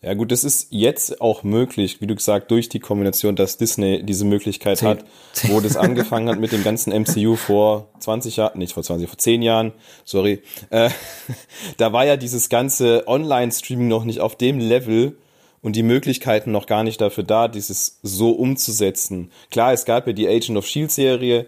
Ja 0.04 0.16
gut, 0.16 0.34
das 0.34 0.44
ist 0.44 0.68
jetzt 0.70 1.22
auch 1.22 1.44
möglich, 1.44 2.02
wie 2.02 2.08
du 2.08 2.16
gesagt, 2.16 2.52
durch 2.52 2.68
die 2.68 2.82
Kombination, 2.82 3.38
dass 3.38 3.56
Disney 3.56 4.04
diese 4.04 4.26
Möglichkeit 4.26 4.80
Zehn. 4.80 4.90
hat, 4.90 5.06
wo 5.44 5.62
das 5.62 5.78
angefangen 5.78 6.28
hat 6.28 6.40
mit 6.40 6.52
dem 6.52 6.62
ganzen 6.62 6.92
MCU 6.92 7.38
vor 7.38 7.88
20 8.00 8.36
Jahren, 8.36 8.60
nicht 8.60 8.74
vor 8.74 8.84
20, 8.84 9.08
vor 9.08 9.18
10 9.18 9.42
Jahren, 9.42 9.72
sorry, 10.04 10.42
äh, 10.72 10.90
da 11.78 11.94
war 11.94 12.06
ja 12.06 12.18
dieses 12.18 12.50
ganze 12.50 13.08
Online-Streaming 13.08 13.88
noch 13.88 14.04
nicht 14.04 14.20
auf 14.20 14.36
dem 14.36 14.60
Level 14.60 15.16
und 15.62 15.78
die 15.78 15.84
Möglichkeiten 15.84 16.52
noch 16.52 16.66
gar 16.66 16.84
nicht 16.84 17.00
dafür 17.00 17.24
da, 17.24 17.48
dieses 17.48 18.00
so 18.04 18.32
umzusetzen. 18.32 19.32
Klar, 19.52 19.72
es 19.72 19.86
gab 19.86 20.06
ja 20.06 20.12
die 20.12 20.28
Agent 20.28 20.58
of 20.58 20.68
Shield 20.68 20.92
Serie, 20.92 21.46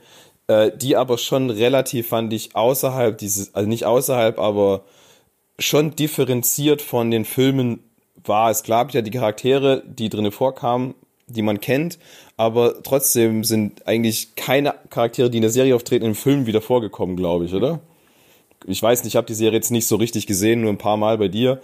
äh, 0.47 0.71
die 0.73 0.95
aber 0.95 1.17
schon 1.17 1.49
relativ, 1.49 2.07
fand 2.07 2.31
ich, 2.31 2.55
außerhalb 2.55 3.17
dieses, 3.17 3.53
also 3.53 3.67
nicht 3.67 3.83
außerhalb, 3.83 4.39
aber 4.39 4.85
schon 5.59 5.93
differenziert 5.93 6.81
von 6.81 7.11
den 7.11 7.25
Filmen 7.25 7.81
war. 8.27 8.49
Es 8.51 8.63
gab 8.63 8.91
ja 8.93 9.01
die 9.01 9.11
Charaktere, 9.11 9.83
die 9.85 10.09
drinnen 10.09 10.31
vorkamen, 10.31 10.95
die 11.27 11.41
man 11.41 11.59
kennt, 11.59 11.97
aber 12.37 12.83
trotzdem 12.83 13.43
sind 13.43 13.87
eigentlich 13.87 14.35
keine 14.35 14.75
Charaktere, 14.89 15.29
die 15.29 15.37
in 15.37 15.41
der 15.41 15.51
Serie 15.51 15.75
auftreten, 15.75 16.05
im 16.05 16.15
Film 16.15 16.45
wieder 16.45 16.61
vorgekommen, 16.61 17.15
glaube 17.15 17.45
ich, 17.45 17.53
oder? 17.53 17.79
Ich 18.67 18.81
weiß 18.81 19.03
nicht, 19.03 19.13
ich 19.13 19.15
habe 19.17 19.27
die 19.27 19.33
Serie 19.33 19.57
jetzt 19.57 19.71
nicht 19.71 19.87
so 19.87 19.95
richtig 19.95 20.27
gesehen, 20.27 20.61
nur 20.61 20.71
ein 20.71 20.77
paar 20.77 20.97
Mal 20.97 21.17
bei 21.17 21.27
dir. 21.27 21.61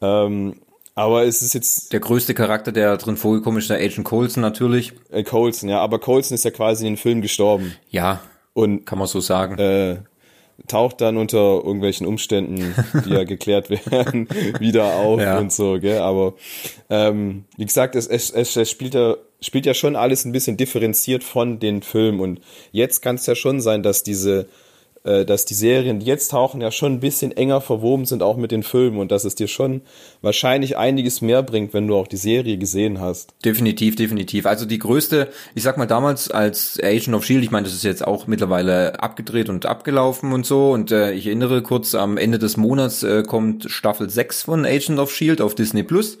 Ähm, 0.00 0.56
aber 0.94 1.24
es 1.24 1.40
ist 1.40 1.54
jetzt 1.54 1.92
Der 1.92 2.00
größte 2.00 2.34
Charakter, 2.34 2.72
der 2.72 2.96
drin 2.98 3.16
vorgekommen 3.16 3.58
ist, 3.58 3.70
der 3.70 3.78
Agent 3.78 4.04
Coulson 4.04 4.42
natürlich. 4.42 4.92
äh, 5.10 5.22
Coulson, 5.22 5.68
ja, 5.70 5.80
aber 5.80 5.98
Coulson 5.98 6.34
ist 6.34 6.44
ja 6.44 6.50
quasi 6.50 6.86
in 6.86 6.92
den 6.94 6.98
Film 6.98 7.22
gestorben 7.22 7.74
Ja, 7.90 8.20
und 8.52 8.84
kann 8.84 8.98
man 8.98 9.08
so 9.08 9.20
sagen. 9.20 9.58
äh, 9.58 9.98
taucht 10.68 11.00
dann 11.00 11.16
unter 11.16 11.62
irgendwelchen 11.64 12.06
Umständen, 12.06 12.74
die 13.04 13.10
ja 13.10 13.24
geklärt 13.24 13.70
werden, 13.70 14.28
wieder 14.58 14.94
auf 14.94 15.20
Ja. 15.20 15.38
und 15.38 15.52
so, 15.52 15.78
gell? 15.80 15.98
Aber 15.98 16.34
ähm, 16.90 17.44
wie 17.56 17.66
gesagt, 17.66 17.94
es, 17.96 18.06
es, 18.06 18.30
es, 18.30 18.70
spielt 18.70 18.94
ja 18.94 19.16
spielt 19.40 19.66
ja 19.66 19.74
schon 19.74 19.96
alles 19.96 20.24
ein 20.24 20.32
bisschen 20.32 20.56
differenziert 20.56 21.24
von 21.24 21.58
den 21.58 21.82
Filmen 21.82 22.20
und 22.20 22.40
jetzt 22.70 23.02
kann 23.02 23.16
es 23.16 23.26
ja 23.26 23.34
schon 23.34 23.60
sein, 23.60 23.82
dass 23.82 24.04
diese 24.04 24.46
dass 25.04 25.44
die 25.44 25.54
Serien, 25.54 25.98
die 25.98 26.06
jetzt 26.06 26.28
tauchen, 26.28 26.60
ja 26.60 26.70
schon 26.70 26.92
ein 26.92 27.00
bisschen 27.00 27.32
enger 27.32 27.60
verwoben 27.60 28.04
sind, 28.04 28.22
auch 28.22 28.36
mit 28.36 28.52
den 28.52 28.62
Filmen 28.62 28.98
und 28.98 29.10
dass 29.10 29.24
es 29.24 29.34
dir 29.34 29.48
schon 29.48 29.82
wahrscheinlich 30.20 30.76
einiges 30.76 31.20
mehr 31.20 31.42
bringt, 31.42 31.74
wenn 31.74 31.86
du 31.86 31.96
auch 31.96 32.06
die 32.06 32.16
Serie 32.16 32.56
gesehen 32.56 33.00
hast. 33.00 33.34
Definitiv, 33.44 33.96
definitiv. 33.96 34.46
Also 34.46 34.64
die 34.64 34.78
größte, 34.78 35.28
ich 35.54 35.62
sag 35.62 35.76
mal 35.76 35.86
damals 35.86 36.30
als 36.30 36.78
Agent 36.82 37.16
of 37.16 37.24
Shield, 37.24 37.42
ich 37.42 37.50
meine, 37.50 37.64
das 37.64 37.74
ist 37.74 37.84
jetzt 37.84 38.06
auch 38.06 38.26
mittlerweile 38.26 39.00
abgedreht 39.00 39.48
und 39.48 39.66
abgelaufen 39.66 40.32
und 40.32 40.46
so. 40.46 40.70
Und 40.70 40.90
äh, 40.92 41.12
ich 41.12 41.26
erinnere 41.26 41.62
kurz, 41.62 41.94
am 41.94 42.16
Ende 42.16 42.38
des 42.38 42.56
Monats 42.56 43.02
äh, 43.02 43.22
kommt 43.22 43.70
Staffel 43.70 44.08
6 44.08 44.42
von 44.42 44.64
Agent 44.64 44.98
of 44.98 45.12
Shield 45.12 45.40
auf 45.40 45.54
Disney 45.54 45.82
Plus, 45.82 46.18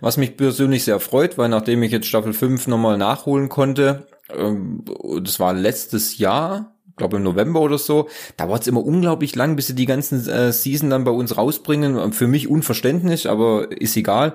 was 0.00 0.16
mich 0.16 0.36
persönlich 0.36 0.84
sehr 0.84 1.00
freut, 1.00 1.38
weil 1.38 1.48
nachdem 1.48 1.82
ich 1.82 1.92
jetzt 1.92 2.06
Staffel 2.06 2.32
5 2.32 2.66
nochmal 2.66 2.98
nachholen 2.98 3.48
konnte, 3.48 4.06
ähm, 4.36 4.84
das 5.22 5.40
war 5.40 5.52
letztes 5.52 6.18
Jahr, 6.18 6.73
glaube 6.96 7.16
im 7.16 7.22
November 7.22 7.60
oder 7.60 7.78
so. 7.78 8.08
Dauert 8.36 8.62
es 8.62 8.68
immer 8.68 8.84
unglaublich 8.84 9.34
lang, 9.34 9.56
bis 9.56 9.66
sie 9.68 9.74
die 9.74 9.86
ganzen 9.86 10.28
äh, 10.28 10.52
Season 10.52 10.90
dann 10.90 11.04
bei 11.04 11.10
uns 11.10 11.36
rausbringen. 11.36 12.12
Für 12.12 12.26
mich 12.26 12.48
unverständlich, 12.48 13.28
aber 13.28 13.70
ist 13.70 13.96
egal. 13.96 14.34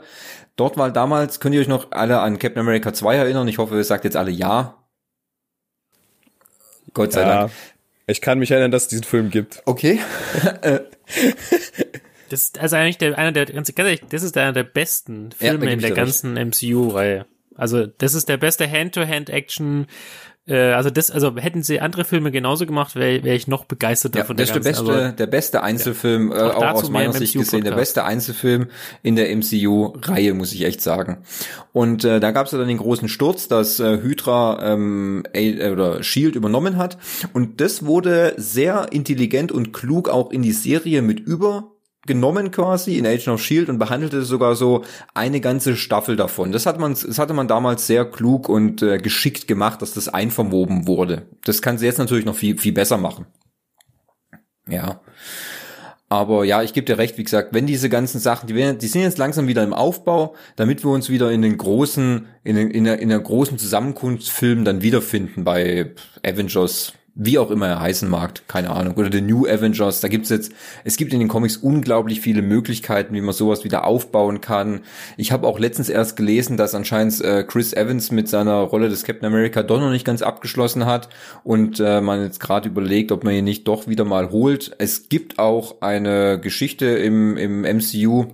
Dort 0.55 0.77
war 0.77 0.91
damals, 0.91 1.39
könnt 1.39 1.55
ihr 1.55 1.61
euch 1.61 1.67
noch 1.67 1.91
alle 1.91 2.19
an 2.19 2.37
Captain 2.37 2.59
America 2.59 2.93
2 2.93 3.15
erinnern? 3.15 3.47
Ich 3.47 3.57
hoffe, 3.57 3.75
ihr 3.75 3.83
sagt 3.83 4.03
jetzt 4.03 4.17
alle 4.17 4.31
ja. 4.31 4.75
Gott 6.93 7.13
sei 7.13 7.23
Dank. 7.23 7.51
Ich 8.07 8.21
kann 8.21 8.39
mich 8.39 8.51
erinnern, 8.51 8.71
dass 8.71 8.83
es 8.83 8.87
diesen 8.89 9.03
Film 9.03 9.29
gibt. 9.29 9.61
Okay. 9.65 9.99
Das 12.29 12.43
ist 12.43 12.59
also 12.59 12.75
eigentlich 12.75 12.99
der, 12.99 13.17
einer 13.17 13.31
der, 13.31 13.47
ganz 13.47 13.73
ehrlich, 13.75 14.01
das 14.07 14.23
ist 14.23 14.37
einer 14.37 14.53
der 14.53 14.63
besten 14.63 15.31
Ja, 15.39 15.49
Filme 15.49 15.65
geb 15.65 15.73
in 15.73 15.79
der 15.79 15.91
ganzen 15.91 16.33
MCU-Reihe. 16.35 17.25
Also, 17.55 17.87
das 17.87 18.13
ist 18.13 18.29
der 18.29 18.37
beste 18.37 18.69
Hand-to-Hand-Action. 18.69 19.87
Äh, 20.47 20.71
also 20.71 20.89
das, 20.89 21.11
also 21.11 21.35
hätten 21.37 21.63
sie 21.63 21.79
andere 21.79 22.05
Filme 22.05 22.31
genauso 22.31 22.65
gemacht, 22.65 22.95
wäre 22.95 23.23
wär 23.23 23.35
ich 23.35 23.47
noch 23.47 23.65
begeisterter 23.65 24.19
Ja, 24.19 24.25
von 24.25 24.35
das 24.35 24.49
der 24.49 24.57
ist 24.57 24.65
der 24.65 24.71
beste, 24.71 25.13
der 25.13 25.27
beste 25.27 25.63
Einzelfilm, 25.63 26.31
äh, 26.31 26.35
Auch 26.35 26.55
auch 26.55 26.73
aus 26.73 26.89
meiner 26.89 27.13
Sicht 27.13 27.33
gesehen, 27.33 27.63
der 27.63 27.75
beste 27.75 28.03
Einzelfilm 28.03 28.67
in 29.03 29.15
der 29.15 29.29
MCU-Reihe, 29.35 30.33
muss 30.33 30.53
ich 30.53 30.63
echt 30.63 30.81
sagen. 30.81 31.19
Und 31.71 32.03
äh, 32.03 32.19
da 32.19 32.31
gab 32.31 32.47
es 32.47 32.51
ja 32.51 32.57
dann 32.57 32.67
den 32.67 32.77
großen 32.77 33.09
Sturz, 33.09 33.47
dass 33.47 33.79
äh, 33.79 34.01
Hydra 34.01 34.73
ähm, 34.73 35.23
A- 35.35 35.71
oder 35.71 36.03
Shield 36.03 36.35
übernommen 36.35 36.77
hat. 36.77 36.97
Und 37.33 37.61
das 37.61 37.85
wurde 37.85 38.33
sehr 38.37 38.87
intelligent 38.91 39.51
und 39.51 39.71
klug 39.71 40.09
auch 40.09 40.31
in 40.31 40.41
die 40.41 40.51
Serie 40.51 41.01
mit 41.01 41.19
über 41.19 41.71
genommen 42.05 42.51
quasi 42.51 42.97
in 42.97 43.05
Agent 43.05 43.27
of 43.27 43.41
Shield 43.41 43.69
und 43.69 43.77
behandelte 43.77 44.23
sogar 44.23 44.55
so 44.55 44.83
eine 45.13 45.41
ganze 45.41 45.75
Staffel 45.75 46.15
davon. 46.15 46.51
Das 46.51 46.65
hat 46.65 46.79
man, 46.79 46.93
das 46.93 47.19
hatte 47.19 47.33
man 47.33 47.47
damals 47.47 47.87
sehr 47.87 48.05
klug 48.05 48.49
und 48.49 48.81
äh, 48.81 48.97
geschickt 48.97 49.47
gemacht, 49.47 49.81
dass 49.81 49.93
das 49.93 50.07
einverwoben 50.07 50.87
wurde. 50.87 51.27
Das 51.43 51.61
kann 51.61 51.77
sie 51.77 51.85
jetzt 51.85 51.99
natürlich 51.99 52.25
noch 52.25 52.35
viel 52.35 52.57
viel 52.57 52.73
besser 52.73 52.97
machen. 52.97 53.25
Ja. 54.67 55.01
Aber 56.11 56.43
ja, 56.43 56.63
ich 56.63 56.73
gebe 56.73 56.85
dir 56.85 56.97
recht, 56.97 57.19
wie 57.19 57.23
gesagt, 57.23 57.53
wenn 57.53 57.67
diese 57.67 57.87
ganzen 57.87 58.19
Sachen, 58.19 58.47
die, 58.47 58.55
werden, 58.55 58.79
die 58.79 58.87
sind 58.87 59.03
jetzt 59.03 59.19
langsam 59.19 59.47
wieder 59.47 59.63
im 59.63 59.73
Aufbau, 59.73 60.35
damit 60.55 60.83
wir 60.83 60.89
uns 60.89 61.09
wieder 61.09 61.31
in 61.31 61.43
den 61.43 61.55
großen, 61.55 62.25
in, 62.43 62.55
den, 62.55 62.71
in, 62.71 62.83
der, 62.85 62.99
in 62.99 63.09
der 63.09 63.19
großen 63.19 63.59
Zusammenkunftsfilm 63.59 64.65
dann 64.65 64.81
wiederfinden 64.81 65.43
bei 65.43 65.93
Avengers, 66.25 66.93
wie 67.21 67.37
auch 67.37 67.51
immer 67.51 67.67
er 67.67 67.81
heißen 67.81 68.09
mag, 68.09 68.47
keine 68.47 68.69
Ahnung, 68.69 68.95
oder 68.95 69.11
The 69.11 69.19
New 69.19 69.45
Avengers, 69.45 69.99
da 69.99 70.07
gibt's 70.07 70.29
jetzt, 70.29 70.53
es 70.85 70.95
gibt 70.95 71.11
in 71.11 71.19
den 71.19 71.27
Comics 71.27 71.57
unglaublich 71.57 72.21
viele 72.21 72.41
Möglichkeiten, 72.41 73.13
wie 73.13 73.19
man 73.19 73.33
sowas 73.33 73.65
wieder 73.65 73.85
aufbauen 73.85 74.39
kann. 74.39 74.81
Ich 75.17 75.33
habe 75.33 75.45
auch 75.45 75.59
letztens 75.59 75.89
erst 75.89 76.15
gelesen, 76.15 76.55
dass 76.55 76.73
anscheinend 76.73 77.19
äh, 77.19 77.43
Chris 77.43 77.73
Evans 77.73 78.11
mit 78.11 78.29
seiner 78.29 78.59
Rolle 78.61 78.87
des 78.87 79.03
Captain 79.03 79.25
America 79.25 79.63
doch 79.63 79.81
noch 79.81 79.89
nicht 79.89 80.05
ganz 80.05 80.21
abgeschlossen 80.21 80.85
hat 80.85 81.09
und 81.43 81.81
äh, 81.81 81.99
man 81.99 82.23
jetzt 82.23 82.39
gerade 82.39 82.69
überlegt, 82.69 83.11
ob 83.11 83.25
man 83.25 83.33
ihn 83.33 83.43
nicht 83.43 83.67
doch 83.67 83.89
wieder 83.89 84.05
mal 84.05 84.31
holt. 84.31 84.71
Es 84.77 85.09
gibt 85.09 85.39
auch 85.39 85.81
eine 85.81 86.39
Geschichte 86.39 86.85
im, 86.85 87.35
im 87.35 87.63
MCU, 87.63 88.27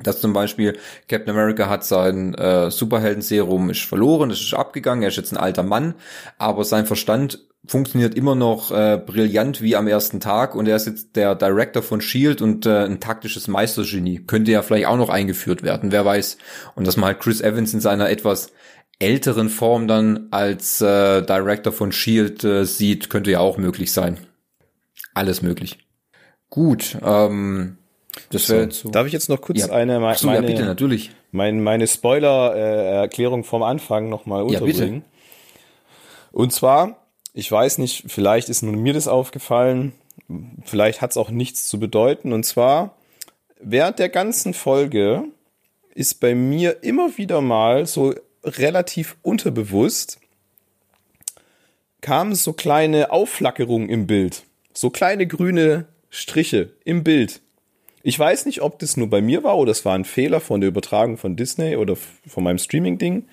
dass 0.00 0.20
zum 0.20 0.32
Beispiel 0.32 0.78
Captain 1.08 1.34
America 1.34 1.68
hat 1.68 1.84
sein 1.84 2.34
äh, 2.34 2.70
Superhelden-Serum 2.70 3.70
ist 3.70 3.82
verloren, 3.82 4.28
das 4.28 4.40
ist 4.40 4.54
abgegangen, 4.54 5.02
er 5.02 5.08
ist 5.08 5.16
jetzt 5.16 5.32
ein 5.32 5.38
alter 5.38 5.64
Mann, 5.64 5.94
aber 6.38 6.64
sein 6.64 6.86
Verstand 6.86 7.40
funktioniert 7.66 8.14
immer 8.14 8.34
noch 8.34 8.72
äh, 8.72 8.98
brillant 9.04 9.62
wie 9.62 9.76
am 9.76 9.86
ersten 9.86 10.18
Tag 10.18 10.54
und 10.56 10.66
er 10.66 10.76
ist 10.76 10.86
jetzt 10.86 11.14
der 11.14 11.34
Director 11.36 11.82
von 11.82 12.00
Shield 12.00 12.42
und 12.42 12.66
äh, 12.66 12.84
ein 12.84 12.98
taktisches 12.98 13.46
Meistergenie. 13.46 14.18
Könnte 14.26 14.50
ja 14.50 14.62
vielleicht 14.62 14.86
auch 14.86 14.96
noch 14.96 15.10
eingeführt 15.10 15.62
werden, 15.62 15.92
wer 15.92 16.04
weiß. 16.04 16.38
Und 16.74 16.86
dass 16.86 16.96
man 16.96 17.06
halt 17.08 17.20
Chris 17.20 17.40
Evans 17.40 17.72
in 17.72 17.80
seiner 17.80 18.10
etwas 18.10 18.50
älteren 18.98 19.48
Form 19.48 19.86
dann 19.86 20.28
als 20.32 20.80
äh, 20.80 21.22
Director 21.22 21.72
von 21.72 21.92
Shield 21.92 22.42
äh, 22.44 22.64
sieht, 22.64 23.10
könnte 23.10 23.30
ja 23.30 23.38
auch 23.40 23.58
möglich 23.58 23.92
sein. 23.92 24.18
Alles 25.14 25.42
möglich. 25.42 25.78
Gut, 26.50 26.98
ähm, 27.04 27.78
das 28.30 28.48
wäre 28.48 28.70
so. 28.70 28.90
Darf 28.90 29.06
ich 29.06 29.12
jetzt 29.12 29.28
noch 29.28 29.40
kurz 29.40 29.60
Ja. 29.60 29.70
eine 29.72 30.00
me- 30.00 30.14
so, 30.16 30.26
ja, 30.28 30.34
meine, 30.34 30.46
bitte, 30.48 30.64
natürlich. 30.64 31.10
mein, 31.30 31.62
meine 31.62 31.86
Spoiler-Erklärung 31.86 33.44
vom 33.44 33.62
Anfang 33.62 34.08
nochmal 34.08 34.40
Ja, 34.50 34.58
bitte. 34.60 34.64
unterbringen? 34.64 35.04
Und 36.32 36.52
zwar, 36.52 37.01
ich 37.34 37.50
weiß 37.50 37.78
nicht, 37.78 38.04
vielleicht 38.08 38.48
ist 38.48 38.62
nur 38.62 38.74
mir 38.74 38.92
das 38.92 39.08
aufgefallen, 39.08 39.92
vielleicht 40.64 41.00
hat 41.00 41.12
es 41.12 41.16
auch 41.16 41.30
nichts 41.30 41.66
zu 41.66 41.80
bedeuten. 41.80 42.32
Und 42.32 42.44
zwar, 42.44 42.96
während 43.60 43.98
der 43.98 44.08
ganzen 44.08 44.54
Folge 44.54 45.24
ist 45.94 46.20
bei 46.20 46.34
mir 46.34 46.82
immer 46.82 47.16
wieder 47.18 47.40
mal 47.40 47.86
so 47.86 48.14
relativ 48.44 49.16
unterbewusst 49.22 50.18
kamen 52.00 52.34
so 52.34 52.52
kleine 52.52 53.12
Aufflackerungen 53.12 53.88
im 53.88 54.06
Bild. 54.06 54.42
So 54.74 54.90
kleine 54.90 55.26
grüne 55.26 55.86
Striche 56.10 56.72
im 56.84 57.04
Bild. 57.04 57.40
Ich 58.02 58.18
weiß 58.18 58.46
nicht, 58.46 58.60
ob 58.60 58.80
das 58.80 58.96
nur 58.96 59.08
bei 59.08 59.22
mir 59.22 59.44
war 59.44 59.56
oder 59.56 59.70
es 59.70 59.84
war 59.84 59.94
ein 59.94 60.04
Fehler 60.04 60.40
von 60.40 60.60
der 60.60 60.68
Übertragung 60.68 61.16
von 61.16 61.36
Disney 61.36 61.76
oder 61.76 61.96
von 61.96 62.42
meinem 62.42 62.58
Streaming-Ding. 62.58 63.28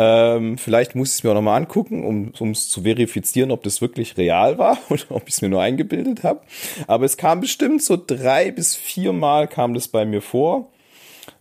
Ähm, 0.00 0.58
vielleicht 0.58 0.94
muss 0.94 1.10
ich 1.10 1.14
es 1.16 1.24
mir 1.24 1.30
auch 1.30 1.34
nochmal 1.34 1.60
angucken, 1.60 2.32
um 2.38 2.50
es 2.52 2.70
zu 2.70 2.82
verifizieren, 2.82 3.50
ob 3.50 3.64
das 3.64 3.80
wirklich 3.80 4.16
real 4.16 4.56
war 4.56 4.78
oder 4.88 5.02
ob 5.10 5.28
ich 5.28 5.34
es 5.34 5.42
mir 5.42 5.48
nur 5.48 5.60
eingebildet 5.60 6.22
habe. 6.22 6.40
Aber 6.86 7.04
es 7.04 7.16
kam 7.16 7.40
bestimmt 7.40 7.82
so 7.82 7.96
drei 7.96 8.52
bis 8.52 8.76
vier 8.76 9.12
Mal 9.12 9.48
kam 9.48 9.74
das 9.74 9.88
bei 9.88 10.04
mir 10.04 10.22
vor, 10.22 10.70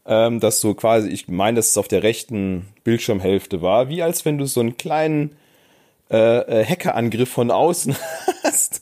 ähm, 0.07 0.39
dass 0.39 0.59
so 0.59 0.73
quasi, 0.73 1.09
ich 1.09 1.27
meine, 1.27 1.57
dass 1.57 1.69
es 1.69 1.77
auf 1.77 1.87
der 1.87 2.01
rechten 2.01 2.65
Bildschirmhälfte 2.83 3.61
war, 3.61 3.89
wie 3.89 4.01
als 4.01 4.25
wenn 4.25 4.39
du 4.39 4.47
so 4.47 4.59
einen 4.59 4.75
kleinen 4.75 5.35
äh, 6.09 6.61
äh, 6.61 6.65
Hackerangriff 6.65 7.29
von 7.29 7.51
außen 7.51 7.95
hast, 8.43 8.81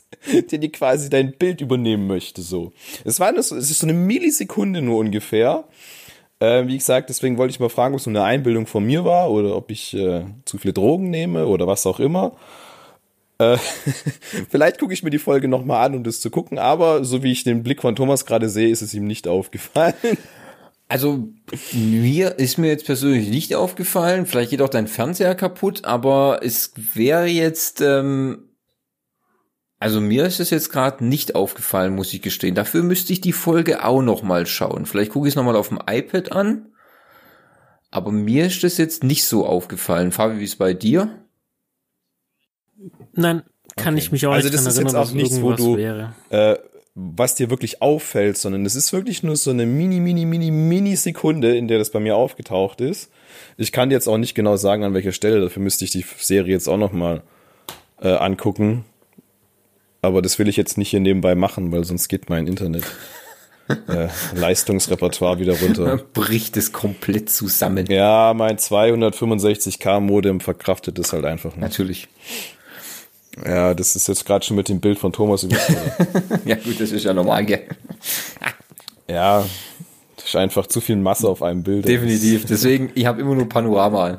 der 0.52 0.60
dir 0.60 0.72
quasi 0.72 1.10
dein 1.10 1.34
Bild 1.34 1.60
übernehmen 1.60 2.08
möchte. 2.08 2.42
So, 2.42 2.72
es 3.04 3.20
war 3.20 3.32
nur 3.34 3.44
so, 3.44 3.56
es 3.58 3.70
ist 3.72 3.80
so 3.80 3.88
eine 3.88 3.94
Millisekunde 3.94 4.82
nur 4.82 5.00
ungefähr. 5.00 5.66
Äh, 6.40 6.68
wie 6.68 6.78
gesagt, 6.78 7.10
deswegen 7.10 7.38
wollte 7.38 7.52
ich 7.52 7.60
mal 7.60 7.70
fragen, 7.70 7.94
ob 7.94 8.00
es 8.00 8.08
nur 8.08 8.16
eine 8.16 8.26
Einbildung 8.26 8.68
von 8.68 8.86
mir 8.86 9.06
war 9.06 9.32
oder 9.32 9.56
ob 9.56 9.72
ich 9.72 9.94
äh, 9.94 10.26
zu 10.46 10.58
viele 10.58 10.74
Drogen 10.74 11.10
nehme 11.10 11.48
oder 11.48 11.68
was 11.68 11.86
auch 11.86 12.00
immer. 12.00 12.34
Äh, 13.38 13.58
vielleicht 14.50 14.80
gucke 14.80 14.94
ich 14.94 15.04
mir 15.04 15.10
die 15.10 15.20
Folge 15.20 15.48
nochmal 15.48 15.86
an, 15.86 15.96
um 15.96 16.04
das 16.04 16.20
zu 16.22 16.30
gucken, 16.30 16.60
aber 16.60 17.04
so 17.06 17.24
wie 17.24 17.32
ich 17.32 17.44
den 17.44 17.64
Blick 17.64 17.82
von 17.82 17.96
Thomas 17.96 18.26
gerade 18.26 18.50
sehe, 18.50 18.70
ist 18.70 18.82
es 18.82 18.94
ihm 18.94 19.06
nicht 19.06 19.28
aufgefallen. 19.28 19.94
Also 20.88 21.30
mir 21.74 22.38
ist 22.38 22.60
mir 22.60 22.68
jetzt 22.68 22.86
persönlich 22.86 23.28
nicht 23.30 23.56
aufgefallen. 23.56 24.28
Vielleicht 24.28 24.52
geht 24.52 24.62
auch 24.62 24.70
dein 24.70 24.88
Fernseher 24.88 25.34
kaputt, 25.34 25.84
aber 25.84 26.42
es 26.44 26.74
wäre 26.76 27.26
jetzt, 27.26 27.82
ähm, 27.82 28.50
also 29.80 30.00
mir 30.02 30.26
ist 30.26 30.40
es 30.40 30.50
jetzt 30.50 30.72
gerade 30.72 31.06
nicht 31.06 31.36
aufgefallen, 31.36 31.96
muss 31.96 32.14
ich 32.14 32.22
gestehen. 32.22 32.56
Dafür 32.56 32.82
müsste 32.84 33.14
ich 33.14 33.22
die 33.22 33.34
Folge 33.34 33.84
auch 33.84 34.02
noch 34.02 34.24
mal 34.24 34.46
schauen. 34.46 34.86
Vielleicht 34.86 35.12
gucke 35.12 35.28
ich 35.28 35.34
es 35.34 35.36
noch 35.36 35.44
mal 35.44 35.56
auf 35.56 35.70
dem 35.70 35.80
iPad 35.88 36.32
an. 36.32 36.68
Aber 37.92 38.12
mir 38.12 38.46
ist 38.48 38.64
das 38.64 38.78
jetzt 38.78 39.04
nicht 39.04 39.26
so 39.26 39.46
aufgefallen. 39.46 40.12
Fabi, 40.12 40.40
wie 40.40 40.44
ist 40.44 40.58
bei 40.58 40.74
dir? 40.74 41.10
Nein, 43.14 43.44
kann 43.76 43.94
Okay. 43.94 44.04
ich 44.04 44.12
mich 44.12 44.26
auch 44.28 44.34
Also 44.34 44.46
nicht 44.48 44.56
das 44.56 44.64
dran 44.64 44.72
ist 44.74 44.80
jetzt 44.80 44.96
auch 44.96 45.12
nichts, 45.12 45.42
wo 45.42 45.54
du- 45.54 45.78
wäre. 45.78 46.14
äh, 46.30 46.56
was 46.98 47.36
dir 47.36 47.50
wirklich 47.50 47.82
auffällt, 47.82 48.38
sondern 48.38 48.66
es 48.66 48.76
ist 48.76 48.94
wirklich 48.94 49.22
nur 49.24 49.36
so 49.36 49.52
eine 49.52 49.66
mini, 49.66 50.00
mini, 50.00 50.26
mini, 50.26 50.50
mini 50.52 50.96
Sekunde, 50.96 51.56
in 51.58 51.68
der 51.68 51.78
das 51.78 51.90
bei 51.92 52.00
mir 52.00 52.16
aufgetaucht 52.16 52.80
ist. 52.80 53.12
Ich 53.58 53.72
kann 53.74 53.90
dir 53.90 53.96
jetzt 53.96 54.08
auch 54.08 54.18
nicht 54.18 54.34
genau 54.36 54.56
sagen, 54.56 54.84
an 54.86 54.94
welcher 54.94 55.12
Stelle. 55.12 55.42
Dafür 55.42 55.62
müsste 55.62 55.84
ich 55.84 55.92
die 55.92 56.06
Serie 56.18 56.54
jetzt 56.54 56.70
auch 56.70 56.78
noch 56.78 56.94
mal 56.94 57.22
äh, 58.02 58.14
angucken. 58.14 58.86
Aber 60.06 60.22
das 60.22 60.40
will 60.40 60.48
ich 60.48 60.58
jetzt 60.58 60.78
nicht 60.78 60.90
hier 60.90 61.00
nebenbei 61.00 61.36
machen, 61.36 61.72
weil 61.72 61.84
sonst 61.84 62.08
geht 62.08 62.30
mein 62.30 62.48
Internet 62.48 62.84
äh, 63.88 64.08
Leistungsrepertoire 64.34 65.40
wieder 65.40 65.60
runter. 65.60 66.00
Bricht 66.14 66.58
es 66.58 66.72
komplett 66.72 67.30
zusammen. 67.30 67.86
Ja, 67.88 68.34
mein 68.36 68.58
265k 68.58 70.00
Modem 70.00 70.40
verkraftet 70.40 71.00
es 71.00 71.14
halt 71.14 71.26
einfach 71.26 71.52
nicht. 71.52 71.62
Natürlich. 71.62 72.08
Ja, 73.44 73.74
das 73.74 73.96
ist 73.96 74.08
jetzt 74.08 74.26
gerade 74.26 74.46
schon 74.46 74.56
mit 74.56 74.70
dem 74.70 74.80
Bild 74.80 74.98
von 74.98 75.12
Thomas 75.12 75.44
überfordert. 75.44 76.42
Ja 76.46 76.56
gut, 76.56 76.80
das 76.80 76.92
ist 76.92 77.04
ja 77.04 77.14
normal, 77.14 77.46
gell? 77.46 77.64
ja, 79.10 79.46
ist 80.26 80.36
einfach 80.36 80.68
zu 80.68 80.82
viel 80.82 80.96
Masse 80.96 81.28
auf 81.30 81.42
einem 81.42 81.64
Bild. 81.64 81.88
Definitiv. 81.88 82.46
Deswegen, 82.46 82.92
ich 82.96 83.06
habe 83.06 83.22
immer 83.22 83.36
nur 83.36 83.48
Panorama 83.48 84.06
an. 84.06 84.18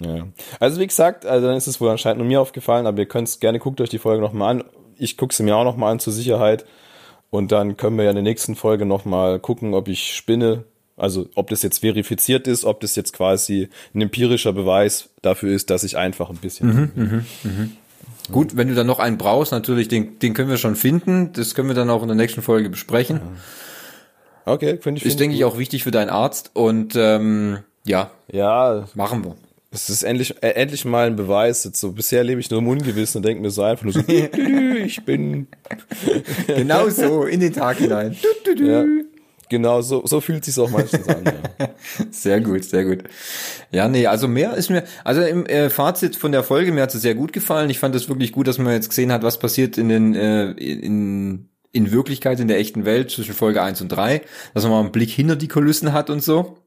Ja. 0.00 0.26
Also 0.60 0.80
wie 0.80 0.86
gesagt, 0.86 1.26
also 1.26 1.46
dann 1.46 1.56
ist 1.56 1.66
es 1.66 1.80
wohl 1.80 1.90
anscheinend 1.90 2.18
nur 2.18 2.26
mir 2.26 2.40
aufgefallen, 2.40 2.86
aber 2.86 2.98
ihr 3.00 3.06
könnt 3.06 3.28
es 3.28 3.40
gerne, 3.40 3.58
guckt 3.58 3.80
euch 3.80 3.88
die 3.88 3.98
Folge 3.98 4.22
nochmal 4.22 4.56
an. 4.56 4.64
Ich 4.96 5.16
gucke 5.16 5.34
sie 5.34 5.42
mir 5.42 5.56
auch 5.56 5.64
nochmal 5.64 5.92
an 5.92 6.00
zur 6.00 6.12
Sicherheit. 6.12 6.64
Und 7.30 7.52
dann 7.52 7.76
können 7.76 7.96
wir 7.96 8.04
ja 8.04 8.10
in 8.10 8.16
der 8.16 8.22
nächsten 8.22 8.56
Folge 8.56 8.86
nochmal 8.86 9.38
gucken, 9.38 9.74
ob 9.74 9.88
ich 9.88 10.14
spinne. 10.14 10.64
Also 10.96 11.28
ob 11.36 11.50
das 11.50 11.62
jetzt 11.62 11.78
verifiziert 11.78 12.48
ist, 12.48 12.64
ob 12.64 12.80
das 12.80 12.96
jetzt 12.96 13.12
quasi 13.12 13.68
ein 13.94 14.00
empirischer 14.00 14.52
Beweis 14.52 15.10
dafür 15.22 15.54
ist, 15.54 15.70
dass 15.70 15.84
ich 15.84 15.96
einfach 15.96 16.30
ein 16.30 16.38
bisschen. 16.38 17.24
Gut, 18.32 18.56
wenn 18.56 18.68
du 18.68 18.74
dann 18.74 18.86
noch 18.86 18.98
einen 18.98 19.16
brauchst, 19.16 19.52
natürlich, 19.52 19.88
den, 19.88 20.18
den 20.18 20.34
können 20.34 20.50
wir 20.50 20.58
schon 20.58 20.74
finden. 20.74 21.32
Das 21.32 21.54
können 21.54 21.68
wir 21.68 21.74
dann 21.74 21.88
auch 21.88 22.02
in 22.02 22.08
der 22.08 22.16
nächsten 22.16 22.42
Folge 22.42 22.68
besprechen. 22.68 23.20
Okay, 24.48 24.78
finde 24.80 24.98
ich. 24.98 25.04
Ist, 25.04 25.12
find 25.12 25.20
denke 25.20 25.36
ich, 25.36 25.44
auch 25.44 25.58
wichtig 25.58 25.82
für 25.84 25.90
deinen 25.90 26.10
Arzt. 26.10 26.50
Und 26.54 26.94
ähm, 26.96 27.58
ja, 27.84 28.10
Ja, 28.32 28.86
machen 28.94 29.24
wir. 29.24 29.36
es 29.70 29.88
ist 29.90 30.02
endlich, 30.02 30.34
äh, 30.42 30.50
endlich 30.50 30.84
mal 30.84 31.06
ein 31.06 31.16
Beweis. 31.16 31.64
Jetzt 31.64 31.80
so, 31.80 31.92
bisher 31.92 32.24
lebe 32.24 32.40
ich 32.40 32.50
nur 32.50 32.60
im 32.60 32.68
Ungewissen 32.68 33.18
und 33.18 33.26
denke 33.26 33.42
mir 33.42 33.50
so 33.50 33.62
einfach 33.62 33.84
nur 33.84 33.92
so, 33.92 34.00
ich 34.08 35.04
bin 35.04 35.46
Genau 36.46 36.88
so, 36.88 37.24
in 37.24 37.40
den 37.40 37.52
Tag 37.52 37.78
hinein. 37.78 38.16
Ja, 38.58 38.84
genau, 39.48 39.80
so, 39.82 40.04
so 40.06 40.20
fühlt 40.20 40.44
sich's 40.44 40.58
auch 40.58 40.70
meistens 40.70 41.08
an. 41.08 41.24
Ja. 41.24 41.68
Sehr 42.10 42.40
gut, 42.40 42.64
sehr 42.64 42.84
gut. 42.84 43.04
Ja, 43.72 43.88
nee, 43.88 44.06
also 44.06 44.28
mehr 44.28 44.54
ist 44.54 44.70
mir, 44.70 44.84
also 45.04 45.22
im 45.22 45.46
äh, 45.46 45.70
Fazit 45.70 46.16
von 46.16 46.32
der 46.32 46.42
Folge, 46.42 46.70
mir 46.72 46.82
hat 46.82 46.94
es 46.94 47.02
sehr 47.02 47.14
gut 47.14 47.32
gefallen. 47.32 47.70
Ich 47.70 47.78
fand 47.78 47.94
es 47.94 48.08
wirklich 48.08 48.32
gut, 48.32 48.46
dass 48.46 48.58
man 48.58 48.72
jetzt 48.72 48.88
gesehen 48.88 49.10
hat, 49.12 49.22
was 49.22 49.38
passiert 49.38 49.78
in 49.78 49.88
den, 49.88 50.14
äh, 50.14 50.50
in, 50.52 51.48
in 51.72 51.92
Wirklichkeit, 51.92 52.40
in 52.40 52.48
der 52.48 52.58
echten 52.58 52.84
Welt 52.84 53.10
zwischen 53.10 53.34
Folge 53.34 53.62
1 53.62 53.80
und 53.80 53.88
3, 53.88 54.22
dass 54.54 54.62
man 54.64 54.72
mal 54.72 54.80
einen 54.80 54.92
Blick 54.92 55.10
hinter 55.10 55.36
die 55.36 55.48
Kulissen 55.48 55.92
hat 55.92 56.10
und 56.10 56.22
so. 56.22 56.58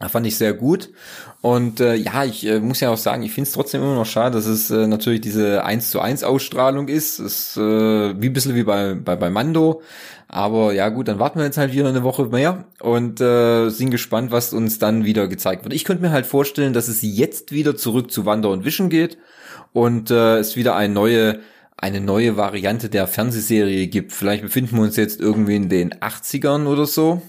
Das 0.00 0.12
fand 0.12 0.26
ich 0.26 0.38
sehr 0.38 0.54
gut. 0.54 0.88
Und 1.42 1.78
äh, 1.80 1.94
ja, 1.94 2.24
ich 2.24 2.46
äh, 2.46 2.58
muss 2.58 2.80
ja 2.80 2.88
auch 2.88 2.96
sagen, 2.96 3.22
ich 3.22 3.32
finde 3.32 3.48
es 3.48 3.52
trotzdem 3.52 3.82
immer 3.82 3.94
noch 3.94 4.06
schade, 4.06 4.34
dass 4.34 4.46
es 4.46 4.70
äh, 4.70 4.86
natürlich 4.86 5.20
diese 5.20 5.62
1 5.62 5.90
zu 5.90 6.00
1 6.00 6.24
Ausstrahlung 6.24 6.88
ist. 6.88 7.18
ist 7.18 7.58
äh, 7.58 7.60
wie 7.60 8.28
ein 8.28 8.32
bisschen 8.32 8.54
wie 8.54 8.62
bei, 8.62 8.94
bei, 8.94 9.16
bei 9.16 9.28
Mando. 9.28 9.82
Aber 10.26 10.72
ja 10.72 10.88
gut, 10.88 11.08
dann 11.08 11.18
warten 11.18 11.38
wir 11.38 11.44
jetzt 11.44 11.58
halt 11.58 11.74
wieder 11.74 11.88
eine 11.88 12.02
Woche 12.02 12.24
mehr 12.26 12.64
und 12.80 13.20
äh, 13.20 13.68
sind 13.68 13.90
gespannt, 13.90 14.30
was 14.30 14.54
uns 14.54 14.78
dann 14.78 15.04
wieder 15.04 15.28
gezeigt 15.28 15.64
wird. 15.64 15.74
Ich 15.74 15.84
könnte 15.84 16.02
mir 16.02 16.12
halt 16.12 16.24
vorstellen, 16.24 16.72
dass 16.72 16.88
es 16.88 17.02
jetzt 17.02 17.52
wieder 17.52 17.76
zurück 17.76 18.10
zu 18.10 18.24
Wander 18.24 18.50
und 18.50 18.64
Vision 18.64 18.88
geht 18.88 19.18
und 19.72 20.10
äh, 20.10 20.38
es 20.38 20.56
wieder 20.56 20.76
eine 20.76 20.94
neue 20.94 21.40
eine 21.80 22.00
neue 22.00 22.36
Variante 22.36 22.90
der 22.90 23.06
Fernsehserie 23.06 23.86
gibt. 23.86 24.12
Vielleicht 24.12 24.42
befinden 24.42 24.76
wir 24.76 24.82
uns 24.82 24.96
jetzt 24.96 25.18
irgendwie 25.18 25.56
in 25.56 25.70
den 25.70 25.94
80ern 25.94 26.66
oder 26.66 26.86
so. 26.86 27.22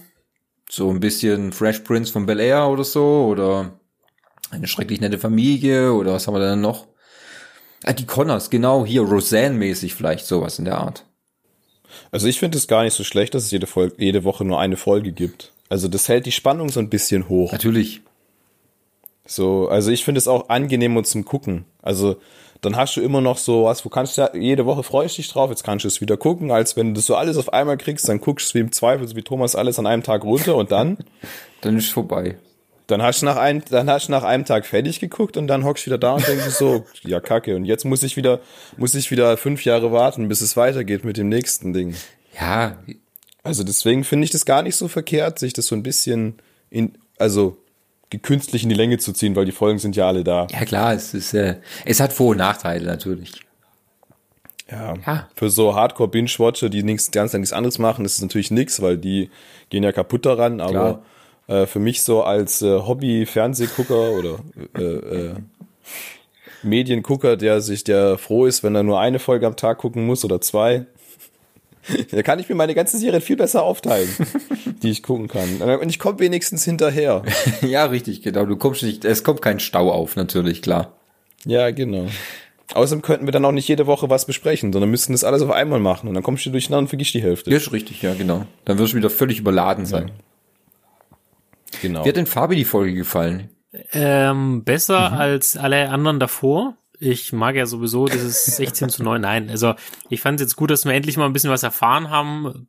So 0.68 0.90
ein 0.90 1.00
bisschen 1.00 1.52
Fresh 1.52 1.80
Prince 1.80 2.12
von 2.12 2.26
Bel 2.26 2.38
Air 2.38 2.68
oder 2.68 2.84
so 2.84 3.26
oder 3.26 3.78
eine 4.50 4.66
schrecklich 4.66 5.00
nette 5.00 5.18
Familie 5.18 5.92
oder 5.94 6.12
was 6.12 6.26
haben 6.26 6.34
wir 6.34 6.40
denn 6.40 6.60
noch? 6.60 6.86
Ah, 7.84 7.94
die 7.94 8.06
Connors, 8.06 8.50
genau, 8.50 8.84
hier 8.84 9.02
Roseanne-mäßig 9.02 9.94
vielleicht 9.94 10.26
sowas 10.26 10.58
in 10.58 10.66
der 10.66 10.78
Art. 10.78 11.06
Also 12.10 12.26
ich 12.26 12.38
finde 12.38 12.58
es 12.58 12.68
gar 12.68 12.84
nicht 12.84 12.94
so 12.94 13.04
schlecht, 13.04 13.34
dass 13.34 13.44
es 13.44 13.50
jede, 13.50 13.66
Folge, 13.66 13.94
jede 13.98 14.22
Woche 14.22 14.44
nur 14.44 14.60
eine 14.60 14.76
Folge 14.76 15.12
gibt. 15.12 15.52
Also 15.70 15.88
das 15.88 16.08
hält 16.08 16.26
die 16.26 16.32
Spannung 16.32 16.68
so 16.68 16.78
ein 16.78 16.90
bisschen 16.90 17.28
hoch. 17.28 17.52
Natürlich. 17.52 18.02
So, 19.24 19.68
also 19.68 19.90
ich 19.90 20.04
finde 20.04 20.18
es 20.18 20.28
auch 20.28 20.50
angenehmer 20.50 21.02
zum 21.04 21.24
Gucken. 21.24 21.64
Also 21.80 22.20
dann 22.62 22.76
hast 22.76 22.96
du 22.96 23.00
immer 23.02 23.20
noch 23.20 23.36
so 23.38 23.64
was, 23.64 23.84
wo 23.84 23.88
kannst 23.90 24.16
du 24.16 24.22
ja, 24.22 24.34
jede 24.34 24.64
Woche 24.64 24.82
freust 24.82 25.18
dich 25.18 25.28
drauf, 25.28 25.50
jetzt 25.50 25.64
kannst 25.64 25.84
du 25.84 25.88
es 25.88 26.00
wieder 26.00 26.16
gucken, 26.16 26.50
als 26.50 26.76
wenn 26.76 26.88
du 26.88 26.92
das 26.94 27.06
so 27.06 27.16
alles 27.16 27.36
auf 27.36 27.52
einmal 27.52 27.76
kriegst, 27.76 28.08
dann 28.08 28.20
guckst 28.20 28.50
du 28.50 28.54
wie 28.54 28.60
im 28.60 28.72
Zweifel, 28.72 29.06
so 29.06 29.16
wie 29.16 29.22
Thomas 29.22 29.54
alles 29.54 29.78
an 29.78 29.86
einem 29.86 30.02
Tag 30.02 30.24
runter 30.24 30.56
und 30.56 30.72
dann, 30.72 30.96
Dann 31.60 31.76
ist 31.76 31.90
vorbei. 31.90 32.36
dann 32.86 33.02
hast 33.02 33.22
du 33.22 33.26
nach 33.26 33.36
einem, 33.36 33.62
dann 33.68 33.88
hast 33.90 34.08
du 34.08 34.12
nach 34.12 34.24
einem 34.24 34.44
Tag 34.44 34.64
fertig 34.66 35.00
geguckt 35.00 35.36
und 35.36 35.46
dann 35.48 35.64
hockst 35.64 35.84
du 35.84 35.90
wieder 35.90 35.98
da 35.98 36.14
und 36.14 36.26
denkst 36.26 36.50
so, 36.50 36.84
ja 37.02 37.20
kacke, 37.20 37.54
und 37.56 37.64
jetzt 37.64 37.84
muss 37.84 38.02
ich 38.02 38.16
wieder, 38.16 38.40
muss 38.76 38.94
ich 38.94 39.10
wieder 39.10 39.36
fünf 39.36 39.64
Jahre 39.64 39.92
warten, 39.92 40.28
bis 40.28 40.40
es 40.40 40.56
weitergeht 40.56 41.04
mit 41.04 41.16
dem 41.16 41.28
nächsten 41.28 41.72
Ding. 41.72 41.94
Ja, 42.40 42.76
Also 43.42 43.64
deswegen 43.64 44.04
finde 44.04 44.24
ich 44.24 44.30
das 44.30 44.44
gar 44.44 44.62
nicht 44.62 44.76
so 44.76 44.86
verkehrt, 44.88 45.38
sich 45.38 45.52
das 45.52 45.66
so 45.66 45.74
ein 45.74 45.82
bisschen 45.82 46.38
in, 46.70 46.96
also 47.18 47.56
künstlich 48.18 48.62
in 48.62 48.68
die 48.68 48.74
Länge 48.74 48.98
zu 48.98 49.12
ziehen, 49.12 49.36
weil 49.36 49.44
die 49.44 49.52
Folgen 49.52 49.78
sind 49.78 49.96
ja 49.96 50.06
alle 50.06 50.24
da. 50.24 50.46
ja 50.50 50.64
klar, 50.64 50.94
es 50.94 51.14
ist, 51.14 51.34
äh, 51.34 51.56
es 51.84 52.00
hat 52.00 52.12
Vor- 52.12 52.30
und 52.30 52.38
Nachteile 52.38 52.86
natürlich. 52.86 53.32
Ja. 54.70 54.94
Ja. 55.06 55.28
Für 55.34 55.50
so 55.50 55.74
Hardcore-Binge-Watcher, 55.74 56.70
die 56.70 56.82
nichts, 56.82 57.10
Zeit 57.10 57.34
nichts 57.34 57.52
anderes 57.52 57.78
machen, 57.78 58.04
ist 58.04 58.16
es 58.16 58.22
natürlich 58.22 58.50
nix, 58.50 58.80
weil 58.80 58.96
die 58.96 59.30
gehen 59.68 59.82
ja 59.82 59.92
kaputt 59.92 60.24
daran, 60.24 60.60
aber 60.60 61.02
äh, 61.46 61.66
für 61.66 61.78
mich 61.78 62.02
so 62.02 62.22
als 62.22 62.62
äh, 62.62 62.78
Hobby-Fernsehgucker 62.78 64.12
oder 64.12 64.38
äh, 64.78 64.82
äh, 64.82 65.34
Mediengucker, 66.62 67.36
der 67.36 67.60
sich, 67.60 67.84
der 67.84 68.18
froh 68.18 68.46
ist, 68.46 68.62
wenn 68.62 68.74
er 68.74 68.82
nur 68.82 69.00
eine 69.00 69.18
Folge 69.18 69.46
am 69.46 69.56
Tag 69.56 69.78
gucken 69.78 70.06
muss 70.06 70.24
oder 70.24 70.40
zwei, 70.40 70.86
da 72.10 72.22
kann 72.22 72.38
ich 72.38 72.48
mir 72.48 72.54
meine 72.54 72.74
ganze 72.74 72.98
Serie 72.98 73.20
viel 73.20 73.36
besser 73.36 73.62
aufteilen, 73.62 74.08
die 74.82 74.90
ich 74.90 75.02
gucken 75.02 75.28
kann. 75.28 75.60
Und 75.60 75.88
ich 75.88 75.98
komme 75.98 76.18
wenigstens 76.20 76.64
hinterher. 76.64 77.22
ja, 77.62 77.84
richtig, 77.86 78.22
genau. 78.22 78.46
Du 78.46 78.56
kommst 78.56 78.82
nicht, 78.82 79.04
es 79.04 79.24
kommt 79.24 79.42
kein 79.42 79.60
Stau 79.60 79.90
auf, 79.90 80.16
natürlich, 80.16 80.62
klar. 80.62 80.96
Ja, 81.44 81.70
genau. 81.70 82.06
Außerdem 82.74 83.02
könnten 83.02 83.26
wir 83.26 83.32
dann 83.32 83.44
auch 83.44 83.52
nicht 83.52 83.68
jede 83.68 83.86
Woche 83.86 84.08
was 84.08 84.24
besprechen, 84.26 84.72
sondern 84.72 84.90
müssten 84.90 85.12
das 85.12 85.24
alles 85.24 85.42
auf 85.42 85.50
einmal 85.50 85.80
machen 85.80 86.08
und 86.08 86.14
dann 86.14 86.22
kommst 86.22 86.46
du 86.46 86.50
durcheinander 86.50 86.82
und 86.84 86.88
vergisst 86.88 87.12
die 87.14 87.22
Hälfte. 87.22 87.50
Ja, 87.50 87.56
ist 87.58 87.72
richtig, 87.72 88.00
ja, 88.00 88.14
genau. 88.14 88.46
Dann 88.64 88.78
wirst 88.78 88.92
du 88.94 88.96
wieder 88.96 89.10
völlig 89.10 89.38
überladen 89.40 89.84
sein. 89.84 90.10
Genau. 91.82 92.04
Wie 92.04 92.08
hat 92.08 92.16
denn 92.16 92.26
Fabi 92.26 92.56
die 92.56 92.64
Folge 92.64 92.94
gefallen? 92.94 93.48
Ähm, 93.92 94.64
besser 94.64 95.10
Mhm. 95.10 95.16
als 95.16 95.56
alle 95.56 95.88
anderen 95.90 96.20
davor. 96.20 96.76
Ich 97.02 97.32
mag 97.32 97.56
ja 97.56 97.66
sowieso 97.66 98.06
dieses 98.06 98.44
16 98.56 98.88
zu 98.88 99.02
9. 99.02 99.20
Nein, 99.20 99.50
also 99.50 99.74
ich 100.08 100.20
fand 100.20 100.40
es 100.40 100.46
jetzt 100.46 100.56
gut, 100.56 100.70
dass 100.70 100.84
wir 100.84 100.92
endlich 100.92 101.16
mal 101.16 101.26
ein 101.26 101.32
bisschen 101.32 101.50
was 101.50 101.64
erfahren 101.64 102.10
haben. 102.10 102.68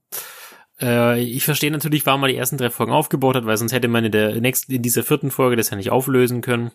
Äh, 0.81 1.21
ich 1.21 1.45
verstehe 1.45 1.71
natürlich, 1.71 2.05
warum 2.05 2.21
man 2.21 2.29
die 2.29 2.37
ersten 2.37 2.57
drei 2.57 2.69
Folgen 2.69 2.91
aufgebaut 2.91 3.35
hat, 3.35 3.45
weil 3.45 3.57
sonst 3.57 3.73
hätte 3.73 3.87
man 3.87 4.05
in 4.05 4.11
der 4.11 4.41
nächsten, 4.41 4.71
in 4.71 4.81
dieser 4.81 5.03
vierten 5.03 5.29
Folge 5.29 5.55
das 5.55 5.69
ja 5.69 5.77
nicht 5.77 5.91
auflösen 5.91 6.41
können. 6.41 6.71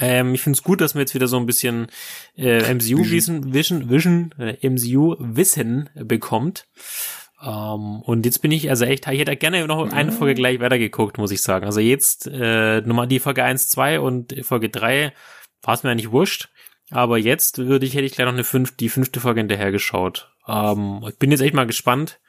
Ähm, 0.00 0.34
ich 0.34 0.42
finde 0.42 0.56
es 0.56 0.64
gut, 0.64 0.80
dass 0.80 0.94
man 0.94 1.02
jetzt 1.02 1.14
wieder 1.14 1.28
so 1.28 1.36
ein 1.36 1.46
bisschen 1.46 1.86
äh, 2.36 2.74
MCU 2.74 3.08
Vision, 3.08 3.52
Vision, 3.54 3.88
Vision 3.88 4.34
äh, 4.38 4.68
MCU 4.68 5.14
Wissen 5.20 5.90
bekommt. 5.94 6.66
Ähm, 7.40 8.00
und 8.02 8.26
jetzt 8.26 8.42
bin 8.42 8.50
ich, 8.50 8.70
also 8.70 8.84
echt, 8.84 9.06
ich 9.06 9.20
hätte 9.20 9.36
gerne 9.36 9.64
noch 9.66 9.92
eine 9.92 10.10
Folge 10.10 10.34
gleich 10.34 10.58
weitergeguckt, 10.58 11.18
muss 11.18 11.30
ich 11.30 11.42
sagen. 11.42 11.66
Also 11.66 11.78
jetzt 11.78 12.26
äh, 12.26 12.80
Nummer 12.80 13.06
die 13.06 13.20
Folge 13.20 13.44
1, 13.44 13.68
2 13.68 14.00
und 14.00 14.34
Folge 14.44 14.70
3 14.70 15.12
war 15.62 15.74
es 15.74 15.82
mir 15.82 15.90
eigentlich 15.90 16.10
wurscht. 16.10 16.48
Aber 16.94 17.18
jetzt 17.18 17.58
würde 17.58 17.86
ich, 17.86 17.94
hätte 17.94 18.04
ich 18.04 18.12
gleich 18.12 18.26
noch 18.26 18.32
eine 18.32 18.44
fünf, 18.44 18.76
die 18.76 18.88
fünfte 18.88 19.18
Folge 19.18 19.40
hinterher 19.40 19.72
geschaut. 19.72 20.32
Ähm, 20.46 21.04
ich 21.08 21.18
bin 21.18 21.32
jetzt 21.32 21.40
echt 21.40 21.52
mal 21.52 21.66
gespannt. 21.66 22.20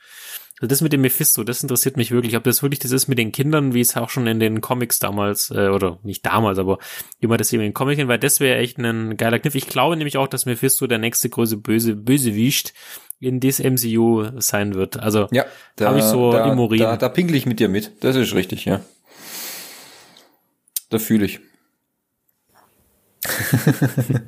Also 0.59 0.67
das 0.67 0.81
mit 0.81 0.91
dem 0.91 1.01
Mephisto, 1.01 1.43
das 1.43 1.61
interessiert 1.61 1.97
mich 1.97 2.09
wirklich, 2.09 2.35
ob 2.35 2.43
das 2.45 2.63
wirklich 2.63 2.79
das 2.79 2.91
ist 2.91 3.07
mit 3.07 3.19
den 3.19 3.31
Kindern, 3.31 3.75
wie 3.75 3.81
es 3.81 3.95
auch 3.95 4.09
schon 4.09 4.25
in 4.25 4.39
den 4.39 4.61
Comics 4.61 4.97
damals, 4.97 5.51
äh, 5.51 5.67
oder 5.67 5.99
nicht 6.01 6.25
damals, 6.25 6.57
aber 6.57 6.79
wie 7.19 7.27
man 7.27 7.37
das 7.37 7.53
eben 7.53 7.61
in 7.61 7.69
den 7.69 7.73
Comics, 7.75 8.07
weil 8.07 8.17
das 8.17 8.39
wäre 8.39 8.57
echt 8.57 8.79
ein 8.79 9.17
geiler 9.17 9.37
Kniff. 9.37 9.53
Ich 9.53 9.67
glaube 9.67 9.97
nämlich 9.97 10.17
auch, 10.17 10.27
dass 10.27 10.47
Mephisto 10.47 10.87
der 10.87 10.97
nächste 10.97 11.29
große 11.29 11.57
böse 11.57 11.95
Bösewicht 11.95 12.73
in 13.19 13.39
das 13.41 13.59
MCU 13.59 14.31
sein 14.39 14.73
wird. 14.73 14.97
Also 14.97 15.27
Ja, 15.31 15.45
da, 15.75 15.89
Hab 15.89 15.97
ich 15.97 16.03
so 16.03 16.31
da, 16.31 16.51
im 16.51 16.57
Urin. 16.57 16.79
Da, 16.79 16.97
da 16.97 17.09
pinkel 17.09 17.35
ich 17.35 17.45
mit 17.45 17.59
dir 17.59 17.69
mit. 17.69 17.91
Das 18.03 18.15
ist 18.15 18.33
richtig, 18.33 18.65
ja. 18.65 18.81
Da 20.89 20.97
fühle 20.97 21.25
ich. 21.25 21.41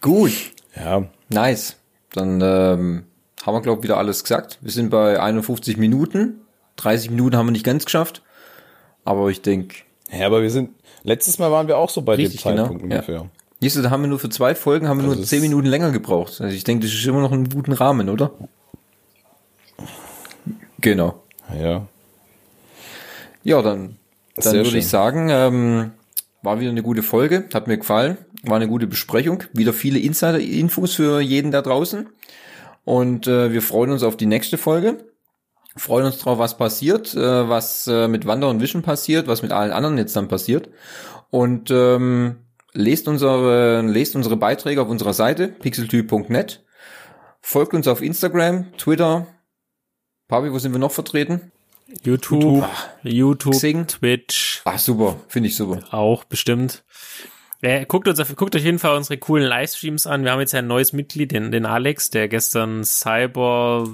Gut, 0.00 0.32
Ja, 0.76 1.04
nice. 1.28 1.76
Dann 2.12 2.40
ähm, 2.42 3.04
haben 3.44 3.54
wir, 3.54 3.60
glaube 3.60 3.80
ich, 3.80 3.84
wieder 3.84 3.98
alles 3.98 4.22
gesagt. 4.22 4.58
Wir 4.60 4.72
sind 4.72 4.90
bei 4.90 5.20
51 5.20 5.76
Minuten. 5.76 6.40
30 6.76 7.10
Minuten 7.10 7.36
haben 7.36 7.46
wir 7.46 7.52
nicht 7.52 7.64
ganz 7.64 7.84
geschafft. 7.84 8.22
Aber 9.04 9.28
ich 9.30 9.42
denke, 9.42 9.76
ja, 10.10 10.26
aber 10.26 10.42
wir 10.42 10.50
sind, 10.50 10.70
letztes 11.02 11.38
Mal 11.38 11.50
waren 11.50 11.68
wir 11.68 11.78
auch 11.78 11.90
so 11.90 12.02
bei 12.02 12.14
Richtig, 12.14 12.42
dem 12.42 12.56
Zeitpunkt 12.56 12.82
genau, 12.82 12.94
ja. 12.94 13.00
ungefähr. 13.00 13.30
Siehst 13.60 13.76
du, 13.76 13.82
da 13.82 13.90
haben 13.90 14.02
wir 14.02 14.08
nur 14.08 14.18
für 14.18 14.28
zwei 14.28 14.54
Folgen 14.54 14.88
haben 14.88 14.98
wir 14.98 15.04
Also 15.08 15.16
nur 15.16 15.26
10 15.26 15.40
Minuten 15.40 15.66
länger 15.66 15.90
gebraucht. 15.90 16.40
Also 16.40 16.54
ich 16.54 16.64
denke, 16.64 16.86
das 16.86 16.94
ist 16.94 17.06
immer 17.06 17.20
noch 17.20 17.32
einen 17.32 17.48
guten 17.48 17.72
Rahmen, 17.72 18.08
oder? 18.10 18.32
Genau. 20.80 21.22
Ja. 21.58 21.86
Ja, 23.44 23.62
dann, 23.62 23.96
dann 24.34 24.42
Sehr 24.42 24.54
würde 24.54 24.70
schön. 24.70 24.78
ich 24.80 24.88
sagen, 24.88 25.28
ähm, 25.30 25.92
war 26.46 26.60
wieder 26.60 26.70
eine 26.70 26.84
gute 26.84 27.02
Folge, 27.02 27.48
hat 27.52 27.66
mir 27.66 27.76
gefallen, 27.76 28.16
war 28.44 28.56
eine 28.56 28.68
gute 28.68 28.86
Besprechung, 28.86 29.42
wieder 29.52 29.72
viele 29.72 29.98
Insider-Infos 29.98 30.94
für 30.94 31.20
jeden 31.20 31.50
da 31.50 31.60
draußen. 31.60 32.08
Und 32.84 33.26
äh, 33.26 33.52
wir 33.52 33.62
freuen 33.62 33.90
uns 33.90 34.04
auf 34.04 34.16
die 34.16 34.26
nächste 34.26 34.56
Folge, 34.56 35.04
freuen 35.76 36.06
uns 36.06 36.18
drauf, 36.18 36.38
was 36.38 36.56
passiert, 36.56 37.14
äh, 37.16 37.48
was 37.48 37.88
äh, 37.88 38.06
mit 38.06 38.26
Wander 38.26 38.48
und 38.48 38.62
Vision 38.62 38.82
passiert, 38.82 39.26
was 39.26 39.42
mit 39.42 39.50
allen 39.50 39.72
anderen 39.72 39.98
jetzt 39.98 40.14
dann 40.14 40.28
passiert. 40.28 40.70
Und 41.30 41.72
ähm, 41.72 42.36
lest 42.72 43.08
unsere 43.08 43.82
lest 43.82 44.14
unsere 44.14 44.36
Beiträge 44.36 44.80
auf 44.80 44.88
unserer 44.88 45.14
Seite 45.14 45.48
pixeltyp.net, 45.48 46.64
folgt 47.40 47.74
uns 47.74 47.88
auf 47.88 48.02
Instagram, 48.02 48.72
Twitter, 48.78 49.26
Papi, 50.28 50.52
wo 50.52 50.60
sind 50.60 50.70
wir 50.70 50.78
noch 50.78 50.92
vertreten? 50.92 51.50
YouTube, 52.02 52.66
YouTube, 53.02 53.54
Xing. 53.54 53.86
Twitch, 53.86 54.60
Ach 54.64 54.78
super, 54.78 55.16
finde 55.28 55.48
ich 55.48 55.56
super. 55.56 55.80
auch 55.92 56.24
bestimmt. 56.24 56.82
Ja, 57.62 57.84
guckt 57.84 58.06
uns, 58.06 58.18
guckt 58.36 58.54
euch 58.54 58.62
auf 58.62 58.66
jeden 58.66 58.78
Fall 58.78 58.96
unsere 58.96 59.16
coolen 59.18 59.46
Livestreams 59.48 60.06
an. 60.06 60.24
Wir 60.24 60.32
haben 60.32 60.40
jetzt 60.40 60.52
ja 60.52 60.58
ein 60.58 60.66
neues 60.66 60.92
Mitglied, 60.92 61.32
den, 61.32 61.50
den 61.52 61.64
Alex, 61.64 62.10
der 62.10 62.28
gestern 62.28 62.84
Cyber, 62.84 63.86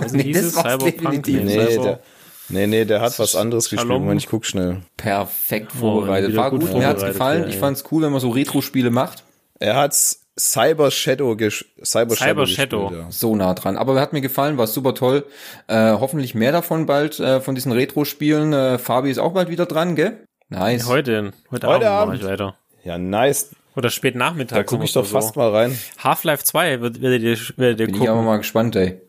was 0.00 0.12
Nee, 0.12 0.22
hieß 0.24 0.52
das 0.54 0.62
Cyberpunk. 0.62 1.26
Nee, 1.26 1.48
Cyber, 1.48 1.82
der, 1.82 2.00
nee, 2.48 2.66
nee, 2.68 2.84
der 2.84 3.00
hat 3.00 3.18
was 3.18 3.34
anderes 3.34 3.68
Shalom. 3.68 3.82
gespielt. 3.88 4.00
Moment, 4.02 4.20
ich 4.22 4.28
guck 4.28 4.46
schnell. 4.46 4.82
Perfekt 4.96 5.72
Oh, 5.76 5.80
vorbereitet. 5.80 6.30
wieder 6.32 6.42
War 6.42 6.50
gut 6.50 6.60
gut, 6.60 6.74
mir 6.74 6.86
hat's 6.86 7.02
gefallen. 7.04 7.42
ja, 7.42 7.48
ich 7.48 7.56
fand's 7.56 7.84
cool, 7.90 8.02
wenn 8.02 8.12
man 8.12 8.20
so 8.20 8.30
Retro-Spiele 8.30 8.90
macht. 8.90 9.24
Er 9.58 9.74
hat's 9.76 10.21
Cyber 10.42 10.90
Shadow 10.90 11.36
Cyber, 11.84 12.16
Cyber 12.16 12.16
Shadow. 12.16 12.46
Shadow. 12.46 12.80
Gespielt, 12.88 13.04
ja. 13.04 13.10
So 13.12 13.36
nah 13.36 13.54
dran. 13.54 13.76
Aber 13.76 14.00
hat 14.00 14.12
mir 14.12 14.20
gefallen, 14.20 14.58
war 14.58 14.66
super 14.66 14.94
toll. 14.94 15.24
Äh, 15.68 15.92
hoffentlich 15.92 16.34
mehr 16.34 16.50
davon 16.50 16.86
bald, 16.86 17.20
äh, 17.20 17.40
von 17.40 17.54
diesen 17.54 17.70
Retro-Spielen. 17.70 18.52
Äh, 18.52 18.78
Fabi 18.78 19.10
ist 19.10 19.18
auch 19.18 19.32
bald 19.34 19.48
wieder 19.48 19.66
dran, 19.66 19.94
gell? 19.94 20.26
Nice. 20.48 20.86
Heute, 20.88 21.32
heute, 21.50 21.66
Heute 21.68 21.68
Abend, 21.68 21.82
mache 21.84 21.90
Abend. 21.92 22.20
ich 22.22 22.26
weiter. 22.26 22.56
ja, 22.82 22.98
nice. 22.98 23.50
Oder 23.76 23.88
spät 23.90 24.16
Nachmittag. 24.16 24.56
Da 24.56 24.64
gucke 24.64 24.84
ich 24.84 24.92
doch 24.92 25.04
wir 25.04 25.10
fast 25.10 25.36
mal 25.36 25.50
rein. 25.50 25.70
so. 25.70 26.04
Half-Life 26.04 26.44
2 26.44 26.80
wird, 26.80 27.00
werdet 27.00 27.22
ihr, 27.22 27.38
werdet 27.56 27.80
ihr 27.80 27.86
Bin 27.86 27.94
ich 27.94 28.00
aber 28.02 28.10
gucken. 28.10 28.24
mal 28.26 28.36
gespannt, 28.38 28.76
ey. 28.76 29.00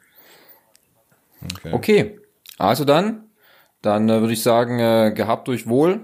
Okay. 1.72 2.20
Also 2.58 2.86
dann, 2.86 3.26
dann 3.82 4.08
äh, 4.08 4.22
würde 4.22 4.34
ich 4.34 4.44
sagen, 4.44 4.80
äh, 4.80 5.12
gehabt 5.14 5.50
euch 5.50 5.68
wohl. 5.68 6.00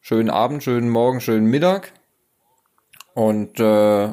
Schönen 0.00 0.30
Abend, 0.30 0.62
schönen 0.62 0.90
Morgen, 0.90 1.20
schönen 1.20 1.46
Mittag. 1.46 1.92
Und 3.16 3.58
äh, 3.58 3.64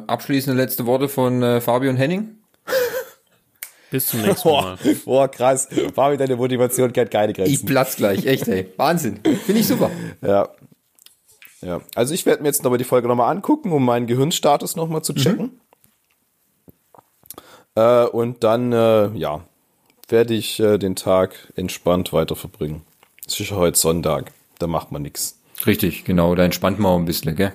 abschließende 0.06 0.56
letzte 0.60 0.86
Worte 0.86 1.10
von 1.10 1.42
äh, 1.42 1.60
Fabi 1.60 1.90
und 1.90 1.96
Henning. 1.96 2.38
Bis 3.90 4.06
zum 4.06 4.22
nächsten 4.22 4.48
Boah, 4.48 4.62
Mal. 4.62 4.94
boah, 5.04 5.28
krass. 5.28 5.68
Fabi, 5.94 6.16
deine 6.16 6.36
Motivation 6.36 6.90
kennt 6.90 7.10
keine 7.10 7.32
Ich 7.32 7.36
Grenzen. 7.36 7.66
platz 7.66 7.96
gleich, 7.96 8.24
echt, 8.24 8.48
ey. 8.48 8.66
Wahnsinn. 8.78 9.20
Finde 9.44 9.60
ich 9.60 9.66
super. 9.68 9.90
Ja. 10.22 10.48
Ja. 11.60 11.82
Also 11.94 12.14
ich 12.14 12.24
werde 12.24 12.42
mir 12.42 12.48
jetzt 12.48 12.64
nochmal 12.64 12.78
die 12.78 12.84
Folge 12.84 13.06
nochmal 13.06 13.30
angucken, 13.30 13.72
um 13.72 13.84
meinen 13.84 14.06
Gehirnstatus 14.06 14.74
nochmal 14.74 15.02
zu 15.02 15.12
checken. 15.12 15.60
Äh, 17.74 18.04
und 18.06 18.42
dann, 18.42 18.72
äh, 18.72 19.08
ja, 19.18 19.42
werde 20.08 20.32
ich 20.32 20.60
äh, 20.60 20.78
den 20.78 20.96
Tag 20.96 21.52
entspannt 21.56 22.14
weiter 22.14 22.36
verbringen. 22.36 22.86
Es 23.26 23.38
ist 23.38 23.50
ja 23.50 23.56
heute 23.56 23.78
Sonntag, 23.78 24.32
da 24.58 24.66
macht 24.66 24.92
man 24.92 25.02
nichts. 25.02 25.40
Richtig, 25.66 26.04
genau. 26.06 26.34
Da 26.34 26.44
entspannt 26.44 26.78
man 26.78 26.92
auch 26.92 26.98
ein 26.98 27.04
bisschen, 27.04 27.36
gell? 27.36 27.52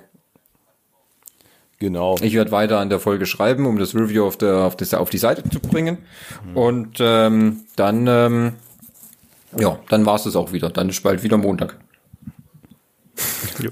Genau. 1.79 2.17
Ich 2.21 2.33
werde 2.33 2.51
weiter 2.51 2.79
an 2.79 2.89
der 2.89 2.99
Folge 2.99 3.25
schreiben, 3.25 3.65
um 3.65 3.79
das 3.79 3.95
Review 3.95 4.25
auf, 4.25 4.37
der, 4.37 4.57
auf, 4.57 4.75
das, 4.75 4.93
auf 4.93 5.09
die 5.09 5.17
Seite 5.17 5.49
zu 5.49 5.61
bringen. 5.61 5.97
Und 6.53 6.97
ähm, 6.99 7.61
dann, 7.77 8.05
ähm, 8.07 8.53
ja, 9.57 9.79
dann 9.89 10.05
war's 10.05 10.23
das 10.23 10.35
auch 10.35 10.51
wieder. 10.51 10.69
Dann 10.69 10.89
ist 10.89 11.01
bald 11.01 11.23
wieder 11.23 11.37
Montag. 11.37 11.77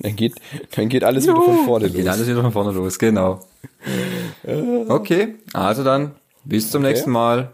Dann 0.00 0.16
geht, 0.16 0.34
dann 0.76 0.90
geht 0.90 1.02
alles 1.02 1.24
wieder 1.24 1.36
von 1.36 1.64
vorne 1.64 1.88
Geht 1.88 2.04
los. 2.04 2.14
alles 2.14 2.28
wieder 2.28 2.42
von 2.42 2.52
vorne 2.52 2.72
los, 2.72 2.98
genau. 2.98 3.40
Okay, 4.88 5.36
also 5.54 5.82
dann, 5.82 6.12
bis 6.44 6.70
zum 6.70 6.82
nächsten 6.82 7.10
Mal. 7.10 7.52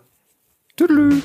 Tüdelü. 0.77 1.21